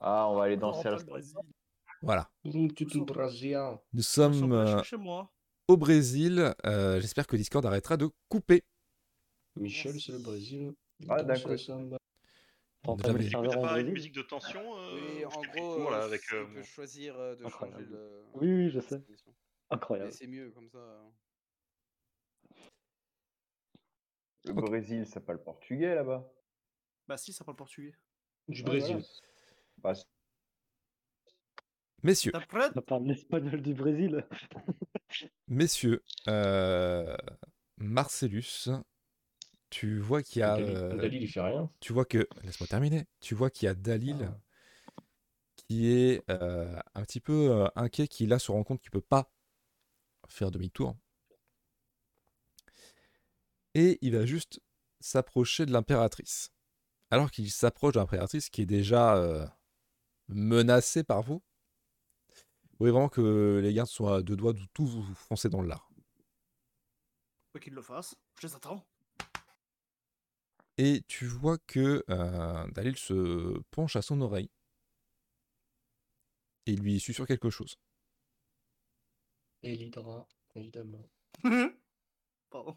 Ah, 0.00 0.28
on 0.28 0.36
va 0.36 0.44
aller 0.44 0.56
danser 0.56 0.88
à 0.88 0.96
Brésil. 0.96 1.36
Voilà. 2.02 2.30
Nous 3.92 4.02
sommes 4.02 4.52
euh, 4.52 4.82
au 5.68 5.76
Brésil. 5.76 6.54
Euh, 6.66 7.00
J'espère 7.00 7.26
que 7.26 7.36
Discord 7.36 7.64
arrêtera 7.64 7.96
de 7.96 8.08
couper. 8.28 8.64
Michel, 9.56 9.98
c'est 10.00 10.12
le 10.12 10.18
Brésil. 10.18 10.74
Ah, 11.08 11.22
d'accord. 11.22 11.56
Le 12.94 13.18
Du 13.18 13.30
serveur 13.30 13.50
pas 13.52 13.58
une 13.58 13.62
Brésil 13.72 13.92
musique 13.92 14.14
de 14.14 14.22
tension 14.22 14.76
euh, 14.78 14.94
Oui, 14.94 15.20
je 15.20 15.26
en 15.26 15.40
gros, 15.42 15.74
comment, 15.76 15.90
là, 15.90 16.04
avec, 16.04 16.20
tu 16.22 16.34
peux 16.34 16.46
mon- 16.46 16.62
choisir 16.62 17.14
de 17.18 17.42
changer 17.42 17.46
Incroyable. 17.54 17.86
le. 17.90 18.24
Oui, 18.34 18.52
oui, 18.52 18.70
je 18.70 18.80
sais. 18.80 19.02
Incroyable. 19.70 20.12
C'est 20.12 20.26
mieux 20.26 20.50
comme 20.52 20.68
ça. 20.68 21.02
Le 24.44 24.52
Brésil, 24.52 25.04
c'est 25.06 25.24
pas 25.24 25.32
le 25.32 25.42
portugais 25.42 25.94
là-bas. 25.94 26.30
Bah 27.08 27.16
si, 27.16 27.32
ça 27.32 27.44
parle 27.44 27.56
portugais. 27.56 27.94
Du 28.48 28.62
Brésil. 28.62 28.96
voilà. 28.96 29.06
Bah, 29.78 29.94
c'est- 29.94 30.06
Messieurs, 32.02 32.30
T'as 32.32 32.46
prêt? 32.46 32.70
Ça 32.72 32.82
parle 32.82 33.04
l'espagnol 33.06 33.60
du 33.62 33.74
Brésil. 33.74 34.24
messieurs, 35.48 36.04
euh, 36.28 37.16
Marcellus, 37.78 38.68
tu 39.78 39.98
vois 39.98 40.22
qu'il 40.22 40.40
y 40.40 40.42
a. 40.42 40.56
Dalil, 40.56 40.74
euh, 40.74 40.96
Dalil, 40.96 41.22
il 41.22 41.28
fait 41.28 41.42
rien. 41.42 41.70
tu 41.80 41.92
vois 41.92 42.06
que. 42.06 42.26
Laisse-moi 42.42 42.66
terminer. 42.66 43.04
Tu 43.20 43.34
vois 43.34 43.50
qu'il 43.50 43.66
y 43.66 43.68
a 43.68 43.74
Dalil 43.74 44.16
Ah. 44.26 45.02
qui 45.56 45.88
est 45.92 46.22
euh, 46.30 46.80
un 46.94 47.02
petit 47.02 47.20
peu 47.20 47.50
euh, 47.50 47.68
inquiet, 47.76 48.08
qui 48.08 48.26
là 48.26 48.38
se 48.38 48.50
rend 48.50 48.64
compte 48.64 48.80
qu'il 48.80 48.90
peut 48.90 49.02
pas 49.02 49.30
faire 50.28 50.50
demi-tour. 50.50 50.96
Et 53.74 53.98
il 54.00 54.16
va 54.16 54.24
juste 54.24 54.62
s'approcher 55.00 55.66
de 55.66 55.72
l'impératrice. 55.72 56.52
Alors 57.10 57.30
qu'il 57.30 57.50
s'approche 57.50 57.92
de 57.92 57.98
l'impératrice 57.98 58.48
qui 58.48 58.62
est 58.62 58.66
déjà 58.66 59.16
euh, 59.18 59.46
menacée 60.28 61.04
par 61.04 61.20
vous. 61.22 61.42
Vous 62.30 62.76
voyez 62.78 62.92
vraiment 62.92 63.10
que 63.10 63.60
les 63.62 63.74
gardes 63.74 63.90
sont 63.90 64.06
à 64.06 64.22
deux 64.22 64.36
doigts 64.36 64.54
de 64.54 64.64
tout 64.72 64.86
vous 64.86 65.02
foncer 65.14 65.50
dans 65.50 65.60
le 65.60 65.68
lard. 65.68 65.90
Faut 67.52 67.58
qu'ils 67.58 67.74
le 67.74 67.82
fassent. 67.82 68.14
Je 68.40 68.46
les 68.46 68.54
attends. 68.54 68.82
Et 70.78 71.02
tu 71.08 71.24
vois 71.26 71.58
que 71.58 72.04
euh, 72.10 72.66
Dalil 72.72 72.96
se 72.96 73.58
penche 73.70 73.96
à 73.96 74.02
son 74.02 74.20
oreille. 74.20 74.50
Et 76.66 76.72
il 76.72 76.80
lui 76.80 77.00
susurre 77.00 77.26
quelque 77.26 77.50
chose. 77.50 77.78
Et 79.62 79.74
l'hydra, 79.76 80.26
évidemment. 80.54 81.08
Pardon. 82.50 82.76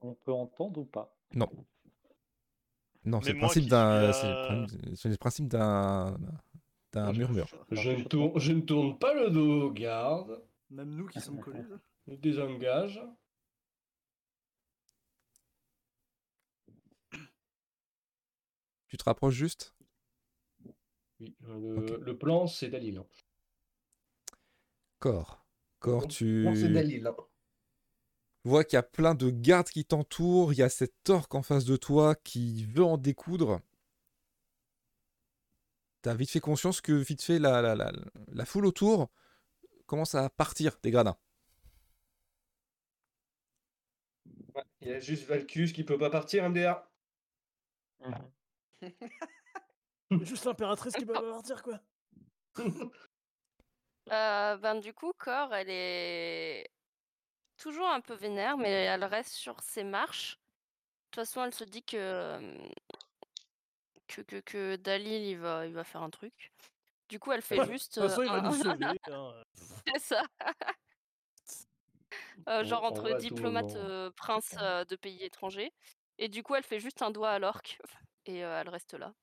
On 0.00 0.14
peut 0.14 0.32
entendre 0.32 0.80
ou 0.80 0.84
pas? 0.84 1.16
Non, 1.34 3.18
Mais 3.18 3.24
c'est 3.24 3.32
le 3.32 3.38
principe 3.38 3.66
d'un, 3.68 4.12
c'est 4.12 5.08
le 5.08 5.16
principe- 5.16 5.48
d'un, 5.48 6.16
d'un 6.92 7.12
murmure. 7.12 7.48
Je 7.70 7.90
ne, 7.90 8.04
tourne, 8.04 8.38
je 8.38 8.52
ne 8.52 8.60
tourne 8.60 8.98
pas 8.98 9.14
le 9.14 9.30
dos 9.30 9.62
aux 9.68 9.72
gardes. 9.72 10.42
Même 10.70 10.90
nous 10.94 11.06
qui 11.06 11.20
sommes 11.20 11.40
collés. 11.40 11.64
Je 12.06 12.14
désengage. 12.14 13.00
Tu 18.88 18.98
te 18.98 19.04
rapproches 19.04 19.34
juste? 19.34 19.72
Oui, 21.20 21.32
le, 21.42 21.54
Ok. 21.76 21.92
le 22.02 22.18
plan, 22.18 22.46
c'est 22.48 22.70
Dalil. 22.70 23.00
Corps. 25.00 25.44
Corps, 25.80 26.06
Le 26.06 26.06
tu 26.06 26.24
plan, 26.40 26.54
c'est 26.56 26.70
Dalil. 26.70 27.08
vois 28.42 28.64
qu'il 28.64 28.74
y 28.74 28.78
a 28.78 28.82
plein 28.82 29.14
de 29.14 29.30
gardes 29.30 29.68
qui 29.68 29.84
t'entourent. 29.84 30.52
Il 30.52 30.58
y 30.58 30.62
a 30.64 30.68
cet 30.68 31.08
orque 31.08 31.36
en 31.36 31.42
face 31.44 31.64
de 31.64 31.76
toi 31.76 32.16
qui 32.16 32.64
veut 32.64 32.82
en 32.82 32.98
découdre. 32.98 33.60
T'as 36.02 36.14
vite 36.14 36.30
fait 36.32 36.40
conscience 36.40 36.80
que 36.80 36.90
vite 36.92 37.22
fait 37.22 37.38
la, 37.38 37.62
la, 37.62 37.76
la, 37.76 37.92
la 38.32 38.44
foule 38.44 38.66
autour 38.66 39.10
commence 39.86 40.14
à 40.16 40.30
partir 40.30 40.78
des 40.82 40.90
gradins. 40.92 41.16
Ouais, 44.54 44.62
Il 44.82 44.88
y 44.88 44.92
a 44.92 45.00
juste 45.00 45.26
Valkus 45.26 45.72
qui 45.72 45.84
peut 45.84 45.96
pas 45.96 46.10
partir, 46.10 46.44
MDR. 46.44 46.82
Juste 50.22 50.44
l'impératrice 50.46 50.94
qui 50.94 51.04
peut 51.06 51.12
pas 51.12 51.22
partir, 51.22 51.62
quoi. 51.62 51.78
Euh, 54.10 54.56
ben, 54.56 54.76
du 54.80 54.94
coup, 54.94 55.12
Cor, 55.18 55.54
elle 55.54 55.68
est 55.68 56.70
toujours 57.58 57.88
un 57.90 58.00
peu 58.00 58.14
vénère, 58.14 58.56
mais 58.56 58.70
elle 58.70 59.04
reste 59.04 59.32
sur 59.34 59.60
ses 59.60 59.84
marches. 59.84 60.38
De 60.38 61.10
toute 61.10 61.14
façon, 61.16 61.44
elle 61.44 61.52
se 61.52 61.64
dit 61.64 61.82
que, 61.82 61.98
euh, 61.98 62.58
que, 64.06 64.22
que, 64.22 64.40
que 64.40 64.76
Dalil, 64.76 65.24
il 65.26 65.38
va, 65.38 65.66
il 65.66 65.74
va 65.74 65.84
faire 65.84 66.00
un 66.02 66.08
truc. 66.08 66.54
Du 67.10 67.18
coup, 67.20 67.32
elle 67.32 67.42
fait 67.42 67.62
juste. 67.66 67.98
De 67.98 68.00
toute 68.06 68.08
façon, 68.10 68.22
euh, 68.22 68.24
il 68.24 68.30
va 68.32 68.38
un- 68.38 68.42
nous 68.50 68.54
sauver. 68.54 68.98
hein. 69.12 69.44
C'est 69.86 69.98
ça. 69.98 70.22
Euh, 72.48 72.64
genre 72.64 72.82
On- 72.84 72.86
on 72.86 72.88
entre 72.90 73.02
va 73.02 73.08
à 73.08 73.12
tout 73.18 73.20
diplomate, 73.20 73.64
moment. 73.74 73.76
euh, 73.84 74.10
prince 74.16 74.54
euh, 74.58 74.84
de 74.86 74.96
pays 74.96 75.22
étrangers. 75.22 75.70
Et 76.16 76.28
du 76.28 76.42
coup, 76.42 76.54
elle 76.54 76.62
fait 76.62 76.80
juste 76.80 77.02
un 77.02 77.10
doigt 77.10 77.30
à 77.30 77.38
l'orque. 77.38 77.78
Et 78.28 78.44
euh, 78.44 78.60
elle 78.60 78.68
reste 78.68 78.92
là. 78.92 79.14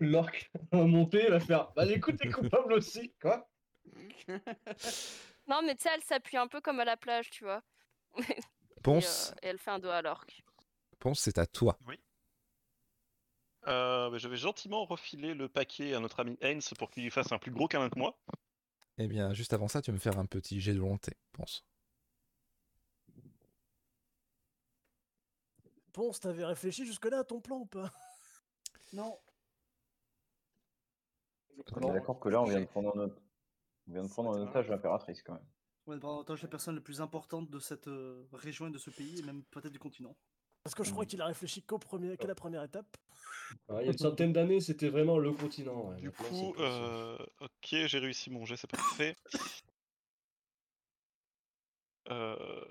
L'orque 0.00 0.50
va 0.72 0.84
monter, 0.84 1.20
elle 1.26 1.32
va 1.32 1.40
faire. 1.40 1.72
Bah 1.76 1.84
écoute, 1.86 2.16
t'es 2.16 2.28
coupable 2.30 2.72
aussi, 2.72 3.12
quoi. 3.20 3.48
Non, 5.46 5.60
mais 5.62 5.76
tu 5.76 5.82
sais, 5.82 5.90
elle 5.94 6.02
s'appuie 6.02 6.38
un 6.38 6.48
peu 6.48 6.62
comme 6.62 6.80
à 6.80 6.86
la 6.86 6.96
plage, 6.96 7.28
tu 7.28 7.44
vois. 7.44 7.62
Et, 8.18 8.80
Ponce, 8.82 9.30
euh, 9.30 9.34
et 9.42 9.46
elle 9.48 9.58
fait 9.58 9.70
un 9.70 9.78
doigt 9.78 9.96
à 9.96 10.02
l'orque. 10.02 10.42
Ponce, 10.98 11.20
c'est 11.20 11.38
à 11.38 11.46
toi. 11.46 11.78
Euh, 13.66 14.10
bah, 14.10 14.18
je 14.18 14.28
vais 14.28 14.36
gentiment 14.36 14.84
refiler 14.84 15.32
le 15.32 15.48
paquet 15.48 15.94
à 15.94 16.00
notre 16.00 16.20
ami 16.20 16.36
Heinz 16.42 16.74
pour 16.78 16.90
qu'il 16.90 17.02
lui 17.02 17.10
fasse 17.10 17.32
un 17.32 17.38
plus 17.38 17.50
gros 17.50 17.66
câlin 17.66 17.88
que 17.88 17.98
moi. 17.98 18.18
Eh 18.98 19.06
bien, 19.06 19.32
juste 19.32 19.52
avant 19.52 19.68
ça, 19.68 19.80
tu 19.80 19.90
vas 19.90 19.94
me 19.94 20.00
faire 20.00 20.18
un 20.18 20.26
petit 20.26 20.60
jet 20.60 20.74
de 20.74 20.80
volonté, 20.80 21.16
Ponce. 21.32 21.64
Ponce, 25.92 26.20
t'avais 26.20 26.44
réfléchi 26.44 26.84
jusque-là 26.84 27.20
à 27.20 27.24
ton 27.24 27.40
plan 27.40 27.56
ou 27.56 27.66
pas? 27.66 27.90
Non. 28.94 29.18
on 31.74 31.80
est 31.90 31.92
d'accord 31.92 32.20
que 32.20 32.28
là, 32.28 32.40
on 32.40 32.44
vient 32.44 32.60
de 32.60 32.66
prendre 32.66 32.90
en, 32.96 33.00
otage- 33.00 33.18
on 33.88 33.92
vient 33.92 34.02
de 34.04 34.08
prendre 34.08 34.30
en 34.30 34.40
otage 34.40 34.68
l'impératrice 34.68 35.22
quand 35.22 35.34
même. 35.34 35.46
On 35.86 35.92
va 35.92 35.98
prendre 35.98 36.14
en 36.14 36.20
otage 36.20 36.42
la 36.42 36.48
personne 36.48 36.76
la 36.76 36.80
plus 36.80 37.00
importante 37.00 37.50
de 37.50 37.58
cette 37.58 37.88
euh, 37.88 38.24
région 38.32 38.68
et 38.68 38.70
de 38.70 38.78
ce 38.78 38.90
pays, 38.90 39.18
et 39.18 39.22
même 39.22 39.42
peut-être 39.50 39.72
du 39.72 39.78
continent. 39.80 40.16
Parce 40.62 40.74
que 40.76 40.84
je 40.84 40.92
crois 40.92 41.04
qu'il 41.04 41.20
a 41.20 41.26
réfléchi 41.26 41.62
qu'au 41.62 41.78
premier, 41.78 42.16
qu'à 42.16 42.26
la 42.28 42.34
première 42.36 42.62
étape. 42.62 42.96
Ouais, 43.68 43.82
il 43.82 43.86
y 43.86 43.88
a 43.88 43.92
une 43.92 43.98
centaine 43.98 44.32
d'années, 44.32 44.60
c'était 44.60 44.88
vraiment 44.88 45.18
le 45.18 45.32
continent. 45.32 45.90
ouais. 45.90 45.96
Du 46.00 46.06
Maintenant, 46.06 46.28
coup, 46.28 46.54
ça. 46.56 46.62
euh, 46.62 47.18
ok, 47.40 47.50
j'ai 47.86 47.98
réussi 47.98 48.30
mon 48.30 48.44
jet, 48.46 48.56
c'est 48.56 48.70
parfait. 48.70 49.16
Euh, 52.10 52.64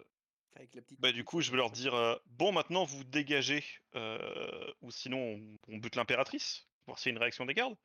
Avec 0.55 0.75
la 0.75 0.81
petite. 0.81 0.99
bah 0.99 1.11
du 1.11 1.23
coup, 1.23 1.41
je 1.41 1.49
vais 1.51 1.57
leur 1.57 1.71
dire 1.71 1.93
euh, 1.95 2.15
bon, 2.27 2.51
maintenant 2.51 2.83
vous 2.85 3.03
dégagez, 3.03 3.63
euh, 3.95 4.71
ou 4.81 4.91
sinon 4.91 5.17
on, 5.17 5.57
on 5.73 5.77
bute 5.77 5.95
l'impératrice. 5.95 6.67
Voir 6.85 6.99
s'il 6.99 7.09
y 7.09 7.13
a 7.13 7.15
une 7.15 7.19
réaction 7.21 7.45
des 7.45 7.53
gardes. 7.53 7.75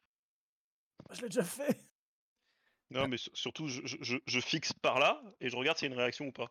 Je 1.11 1.23
l'ai 1.23 1.29
déjà 1.29 1.45
fait. 1.45 1.87
Non, 2.91 3.07
mais 3.09 3.17
su- 3.19 3.31
surtout, 3.35 3.69
je, 3.69 3.81
je- 3.85 3.97
je- 4.01 4.17
je 4.27 4.41
fixe 4.41 4.73
par 4.73 4.99
là 4.99 5.23
et 5.41 5.49
je 5.51 5.57
regarde 5.57 5.79
s'il 5.79 5.89
y 5.89 5.91
a 5.91 5.95
une 5.95 6.01
réaction 6.01 6.27
ou 6.27 6.33
pas. 6.33 6.51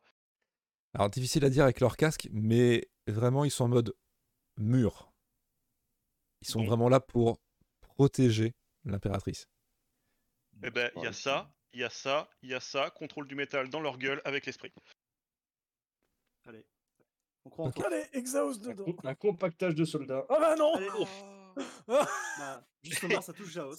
Alors, 0.94 1.10
difficile 1.10 1.44
à 1.46 1.50
dire 1.50 1.64
avec 1.66 1.80
leur 1.80 1.98
casque, 1.98 2.28
mais 2.32 2.88
vraiment, 3.08 3.44
ils 3.46 3.52
sont 3.52 3.66
en 3.66 3.70
mode 3.70 3.94
mur. 4.58 5.12
Ils 6.42 6.48
sont 6.48 6.62
Bon. 6.62 6.68
vraiment 6.68 6.90
là 6.90 7.00
pour 7.00 7.40
protéger 7.82 8.54
l'impératrice. 8.86 9.48
Eh 10.64 10.70
ben, 10.72 10.92
il 10.96 11.04
y 11.04 11.08
a 11.08 11.14
ça, 11.14 11.52
il 11.74 11.80
y 11.82 11.84
a 11.84 11.90
ça, 11.90 12.30
il 12.42 12.50
y 12.50 12.54
a 12.54 12.60
ça, 12.60 12.90
contrôle 12.92 13.28
du 13.28 13.36
métal 13.36 13.70
dans 13.70 13.82
leur 13.82 13.98
gueule 13.98 14.22
avec 14.26 14.46
l'esprit. 14.46 14.72
Allez. 16.48 16.66
On 17.46 17.50
croit 17.50 17.66
en 17.66 17.72
toi. 17.72 17.88
Allez, 17.88 18.04
exhaust 18.14 18.66
Un, 18.66 18.70
dedans. 18.72 18.86
com- 18.86 18.98
un 19.04 19.16
compactage 19.16 19.76
de 19.76 19.86
soldats. 19.86 20.26
Ah 20.30 20.38
bah 20.40 20.56
non 20.56 20.74
Allez. 20.76 20.88
Oh. 20.98 21.06
Bah, 21.88 22.64
justement, 22.84 23.20
ça 23.22 23.34
touche 23.34 23.50
Jaos. 23.52 23.76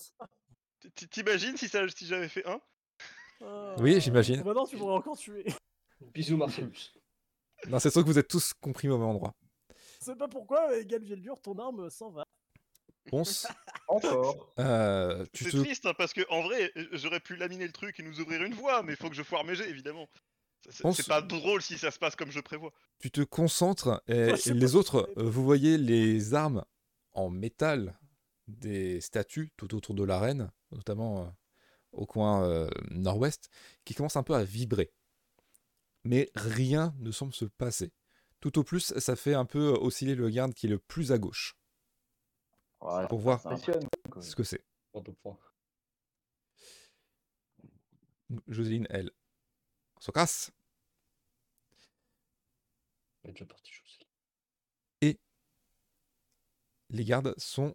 T- 0.94 1.06
T'imagines 1.08 1.56
si, 1.56 1.68
ça- 1.68 1.88
si 1.88 2.06
j'avais 2.06 2.28
fait 2.28 2.44
un? 2.46 2.60
Ah. 3.40 3.76
Oui, 3.78 4.00
j'imagine. 4.00 4.42
Bah 4.42 4.52
non, 4.54 4.66
tu 4.66 4.76
pourrais 4.76 4.94
encore 4.96 5.16
tuer. 5.16 5.44
Bisous, 6.00 6.36
Marcellus. 6.36 6.92
Non, 7.68 7.78
c'est 7.78 7.90
sûr 7.90 8.02
que 8.02 8.06
vous 8.08 8.18
êtes 8.18 8.26
tous 8.28 8.52
compris 8.54 8.88
au 8.88 8.98
même 8.98 9.06
endroit. 9.06 9.34
Je 10.00 10.06
sais 10.06 10.16
pas 10.16 10.28
pourquoi, 10.28 10.70
mais 10.70 10.84
Galvieldur, 10.84 11.40
ton 11.40 11.56
arme 11.58 11.88
s'en 11.90 12.10
va. 12.10 12.24
Ponce, 13.06 13.46
Encore. 13.88 14.52
euh, 14.58 15.24
tu 15.32 15.44
C'est 15.44 15.50
te 15.50 15.56
triste 15.58 15.86
hein, 15.86 15.94
parce 15.96 16.12
que 16.12 16.20
en 16.28 16.42
vrai, 16.42 16.70
euh, 16.76 16.88
j'aurais 16.92 17.20
pu 17.20 17.36
laminer 17.36 17.66
le 17.66 17.72
truc 17.72 17.98
et 18.00 18.02
nous 18.02 18.20
ouvrir 18.20 18.42
une 18.42 18.54
voie, 18.54 18.82
mais 18.82 18.92
il 18.92 18.96
faut 18.96 19.08
que 19.08 19.14
je 19.16 19.22
foire 19.22 19.44
mes 19.44 19.54
jets 19.54 19.68
évidemment. 19.70 20.08
C'est 20.70 21.06
pas 21.06 21.22
drôle 21.22 21.62
si 21.62 21.78
ça 21.78 21.90
se 21.90 21.98
passe 21.98 22.16
comme 22.16 22.30
je 22.30 22.40
prévois. 22.40 22.72
tu 22.98 23.10
te 23.10 23.20
concentres 23.22 24.02
et 24.08 24.32
Ouais, 24.32 24.36
les 24.46 24.66
pas- 24.66 24.74
autres, 24.74 25.10
euh, 25.16 25.22
vous 25.30 25.44
voyez 25.44 25.78
les 25.78 26.34
armes 26.34 26.64
en 27.12 27.30
métal 27.30 27.98
des 28.48 29.00
statues 29.00 29.50
tout 29.56 29.74
autour 29.74 29.94
de 29.94 30.04
l'arène, 30.04 30.50
notamment 30.72 31.24
euh, 31.24 31.28
au 31.92 32.06
coin 32.06 32.44
euh, 32.44 32.68
nord-ouest, 32.90 33.50
qui 33.84 33.94
commencent 33.94 34.16
un 34.16 34.22
peu 34.22 34.34
à 34.34 34.44
vibrer. 34.44 34.92
Mais 36.04 36.30
rien 36.34 36.94
ne 36.98 37.10
semble 37.10 37.34
se 37.34 37.44
passer. 37.44 37.92
Tout 38.40 38.58
au 38.58 38.64
plus, 38.64 38.94
ça 38.98 39.16
fait 39.16 39.34
un 39.34 39.44
peu 39.44 39.68
osciller 39.70 40.14
le 40.14 40.28
garde 40.30 40.54
qui 40.54 40.66
est 40.66 40.70
le 40.70 40.78
plus 40.78 41.12
à 41.12 41.18
gauche, 41.18 41.56
Ouais, 42.80 43.06
pour 43.08 43.18
voir 43.18 43.40
ce 44.20 44.34
que 44.36 44.44
c'est. 44.44 44.64
Joséline, 48.46 48.86
elle, 48.90 49.10
se 50.00 50.10
casse. 50.10 50.50
Sais. 55.02 55.18
Les 56.90 57.04
gardes 57.04 57.34
sont, 57.38 57.74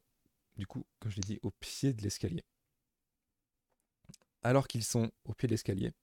du 0.58 0.66
coup, 0.66 0.86
comme 1.00 1.12
je 1.12 1.18
l'ai 1.18 1.22
dit, 1.22 1.40
au 1.44 1.52
pied 1.52 1.94
de 1.94 2.02
l'escalier. 2.02 2.44
Alors 4.42 4.68
qu'ils 4.68 4.84
sont 4.84 5.12
au 5.26 5.34
pied 5.34 5.48
de 5.48 5.54
l'escalier, 5.54 5.94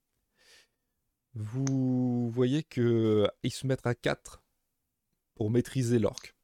vous 1.33 2.29
voyez 2.31 2.63
que 2.63 3.29
ils 3.43 3.51
se 3.51 3.67
mettent 3.67 3.85
à 3.85 3.95
4 3.95 4.41
pour 5.35 5.49
maîtriser 5.51 5.99
l'orque. 5.99 6.35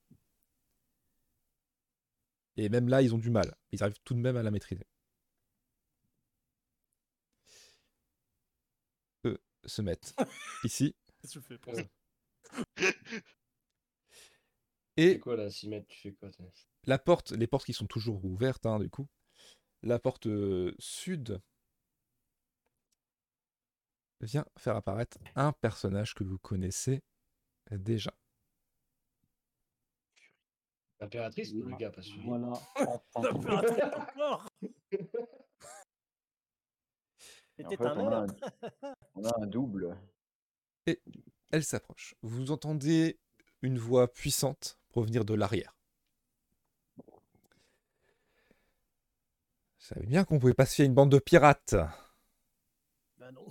Et 2.58 2.70
même 2.70 2.90
là, 2.90 3.02
ils 3.02 3.14
ont 3.14 3.18
du 3.20 3.30
mal. 3.30 3.56
Ils 3.72 3.84
arrivent 3.84 3.99
tout 4.04 4.14
de 4.14 4.20
même 4.20 4.36
à 4.38 4.44
la 4.44 4.52
maîtriser. 4.52 4.86
Eux 9.26 9.40
se 9.68 9.81
mettent 9.81 10.15
ici. 10.64 10.95
Tu 11.30 11.41
fais 11.41 11.57
pour 11.57 11.76
ça 11.76 11.84
Et 14.98 15.14
C'est 15.14 15.19
quoi 15.19 15.35
là, 15.35 15.49
6 15.49 15.69
mètres 15.69 15.88
Tu 15.89 15.98
fais 15.98 16.14
quoi 16.14 16.30
la 16.85 16.98
porte, 16.98 17.31
les 17.31 17.48
portes 17.48 17.65
qui 17.65 17.73
sont 17.73 17.85
toujours 17.85 18.23
ouvertes, 18.23 18.65
hein, 18.65 18.80
du 18.80 18.89
coup. 18.89 19.07
La 19.84 19.99
porte 19.99 20.27
euh, 20.27 20.73
sud 20.80 21.41
vient 24.22 24.45
faire 24.57 24.76
apparaître 24.76 25.18
un 25.35 25.52
personnage 25.52 26.14
que 26.14 26.23
vous 26.23 26.39
connaissez 26.39 27.03
déjà. 27.72 28.14
L'impératrice 30.99 31.52
ou 31.53 31.61
le 31.64 31.76
gars 31.76 31.91
pas 31.91 32.02
suivi 32.02 32.26
Voilà. 32.26 32.53
Ça 32.76 33.02
Enfin, 33.15 33.39
peut 33.39 33.53
rater 33.53 33.84
encore 33.84 34.48
Et 34.91 35.10
en 35.14 35.27
C'était 37.58 37.76
fait, 37.76 37.86
un 37.86 37.98
on 37.98 38.12
a, 38.12 38.18
un, 38.22 38.96
on 39.16 39.24
a 39.26 39.42
un 39.42 39.48
double. 39.48 39.98
Elle 41.52 41.64
s'approche. 41.64 42.16
Vous 42.22 42.52
entendez 42.52 43.20
une 43.62 43.80
voix 43.80 44.14
puissante 44.14 44.80
provenir 44.90 45.26
de 45.26 45.34
l'arrière. 45.34 45.76
Je 49.80 49.94
savais 49.94 50.06
bien 50.06 50.24
qu'on 50.24 50.38
pouvait 50.38 50.54
pas 50.54 50.66
se 50.66 50.76
fier 50.76 50.84
à 50.84 50.86
une 50.86 50.94
bande 50.94 51.12
de 51.12 51.20
pirates. 51.20 51.76
Bah 53.18 53.32
non. 53.32 53.48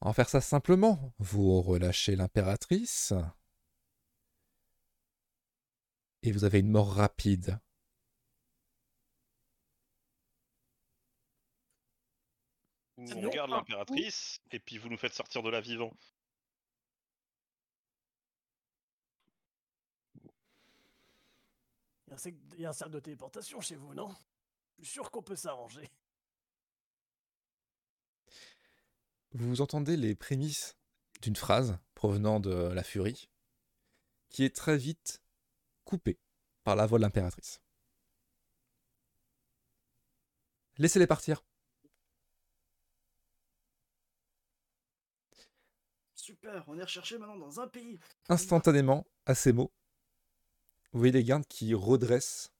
On 0.00 0.08
va 0.08 0.14
faire 0.14 0.30
ça 0.30 0.40
simplement. 0.40 1.12
Vous 1.18 1.60
relâchez 1.60 2.16
l'impératrice. 2.16 3.12
Et 6.22 6.32
vous 6.32 6.44
avez 6.44 6.60
une 6.60 6.70
mort 6.70 6.92
rapide. 6.92 7.60
Ou 12.89 12.89
C'est 12.89 12.89
on 13.00 13.20
non. 13.22 13.30
garde 13.30 13.50
l'impératrice 13.50 14.40
et 14.50 14.60
puis 14.60 14.78
vous 14.78 14.88
nous 14.88 14.98
faites 14.98 15.14
sortir 15.14 15.42
de 15.42 15.50
là 15.50 15.60
vivant. 15.60 15.92
Il 22.06 22.10
y, 22.10 22.12
a 22.12 22.14
un 22.14 22.18
cercle- 22.18 22.38
il 22.54 22.60
y 22.60 22.66
a 22.66 22.70
un 22.70 22.72
cercle 22.72 22.92
de 22.94 23.00
téléportation 23.00 23.60
chez 23.60 23.76
vous, 23.76 23.94
non? 23.94 24.14
Je 24.78 24.84
suis 24.84 24.94
sûr 24.94 25.10
qu'on 25.10 25.22
peut 25.22 25.36
s'arranger. 25.36 25.88
Vous 29.32 29.60
entendez 29.60 29.96
les 29.96 30.14
prémices 30.16 30.76
d'une 31.22 31.36
phrase 31.36 31.78
provenant 31.94 32.40
de 32.40 32.50
la 32.50 32.82
furie, 32.82 33.30
qui 34.28 34.44
est 34.44 34.54
très 34.54 34.76
vite 34.76 35.22
coupée 35.84 36.18
par 36.64 36.74
la 36.74 36.86
voix 36.86 36.98
de 36.98 37.02
l'impératrice. 37.02 37.60
Laissez-les 40.78 41.06
partir. 41.06 41.44
Super, 46.30 46.64
on 46.68 46.78
est 46.78 46.84
recherché 46.84 47.18
maintenant 47.18 47.36
dans 47.36 47.58
un 47.58 47.66
pays. 47.66 47.98
Instantanément, 48.28 49.04
à 49.26 49.34
ces 49.34 49.52
mots, 49.52 49.72
vous 50.92 51.00
voyez 51.00 51.12
les 51.12 51.24
gardes 51.24 51.44
qui 51.48 51.74
redressent 51.74 52.52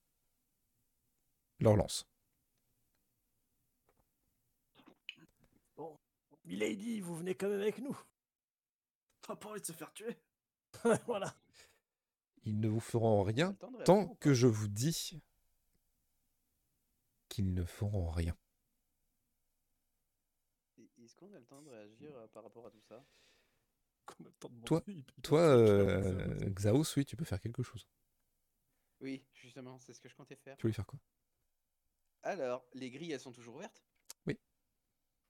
leur 1.61 1.77
lance. 1.77 2.05
Milady, 6.45 7.01
vous 7.01 7.15
venez 7.15 7.37
quand 7.37 7.49
même 7.49 7.61
avec 7.61 7.79
nous. 7.79 7.97
T'as 9.23 9.37
pas 9.37 9.51
envie 9.51 9.61
de 9.61 9.67
se 9.67 9.73
faire 9.73 9.93
tuer 9.93 10.17
voilà. 11.07 11.33
Ils 12.43 12.59
ne 12.59 12.67
vous 12.67 12.81
feront 12.81 13.23
rien 13.23 13.53
tant 13.85 14.09
que 14.17 14.35
je 14.35 14.49
vous 14.49 14.67
dis 14.67 15.23
qu'ils 17.29 17.55
ne 17.55 17.65
feront 17.65 18.11
rien. 18.11 18.37
Est-ce 21.05 21.15
qu'on 21.15 21.33
a 21.33 21.39
le 21.39 21.45
temps 21.45 21.63
de 21.63 21.71
réagir 21.71 22.17
euh, 22.17 22.27
par 22.29 22.43
rapport 22.43 22.67
à 22.67 22.71
tout 22.71 22.83
ça? 22.89 23.05
Qu'on 24.17 24.25
a 24.25 24.29
le 24.29 24.35
temps 24.35 24.49
de 24.49 24.65
Toi- 24.65 24.79
monter, 24.79 24.93
il 24.93 25.05
peut 25.05 25.13
Toi, 25.23 25.41
euh. 25.41 26.51
Xaos, 26.51 26.85
oui, 26.97 27.05
tu 27.05 27.17
peux 27.17 27.25
faire 27.25 27.41
quelque 27.41 27.63
chose. 27.63 27.87
Oui, 29.01 29.25
justement, 29.35 29.79
c'est 29.79 29.93
ce 29.95 30.01
que 30.01 30.09
je 30.09 30.15
comptais 30.15 30.37
faire. 30.37 30.57
Tu 30.57 30.63
voulais 30.63 30.75
faire 30.75 30.87
quoi? 30.87 30.99
Alors, 32.23 32.67
les 32.75 32.91
grilles, 32.91 33.13
elles 33.13 33.21
sont 33.21 33.33
toujours 33.33 33.57
ouvertes? 33.57 33.83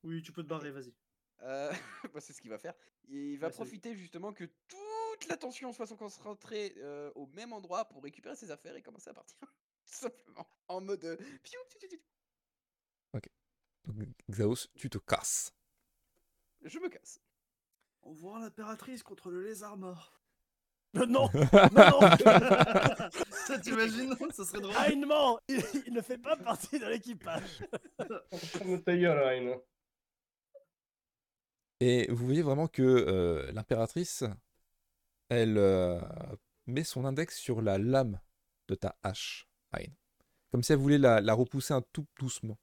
Oui, 0.03 0.23
tu 0.23 0.33
peux 0.33 0.43
te 0.43 0.49
barrer, 0.49 0.71
vas-y. 0.71 0.95
Euh, 1.43 1.71
bah, 2.15 2.21
c'est 2.23 2.33
ce 2.33 2.41
qu'il 2.41 2.51
va 2.51 2.59
faire. 2.59 2.75
Il 3.09 3.37
va 3.39 3.49
Ouais, 3.49 3.53
profiter 3.53 3.95
justement 3.95 4.33
que 4.33 4.45
toute 4.67 5.27
l'attention 5.29 5.73
soit 5.75 5.87
concentrée 5.95 6.73
euh, 6.79 7.13
au 7.17 7.27
même 7.27 7.53
endroit 7.53 7.85
pour 7.87 8.03
récupérer 8.03 8.35
ses 8.35 8.51
affaires 8.51 8.75
et 8.77 8.83
commencer 8.83 9.11
à 9.11 9.15
partir. 9.15 9.37
Tout 9.85 9.99
simplement. 9.99 10.49
En 10.69 10.81
mode. 10.81 11.05
euh, 11.05 11.17
piou, 11.17 11.59
piou, 11.69 11.79
piou, 11.81 11.89
piou. 11.91 12.01
Donc, 13.85 14.09
Xaos, 14.31 14.69
tu 14.75 14.89
te 14.89 14.99
casses. 14.99 15.53
Je 16.63 16.79
me 16.79 16.89
casse. 16.89 17.21
On 18.03 18.13
voit 18.13 18.41
l'impératrice 18.41 19.03
contre 19.03 19.31
le 19.31 19.43
lézard 19.43 19.77
mort. 19.77 20.21
Euh, 20.97 21.07
non 21.07 21.29
Non, 21.73 21.73
non 21.73 22.01
Ça 23.47 23.59
t'imagines 23.59 24.15
Ça 24.33 24.45
serait 24.45 24.61
drôle. 24.61 24.75
Hein 24.77 25.07
ment 25.07 25.39
il, 25.49 25.63
il 25.87 25.93
ne 25.93 26.01
fait 26.01 26.19
pas 26.19 26.37
partie 26.37 26.79
de 26.79 26.87
l'équipage. 26.87 27.63
Et 31.81 32.11
vous 32.11 32.27
voyez 32.27 32.43
vraiment 32.43 32.69
que 32.69 32.83
euh, 32.83 33.51
l'impératrice, 33.53 34.25
elle 35.29 35.57
euh, 35.57 36.01
met 36.67 36.85
son 36.85 37.07
index 37.07 37.39
sur 37.39 37.63
la 37.63 37.79
lame 37.79 38.21
de 38.69 38.75
ta 38.75 38.97
hache, 39.03 39.49
Ayn. 39.73 39.93
Comme 40.51 40.63
si 40.63 40.73
elle 40.73 40.79
voulait 40.79 40.99
la, 40.99 41.21
la 41.21 41.33
repousser 41.33 41.73
un 41.73 41.81
tout 41.81 42.07
doucement. 42.19 42.59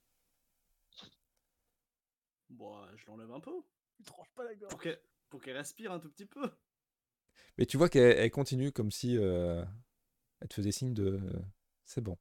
Bon, 2.50 2.76
je 2.96 3.06
l'enlève 3.06 3.32
un 3.32 3.40
peu. 3.40 3.60
Il 3.98 4.06
tranche 4.06 4.30
pas 4.34 4.44
la 4.44 4.54
gorge. 4.54 4.70
Pour 4.70 4.80
qu'elle 4.80 5.00
pour 5.28 5.40
qu'elle 5.42 5.56
respire 5.56 5.92
un 5.92 6.00
tout 6.00 6.10
petit 6.10 6.26
peu. 6.26 6.50
Mais 7.58 7.66
tu 7.66 7.76
vois 7.76 7.88
qu'elle 7.88 8.16
elle 8.16 8.30
continue 8.30 8.72
comme 8.72 8.90
si 8.90 9.16
euh, 9.18 9.64
elle 10.40 10.48
te 10.48 10.54
faisait 10.54 10.72
signe 10.72 10.94
de 10.94 11.20
c'est 11.84 12.00
bon. 12.00 12.16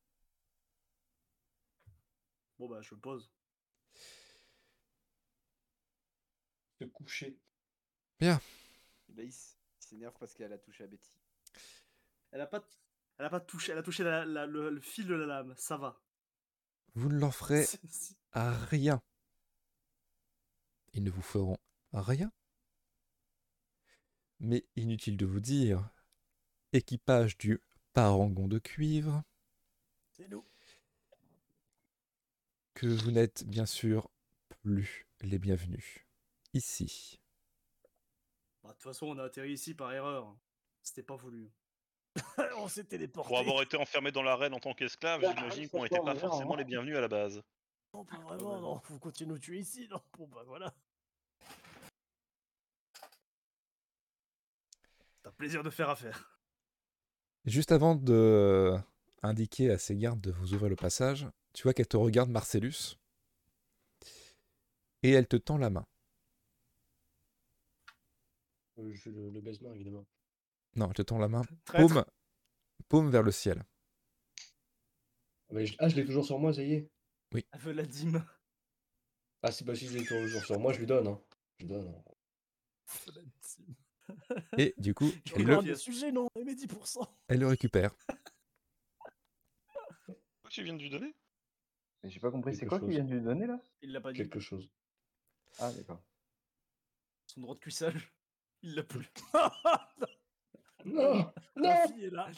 Bon, 2.60 2.68
bah, 2.68 2.82
je 2.82 2.96
pose. 2.96 3.30
Se 6.80 6.86
coucher. 6.86 7.38
Il 9.10 9.20
s- 9.28 9.58
il 9.82 9.86
s'énerve 9.86 10.16
parce 10.20 10.34
qu'elle 10.34 10.54
a 10.54 10.58
touché 10.58 10.84
à 10.84 10.88
Betty. 10.88 11.20
Elle 12.32 12.42
a 12.42 12.48
pas, 12.48 12.64
elle 13.18 13.26
a 13.26 13.30
pas 13.30 13.40
touché, 13.40 13.72
elle 13.72 13.78
a 13.78 13.84
touché 13.84 14.04
la- 14.04 14.26
la- 14.26 14.46
le, 14.46 14.70
le 14.70 14.82
fil 14.82 15.08
de 15.08 15.14
la 15.14 15.26
lame. 15.26 15.54
Ça 15.58 15.78
va. 15.78 16.02
Vous 16.96 17.10
ne 17.10 17.20
leur 17.20 17.34
ferez 17.36 17.66
à 18.34 18.52
rien. 18.66 19.02
Ils 20.94 21.04
ne 21.04 21.10
vous 21.10 21.22
feront 21.22 21.58
rien. 21.94 22.32
Mais 24.40 24.66
inutile 24.76 25.18
de 25.18 25.26
vous 25.26 25.40
dire, 25.40 25.90
équipage 26.74 27.38
du 27.38 27.60
parangon 27.94 28.48
de 28.48 28.60
cuivre, 28.60 29.24
C'est 30.12 30.28
nous. 30.30 30.46
que 32.76 32.86
vous 32.88 33.12
n'êtes 33.12 33.44
bien 33.46 33.66
sûr 33.66 34.10
plus 34.62 35.08
les 35.22 35.40
bienvenus 35.40 36.06
ici. 36.54 37.20
Bah, 38.64 38.70
De 38.70 38.74
toute 38.74 38.84
façon, 38.84 39.08
on 39.08 39.18
a 39.18 39.24
atterri 39.24 39.54
ici 39.54 39.74
par 39.74 39.92
erreur. 39.94 40.36
C'était 40.84 41.04
pas 41.04 41.16
voulu. 41.16 41.52
On 42.58 42.68
s'est 42.68 42.84
téléporté. 42.84 43.28
Pour 43.30 43.40
avoir 43.40 43.62
été 43.62 43.78
enfermé 43.78 44.12
dans 44.12 44.24
l'arène 44.24 44.54
en 44.54 44.60
tant 44.60 44.74
qu'esclave, 44.74 45.22
Bah, 45.22 45.34
j'imagine 45.36 45.70
qu'on 45.70 45.84
n'était 45.84 46.00
pas 46.00 46.16
forcément 46.16 46.54
hein. 46.54 46.58
les 46.58 46.64
bienvenus 46.66 46.96
à 46.96 47.02
la 47.02 47.08
base. 47.08 47.42
Non, 47.94 48.06
pas 48.06 48.18
vraiment, 48.20 48.60
non. 48.60 48.82
Vous 48.90 49.00
continuez 49.00 49.28
de 49.30 49.34
nous 49.34 49.40
tuer 49.40 49.60
ici, 49.60 49.88
non 49.90 50.02
Bon, 50.18 50.28
bah 50.28 50.44
voilà. 50.46 50.74
Un 55.28 55.32
plaisir 55.32 55.64
de 55.64 55.70
faire 55.70 55.90
affaire. 55.90 56.40
Juste 57.46 57.72
avant 57.72 57.96
de 57.96 58.76
indiquer 59.24 59.72
à 59.72 59.78
ses 59.78 59.96
gardes 59.96 60.22
de 60.22 60.32
vous 60.32 60.54
ouvrir 60.54 60.70
le 60.70 60.76
passage, 60.76 61.28
tu 61.54 61.64
vois 61.64 61.74
qu'elle 61.74 61.88
te 61.88 61.98
regarde, 61.98 62.30
Marcellus, 62.30 62.98
et 65.04 65.12
elle 65.12 65.28
te 65.28 65.38
tend 65.38 65.58
la 65.58 65.70
main. 65.70 65.86
Euh, 68.80 68.94
Je 68.94 69.10
le, 69.10 69.30
le 69.30 69.42
baise-main, 69.42 69.74
évidemment. 69.74 70.06
Non, 70.76 70.88
elle 70.88 70.94
te 70.94 71.02
tend 71.02 71.18
la 71.18 71.28
main, 71.28 71.42
Traître. 71.66 71.88
paume, 71.88 72.06
paume 72.90 73.10
vers 73.10 73.24
le 73.24 73.32
ciel. 73.32 73.64
Ah, 75.50 75.54
mais 75.54 75.66
je- 75.66 75.76
ah, 75.80 75.88
je 75.90 75.96
l'ai 75.96 76.06
toujours 76.06 76.26
sur 76.26 76.38
moi, 76.40 76.54
ça 76.54 76.62
y 76.64 76.74
est. 76.74 76.90
Elle 77.34 77.60
veut 77.60 77.74
la 77.74 77.86
dîme. 77.86 78.26
Ah, 79.44 79.52
c'est 79.52 79.66
pas 79.66 79.76
si 79.76 79.88
je 79.88 79.98
l'ai 79.98 80.06
toujours 80.06 80.44
sur 80.46 80.60
moi, 80.60 80.74
je 80.74 80.80
lui 80.80 80.86
donne. 80.86 81.08
Hein. 81.08 81.22
Je 81.58 81.64
lui 81.66 81.70
donne. 81.74 81.88
hein. 81.88 82.04
Et 84.58 84.74
du 84.78 84.94
coup, 84.94 85.10
elle 85.36 85.44
le, 85.44 85.62
le 85.62 85.76
sujet, 85.76 86.12
non 86.12 86.30
Mais 86.44 86.54
10%. 86.54 87.08
elle 87.28 87.40
le 87.40 87.48
récupère. 87.48 87.96
Quoi 90.42 90.50
tu 90.50 90.64
viens 90.64 90.74
de 90.76 90.82
lui 90.82 90.90
donner? 90.90 91.14
Mais 92.04 92.10
J'ai 92.10 92.20
pas 92.20 92.32
compris, 92.32 92.56
c'est 92.56 92.66
quoi 92.66 92.80
qui 92.80 92.86
chose. 92.86 92.94
vient 92.94 93.04
de 93.04 93.14
lui 93.14 93.22
donner 93.22 93.48
là? 93.48 93.60
Il 93.82 93.92
l'a 93.92 94.00
pas 94.02 94.12
dit. 94.14 94.18
Quelque 94.20 94.40
chose. 94.40 94.70
Ah, 95.60 95.72
d'accord. 95.74 96.02
Son 97.26 97.42
droit 97.42 97.56
de 97.56 97.60
cuissage. 97.60 98.14
Il 98.62 98.76
l'a 98.76 98.84
plus. 98.84 99.10
Non 100.86 101.34
La 101.56 101.88
fille 101.88 102.06
est 102.06 102.10
là. 102.12 102.30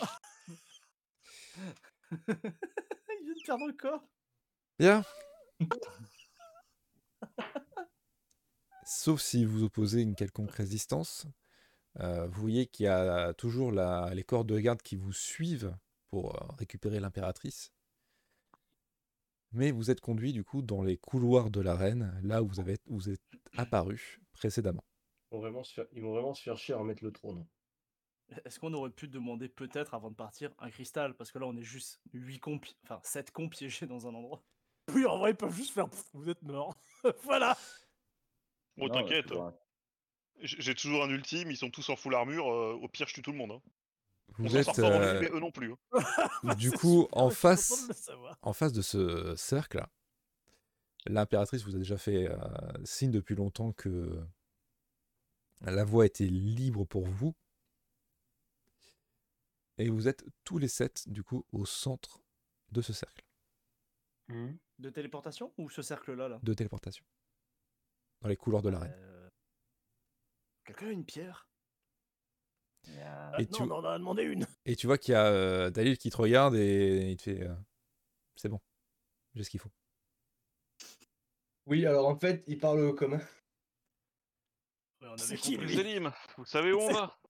Il 2.11 2.17
vient 2.17 2.33
de 2.35 3.43
perdre 3.45 3.67
le 3.67 3.73
corps. 3.73 4.03
Bien. 4.79 5.03
Sauf 8.85 9.21
si 9.21 9.45
vous 9.45 9.63
opposez 9.63 10.01
une 10.01 10.15
quelconque 10.15 10.51
résistance. 10.51 11.27
Euh, 11.99 12.27
vous 12.27 12.41
voyez 12.41 12.65
qu'il 12.67 12.85
y 12.85 12.87
a 12.87 13.33
toujours 13.33 13.71
la- 13.71 14.11
les 14.13 14.23
corps 14.23 14.45
de 14.45 14.59
garde 14.59 14.81
qui 14.81 14.95
vous 14.95 15.11
suivent 15.13 15.75
pour 16.09 16.35
euh, 16.35 16.55
récupérer 16.57 16.99
l'impératrice. 16.99 17.71
Mais 19.51 19.71
vous 19.71 19.89
êtes 19.89 19.99
conduit 20.01 20.31
du 20.31 20.43
coup 20.43 20.61
dans 20.61 20.83
les 20.83 20.97
couloirs 20.97 21.49
de 21.49 21.59
l'arène, 21.61 22.19
là 22.23 22.43
où 22.43 22.47
vous, 22.47 22.59
avez, 22.59 22.77
vous 22.85 23.09
êtes 23.09 23.21
apparu 23.57 24.19
précédemment. 24.33 24.83
Ils 25.31 25.35
vont 25.35 25.41
vraiment 25.41 25.63
se 25.63 25.73
faire, 25.73 25.85
ils 25.91 26.01
vont 26.01 26.13
vraiment 26.13 26.33
se 26.33 26.43
faire 26.43 26.57
chier 26.57 26.75
à 26.75 26.77
remettre 26.77 27.03
le 27.03 27.11
trône. 27.11 27.45
Est-ce 28.45 28.59
qu'on 28.59 28.73
aurait 28.73 28.91
pu 28.91 29.07
demander 29.07 29.49
peut-être 29.49 29.95
avant 29.95 30.11
de 30.11 30.15
partir 30.15 30.53
un 30.59 30.69
cristal? 30.69 31.15
Parce 31.15 31.31
que 31.31 31.39
là 31.39 31.47
on 31.47 31.57
est 31.57 31.63
juste 31.63 31.99
8 32.13 32.39
cons, 32.39 32.61
enfin 32.83 32.99
7 33.03 33.31
cons 33.31 33.49
piégés 33.49 33.87
dans 33.87 34.07
un 34.07 34.13
endroit. 34.13 34.43
Oui, 34.93 35.05
en 35.05 35.17
vrai, 35.17 35.31
ils 35.31 35.35
peuvent 35.37 35.55
juste 35.55 35.71
faire. 35.73 35.87
Vous 36.13 36.29
êtes 36.29 36.41
morts. 36.43 36.75
voilà. 37.23 37.57
Oh, 38.79 38.87
t'inquiète. 38.89 39.31
J'ai 40.41 40.75
toujours 40.75 41.03
un 41.03 41.09
ultime, 41.09 41.51
ils 41.51 41.57
sont 41.57 41.69
tous 41.69 41.89
en 41.89 41.95
full 41.95 42.15
armure. 42.15 42.47
euh, 42.51 42.73
au 42.81 42.87
pire, 42.87 43.07
je 43.07 43.13
tue 43.13 43.21
tout 43.21 43.31
le 43.31 43.37
monde. 43.37 43.51
hein. 43.51 43.61
On 44.39 44.43
Vous 44.43 44.49
s'en 44.49 44.57
êtes 44.57 44.65
sort 44.65 44.75
pas 44.75 44.87
euh, 44.87 45.19
mais 45.21 45.29
eux 45.31 45.39
non 45.39 45.51
plus. 45.51 45.73
hein. 45.73 46.55
du 46.55 46.71
coup 46.71 47.01
super, 47.03 47.17
en 47.17 47.29
face, 47.29 47.89
en 48.41 48.53
face 48.53 48.73
de 48.73 48.81
ce 48.81 49.35
cercle. 49.35 49.85
L'impératrice 51.05 51.63
vous 51.63 51.75
a 51.75 51.79
déjà 51.79 51.97
fait 51.97 52.29
euh, 52.29 52.37
signe 52.83 53.11
depuis 53.11 53.35
longtemps 53.35 53.71
que 53.73 54.21
la 55.61 55.83
voie 55.83 56.05
était 56.05 56.25
libre 56.25 56.85
pour 56.85 57.05
vous. 57.05 57.33
Et 59.77 59.89
vous 59.89 60.07
êtes 60.07 60.25
tous 60.43 60.57
les 60.57 60.67
sept, 60.67 61.07
du 61.07 61.23
coup, 61.23 61.45
au 61.51 61.65
centre 61.65 62.21
de 62.71 62.81
ce 62.81 62.93
cercle 62.93 63.23
De 64.77 64.89
téléportation 64.89 65.53
ou 65.57 65.69
ce 65.69 65.81
cercle-là 65.81 66.27
là? 66.27 66.39
De 66.43 66.53
téléportation. 66.53 67.03
Dans 68.21 68.27
les 68.29 68.35
couloirs 68.35 68.61
de 68.61 68.69
l'arène. 68.69 68.93
Euh, 70.69 70.73
Quelqu'un 70.73 70.87
a 70.87 70.91
une 70.91 71.05
pierre? 71.05 71.47
Ah, 73.01 73.35
Et 73.39 73.43
non, 73.45 73.49
tu- 73.51 73.63
on 73.63 73.71
en 73.71 73.83
a 73.85 73.97
demandé 73.97 74.23
une. 74.23 74.45
Et 74.65 74.75
tu 74.75 74.87
vois 74.87 74.97
qu'il 74.97 75.13
y 75.13 75.15
a 75.15 75.25
euh, 75.25 75.69
Dalil 75.69 75.97
qui 75.97 76.09
te 76.09 76.17
regarde 76.17 76.55
et 76.55 77.11
il 77.11 77.17
te 77.17 77.23
fait 77.23 77.41
euh, 77.41 77.55
C'est 78.35 78.49
bon, 78.49 78.59
j'ai 79.33 79.43
ce 79.43 79.49
qu'il 79.49 79.59
faut. 79.59 79.71
Oui, 81.65 81.85
alors 81.85 82.07
en 82.07 82.17
fait, 82.19 82.43
il 82.47 82.59
parle 82.59 82.81
au 82.81 82.93
commun. 82.93 83.17
Ouais, 85.01 85.07
on 85.07 85.17
C'est 85.17 85.23
avait 85.25 85.37
qui, 85.37 85.57
lui? 85.57 85.75
Zélim, 85.75 86.11
vous 86.37 86.45
savez 86.45 86.71
où 86.73 86.79
on 86.79 86.91
va? 86.91 87.19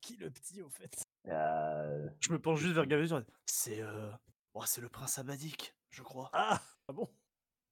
Qui 0.00 0.16
le 0.16 0.30
petit, 0.30 0.60
au 0.60 0.68
fait? 0.68 1.02
Euh, 1.28 2.08
Je 2.20 2.30
me 2.30 2.38
penche 2.38 2.60
juste 2.60 2.74
vers 2.74 2.86
dis, 2.86 3.14
C'est 3.46 3.80
euh... 3.80 4.12
oh, 4.52 4.62
c'est 4.66 4.82
le 4.82 4.90
prince 4.90 5.18
Abadik, 5.18 5.74
je 5.90 6.02
crois. 6.02 6.28
Ah, 6.34 6.60
ah 6.88 6.92
bon? 6.92 7.08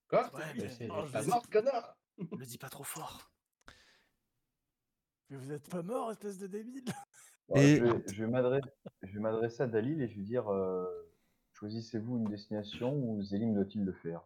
Quoi? 0.09 0.31
Ouais, 0.35 0.55
Mais 0.55 0.89
oh, 0.91 1.05
je 1.07 1.13
la 1.13 1.23
sais 1.23 1.29
mort, 1.29 1.47
connard 1.51 1.97
Le 2.19 2.47
dis 2.47 2.59
pas 2.59 2.69
trop 2.69 2.85
fort. 2.85 3.31
Mais 5.31 5.37
vous 5.39 5.53
êtes 5.53 5.69
pas 5.69 5.83
mort, 5.83 6.11
espèce 6.11 6.39
de 6.39 6.47
débile 6.47 6.85
bah, 7.49 7.61
Et- 7.63 7.77
Je 7.77 7.85
vais, 7.85 8.09
je 8.13 8.25
vais 8.25 8.31
m'adresser- 8.31 8.71
je 9.03 9.13
vais 9.13 9.21
m'adresser 9.21 9.63
à 9.63 9.67
Dalil 9.67 10.01
et 10.03 10.09
je 10.09 10.17
vais 10.17 10.23
dire 10.23 10.49
euh, 10.53 10.85
choisissez-vous 11.53 12.19
une 12.19 12.25
destination 12.25 12.95
ou 12.95 13.23
Zélim 13.23 13.55
doit-il 13.55 13.85
le 13.85 13.93
faire? 13.93 14.23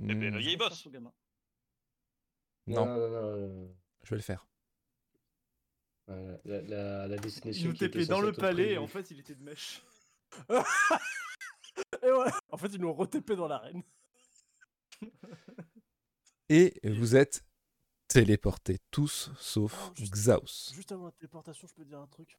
Eh 0.00 0.06
ben, 0.14 0.32
le 0.34 0.38
vieil 0.38 0.56
boss. 0.56 0.88
gamin. 0.88 1.12
Non, 2.66 2.84
non, 2.86 3.08
non, 3.08 3.48
non, 3.48 3.76
je 4.02 4.10
vais 4.10 4.16
le 4.16 4.22
faire. 4.22 4.46
non. 6.08 6.38
La, 6.44 6.62
la, 6.62 7.06
la 7.08 7.14
Il 7.16 7.20
destination 7.20 7.68
nous 7.68 7.74
qui 7.74 7.84
était 7.84 8.00
TP 8.00 8.08
dans 8.08 8.20
le 8.20 8.32
palais 8.32 8.72
et 8.72 8.78
en 8.78 8.86
fait 8.86 9.10
il 9.10 9.20
était 9.20 9.34
de 9.34 9.42
mèche. 9.42 9.82
Et 12.02 12.10
ouais, 12.10 12.30
en 12.50 12.56
fait, 12.56 12.68
ils 12.68 12.80
nous 12.80 12.88
ont 12.88 12.94
retépé 12.94 13.36
dans 13.36 13.48
l'arène. 13.48 13.82
Et 16.48 16.74
vous 16.84 17.16
êtes 17.16 17.44
téléportés 18.08 18.78
tous 18.90 19.30
sauf 19.38 19.74
Oh, 19.90 19.92
juste- 19.96 20.12
Xaos. 20.14 20.72
Juste 20.74 20.92
avant 20.92 21.06
la 21.06 21.12
téléportation, 21.12 21.66
je 21.66 21.74
peux 21.74 21.84
dire 21.84 21.98
un 22.00 22.06
truc. 22.06 22.38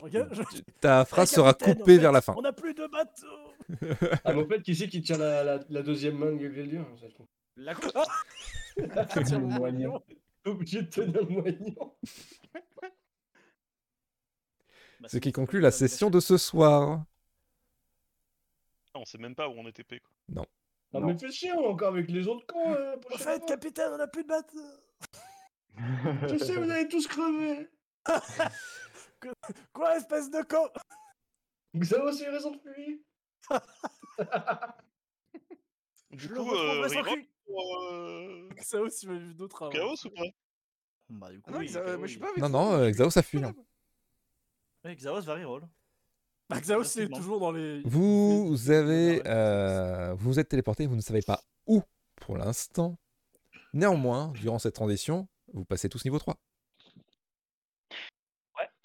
Regarde, 0.00 0.32
je... 0.34 0.42
Ta 0.80 1.04
phrase 1.04 1.30
sera 1.30 1.52
capitaine, 1.52 1.74
en 1.74 1.78
coupée 1.80 1.94
fait, 1.96 2.00
vers 2.00 2.12
la 2.12 2.22
fin. 2.22 2.34
On 2.36 2.42
n'a 2.42 2.52
plus 2.52 2.72
de 2.74 2.86
bateau 2.86 3.26
Ah, 4.24 4.32
mais 4.32 4.42
en 4.42 4.48
fait, 4.48 4.62
qui 4.62 4.74
c'est 4.76 4.88
qui 4.88 5.02
tient 5.02 5.18
la, 5.18 5.42
la, 5.44 5.60
la 5.68 5.82
deuxième 5.82 6.16
main 6.16 6.32
de 6.32 6.36
comprends. 7.10 7.26
La 7.56 7.74
moignon. 9.40 9.58
moignon. 9.58 10.02
Obligé 10.44 10.82
de 10.82 10.88
tenir 10.88 11.20
le 11.22 11.28
moignon. 11.28 11.94
Bah, 15.00 15.08
Ce 15.08 15.18
qui 15.18 15.32
conclut 15.32 15.60
la 15.60 15.70
session 15.70 16.10
de 16.10 16.20
ce 16.20 16.36
soir. 16.38 17.04
On 18.94 19.04
sait 19.04 19.18
même 19.18 19.34
pas 19.34 19.48
où 19.48 19.52
on 19.52 19.66
est 19.66 19.72
TP. 19.72 20.00
Quoi. 20.00 20.46
Ah, 20.94 21.00
Non. 21.00 21.06
mais 21.06 21.18
fais 21.18 21.30
chier 21.32 21.52
encore 21.52 21.88
avec 21.88 22.10
les 22.10 22.28
autres 22.28 22.46
cons. 22.46 22.74
euh, 22.74 22.96
prochaine 22.98 23.18
fait, 23.26 23.38
fois. 23.38 23.46
capitaine, 23.46 23.90
on 23.92 23.96
n'a 23.98 24.06
plus 24.06 24.22
de 24.24 24.28
bateau 24.28 24.58
Je 26.28 26.36
sais, 26.38 26.56
vous 26.56 26.70
allez 26.70 26.86
tous 26.88 27.06
crever. 27.06 27.70
Quoi, 29.72 29.96
espèce 29.96 30.30
de 30.30 30.42
con? 30.42 30.68
Vous 31.74 31.94
avez 31.94 32.02
aussi 32.04 32.26
raison 32.26 32.50
de 32.50 32.58
fuir. 32.58 32.98
Du 36.10 36.18
Je 36.28 36.28
coup, 36.34 36.44
le 36.50 36.84
euh, 36.98 37.02
cul 37.14 37.28
pour, 37.46 37.76
euh, 37.92 38.48
Ça 38.60 38.80
aussi, 38.80 39.06
m'a 39.08 39.14
vu 39.16 39.34
d'autres 39.34 39.62
avant. 39.62 39.70
Chaos 39.72 39.94
ou 40.04 40.10
pas? 40.10 40.22
Bah, 41.08 41.30
du 41.30 41.40
coup, 41.40 41.44
Ah 41.48 41.52
non, 41.52 41.58
oui, 41.60 41.66
Xa- 41.68 41.84
Chaos, 41.84 41.98
moi, 41.98 42.06
je 42.06 42.10
suis 42.12 42.20
pas 42.20 42.28
avec 42.28 42.38
Non, 42.38 42.48
non, 42.50 42.72
euh, 42.74 42.78
je 42.88 42.92
suis- 42.92 43.02
Xaos 43.02 43.18
a 43.18 43.22
fui. 43.22 43.42
hein. 43.42 43.54
Ouais, 44.84 44.94
Xaos 44.96 45.20
va 45.22 45.34
reroll. 45.36 45.62
Bah, 46.54 46.60
Xaos, 46.60 46.84
c'est 46.84 47.00
Effectivement. 47.00 47.16
toujours 47.18 47.40
dans 47.40 47.52
les... 47.52 47.82
Vous 47.84 48.70
avez, 48.70 49.22
euh, 49.26 50.14
vous 50.14 50.30
vous 50.32 50.38
êtes 50.40 50.48
téléporté, 50.48 50.86
vous 50.86 50.96
ne 50.96 51.00
savez 51.00 51.22
pas 51.22 51.42
où 51.66 51.82
pour 52.16 52.36
l'instant. 52.36 52.96
Néanmoins, 53.74 54.28
durant 54.34 54.58
cette 54.58 54.74
transition, 54.74 55.28
vous 55.52 55.64
passez 55.64 55.88
tous 55.88 56.04
niveau 56.04 56.18
3. 56.18 56.36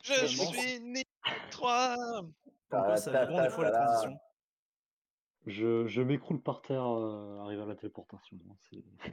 Je 0.04 0.14
Finalement, 0.14 0.52
suis 0.54 0.80
né 0.82 1.04
3 1.52 1.96
Comme 2.70 2.82
quoi, 2.84 2.98
ça 2.98 3.12
dépend 3.26 3.42
des 3.44 3.50
fois 3.50 3.64
la 3.66 3.72
transition. 3.72 4.18
Je, 5.46 5.88
je 5.88 6.02
m'écroule 6.02 6.42
par 6.42 6.62
terre, 6.62 6.86
euh, 6.88 7.40
arrivé 7.40 7.62
à 7.62 7.66
la 7.66 7.76
téléportation. 7.76 8.38
hein, 8.50 9.10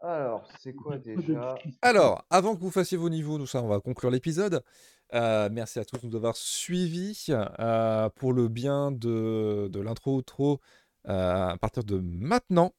Alors, 0.00 0.48
c'est 0.60 0.72
quoi 0.72 0.98
déjà. 0.98 1.54
Alors, 1.82 2.24
avant 2.30 2.54
que 2.56 2.60
vous 2.60 2.70
fassiez 2.70 2.96
vos 2.96 3.08
niveaux, 3.10 3.38
tout 3.38 3.46
ça, 3.46 3.62
on 3.62 3.68
va 3.68 3.80
conclure 3.80 4.10
l'épisode. 4.10 4.64
Euh, 5.14 5.48
merci 5.50 5.78
à 5.78 5.84
tous 5.84 5.98
de 5.98 6.06
nous 6.06 6.16
avoir 6.16 6.36
suivis. 6.36 7.26
Euh, 7.30 8.08
pour 8.10 8.32
le 8.32 8.48
bien 8.48 8.92
de, 8.92 9.68
de 9.70 9.80
l'intro-outro, 9.80 10.60
euh, 11.08 11.48
à 11.48 11.56
partir 11.58 11.84
de 11.84 11.98
maintenant, 11.98 12.74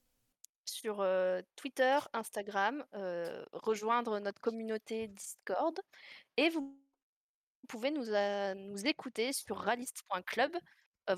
sur 0.65 1.01
euh, 1.01 1.41
Twitter, 1.56 1.97
Instagram, 2.14 2.85
rejoindre 3.53 4.19
notre 4.19 4.39
communauté 4.39 5.07
Discord 5.07 5.80
et 6.38 6.49
vous 6.49 6.77
pouvez 7.68 7.91
nous, 7.91 8.85
écouter 8.85 9.34
sur 9.34 9.57
ralist.club. 9.57 10.51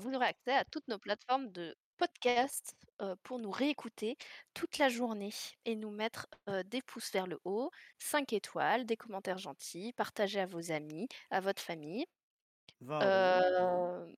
Vous 0.00 0.14
aurez 0.14 0.26
accès 0.26 0.52
à 0.52 0.64
toutes 0.64 0.88
nos 0.88 0.98
plateformes 0.98 1.52
de 1.52 1.76
podcast 2.02 2.74
euh, 3.00 3.14
pour 3.22 3.38
nous 3.38 3.52
réécouter 3.52 4.16
toute 4.54 4.78
la 4.78 4.88
journée 4.88 5.32
et 5.64 5.76
nous 5.76 5.90
mettre 5.90 6.26
euh, 6.48 6.64
des 6.64 6.82
pouces 6.82 7.12
vers 7.12 7.28
le 7.28 7.38
haut, 7.44 7.70
5 8.00 8.32
étoiles, 8.32 8.86
des 8.86 8.96
commentaires 8.96 9.38
gentils, 9.38 9.92
partager 9.92 10.40
à 10.40 10.46
vos 10.46 10.72
amis, 10.72 11.06
à 11.30 11.40
votre 11.40 11.62
famille. 11.62 12.06
Euh, 12.90 14.12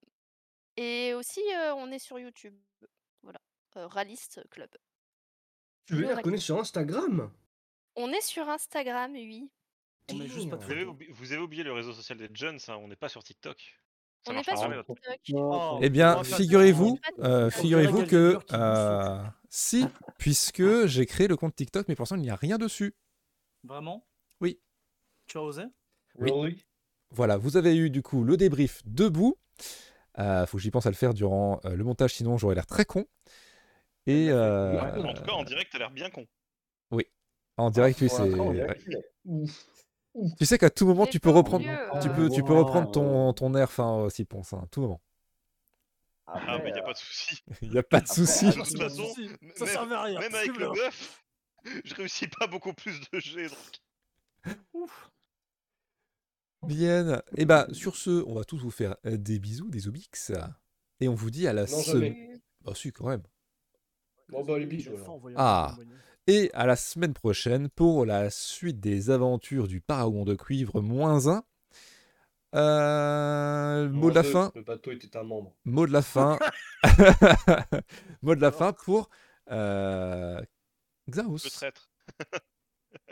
et 0.78 1.12
aussi, 1.12 1.42
euh, 1.54 1.74
on 1.74 1.90
est 1.92 1.98
sur 1.98 2.18
YouTube. 2.18 2.56
Voilà. 3.22 3.40
Euh, 3.76 3.86
Ralist 3.86 4.40
Club. 4.50 4.70
Tu 5.84 5.94
veux 5.94 6.06
dire 6.06 6.22
qu'on 6.22 6.32
est 6.32 6.38
sur 6.38 6.58
Instagram? 6.58 7.30
On 7.96 8.10
est 8.12 8.22
sur 8.22 8.48
Instagram, 8.48 9.12
oui. 9.12 9.50
On 10.10 10.20
juste 10.22 10.48
pas 10.48 10.56
Vous 10.56 10.70
avez, 10.70 10.84
oublié, 10.84 11.12
vous 11.12 11.32
avez 11.32 11.42
oublié 11.42 11.62
le 11.62 11.72
réseau 11.72 11.92
social 11.92 12.16
des 12.16 12.28
jeunes, 12.32 12.58
ça, 12.58 12.78
on 12.78 12.88
n'est 12.88 12.96
pas 12.96 13.10
sur 13.10 13.22
TikTok. 13.22 13.78
Ça 14.26 14.32
On 14.32 14.36
n'est 14.36 14.42
pas 14.42 14.56
sur 14.56 14.84
TikTok. 14.84 15.20
Oh, 15.34 15.78
Eh 15.82 15.90
bien, 15.90 16.24
figurez-vous, 16.24 16.98
euh, 17.20 17.50
figurez-vous 17.50 18.06
que 18.06 18.38
euh, 18.52 19.22
si, 19.50 19.86
puisque 20.18 20.86
j'ai 20.86 21.04
créé 21.06 21.28
le 21.28 21.36
compte 21.36 21.54
TikTok, 21.54 21.88
mais 21.88 21.94
pour 21.94 22.02
l'instant 22.04 22.16
il 22.16 22.22
n'y 22.22 22.30
a 22.30 22.36
rien 22.36 22.56
dessus. 22.56 22.94
Vraiment? 23.64 24.06
Oui. 24.40 24.60
Tu 25.26 25.36
as 25.38 25.42
osé? 25.42 25.62
Oui. 26.16 26.30
Really 26.30 26.64
Voilà, 27.10 27.36
vous 27.36 27.56
avez 27.56 27.76
eu 27.76 27.90
du 27.90 28.02
coup 28.02 28.24
le 28.24 28.36
débrief 28.36 28.82
debout. 28.86 29.36
Euh, 30.18 30.46
faut 30.46 30.56
que 30.58 30.62
j'y 30.62 30.70
pense 30.70 30.86
à 30.86 30.90
le 30.90 30.96
faire 30.96 31.12
durant 31.12 31.60
euh, 31.64 31.74
le 31.76 31.84
montage, 31.84 32.14
sinon 32.14 32.38
j'aurais 32.38 32.54
l'air 32.54 32.66
très 32.66 32.84
con. 32.84 33.04
Et 34.06 34.28
euh, 34.30 34.80
En 34.80 35.12
tout 35.14 35.22
cas, 35.22 35.32
en 35.32 35.44
direct, 35.44 35.70
t'as 35.72 35.78
l'air 35.78 35.90
bien 35.90 36.10
con. 36.10 36.26
en 37.56 37.70
direct, 37.70 38.00
oui, 38.00 38.08
Pour 38.08 38.16
c'est. 38.18 39.73
Ouf. 40.14 40.32
Tu 40.38 40.46
sais 40.46 40.58
qu'à 40.58 40.70
tout 40.70 40.86
moment, 40.86 41.06
tu 41.06 41.18
peux 41.20 41.30
reprendre, 41.30 41.66
mieux, 41.66 41.76
tu 42.00 42.08
euh, 42.08 42.14
peux, 42.14 42.28
tu 42.30 42.42
peux 42.44 42.52
reprendre 42.54 42.90
ton, 42.90 43.32
ton 43.32 43.54
air 43.54 43.70
fin 43.70 43.96
aussi, 43.96 44.24
Ponce, 44.24 44.52
hein, 44.52 44.60
à 44.62 44.66
tout 44.68 44.82
moment. 44.82 45.00
Ah, 46.26 46.38
Après, 46.38 46.62
mais 46.62 46.70
y 46.70 46.72
a 46.72 46.78
euh, 46.78 46.82
pas 46.82 46.92
de 46.92 46.98
souci. 46.98 47.42
Il 47.62 47.70
n'y 47.70 47.78
a 47.78 47.82
pas 47.82 48.00
de 48.00 48.08
souci. 48.08 48.46
De 48.46 48.50
Ah, 48.50 48.64
toute 48.64 48.78
façon, 48.78 49.14
Ça 49.14 49.64
même- 49.64 49.72
servait 49.74 49.94
à 49.94 50.02
rien. 50.02 50.20
Même 50.20 50.34
avec 50.34 50.56
le 50.56 50.66
bon. 50.68 50.72
buff, 50.72 51.24
je 51.84 51.94
réussis 51.94 52.28
pas 52.28 52.46
beaucoup 52.46 52.72
plus 52.72 53.00
de 53.12 53.18
G. 53.18 53.48
Donc... 53.48 54.90
Bien. 56.62 57.20
Et 57.36 57.44
bah, 57.44 57.66
sur 57.72 57.96
ce, 57.96 58.22
on 58.26 58.34
va 58.34 58.44
tous 58.44 58.58
vous 58.58 58.70
faire 58.70 58.96
euh, 59.06 59.16
des 59.16 59.38
bisous, 59.38 59.68
des 59.68 59.86
obix. 59.88 60.32
Et 61.00 61.08
on 61.08 61.14
vous 61.14 61.30
dit 61.30 61.46
à 61.46 61.52
la 61.52 61.66
semaine. 61.66 62.40
Bah, 62.62 62.72
si, 62.74 62.90
quand 62.92 63.08
même. 63.08 63.22
Bon, 64.30 64.42
bah, 64.44 64.56
les 64.58 64.64
Il 64.64 64.68
bisous, 64.68 64.96
a 64.96 65.20
Ah. 65.36 65.76
Et 66.26 66.50
à 66.54 66.66
la 66.66 66.76
semaine 66.76 67.12
prochaine 67.12 67.68
pour 67.68 68.06
la 68.06 68.30
suite 68.30 68.80
des 68.80 69.10
aventures 69.10 69.68
du 69.68 69.80
Paragon 69.80 70.24
de 70.24 70.34
cuivre 70.34 70.80
moins 70.80 71.26
1. 71.28 71.44
Euh, 72.54 73.88
mot 73.90 74.10
de 74.10 74.14
la 74.14 74.22
deux, 74.22 74.30
fin. 74.30 74.52
Le 74.54 74.62
bateau 74.62 74.92
était 74.92 75.16
un 75.16 75.24
membre. 75.24 75.54
Mot 75.64 75.86
de 75.86 75.92
la 75.92 76.02
fin. 76.02 76.38
mot 78.22 78.34
de 78.34 78.40
la 78.40 78.52
fin 78.52 78.72
pour 78.72 79.10
euh, 79.50 80.40
Xaos. 81.10 81.44
Le 81.44 81.50
traître. 81.50 81.90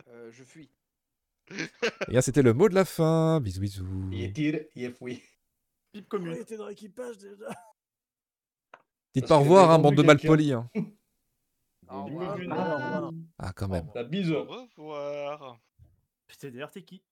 Euh, 0.08 0.30
je 0.30 0.44
fuis. 0.44 0.70
Et 1.50 2.10
bien, 2.10 2.20
c'était 2.20 2.42
le 2.42 2.52
mot 2.54 2.68
de 2.68 2.74
la 2.74 2.84
fin. 2.84 3.40
Bisous, 3.40 3.60
bisous. 3.60 4.08
Il 4.12 4.22
est 4.24 4.32
tir, 4.32 4.60
il 4.76 4.84
est 4.84 4.90
fouillé. 4.90 5.22
Pipe 5.92 6.08
commune. 6.08 6.34
était 6.34 6.56
dans 6.56 6.68
l'équipage 6.68 7.18
déjà. 7.18 7.48
Dites 9.14 9.26
Parce 9.26 9.28
pas 9.28 9.36
au 9.36 9.40
revoir, 9.40 9.70
hein, 9.70 9.78
bande 9.78 9.96
de 9.96 10.02
malpolis. 10.02 10.52
hein. 10.52 10.70
Au 10.74 10.80
du 10.80 10.82
revoir. 10.82 10.82
commune. 10.82 10.92
Ah, 11.94 12.06
voilà. 12.08 13.10
Ah, 13.38 13.52
quand 13.54 13.68
même. 13.68 13.90
La 13.94 14.04
bise. 14.04 14.32
Au 14.32 14.44
revoir. 14.44 15.60
PTDR, 16.26 16.70
t'es 16.70 16.82
qui 16.82 17.02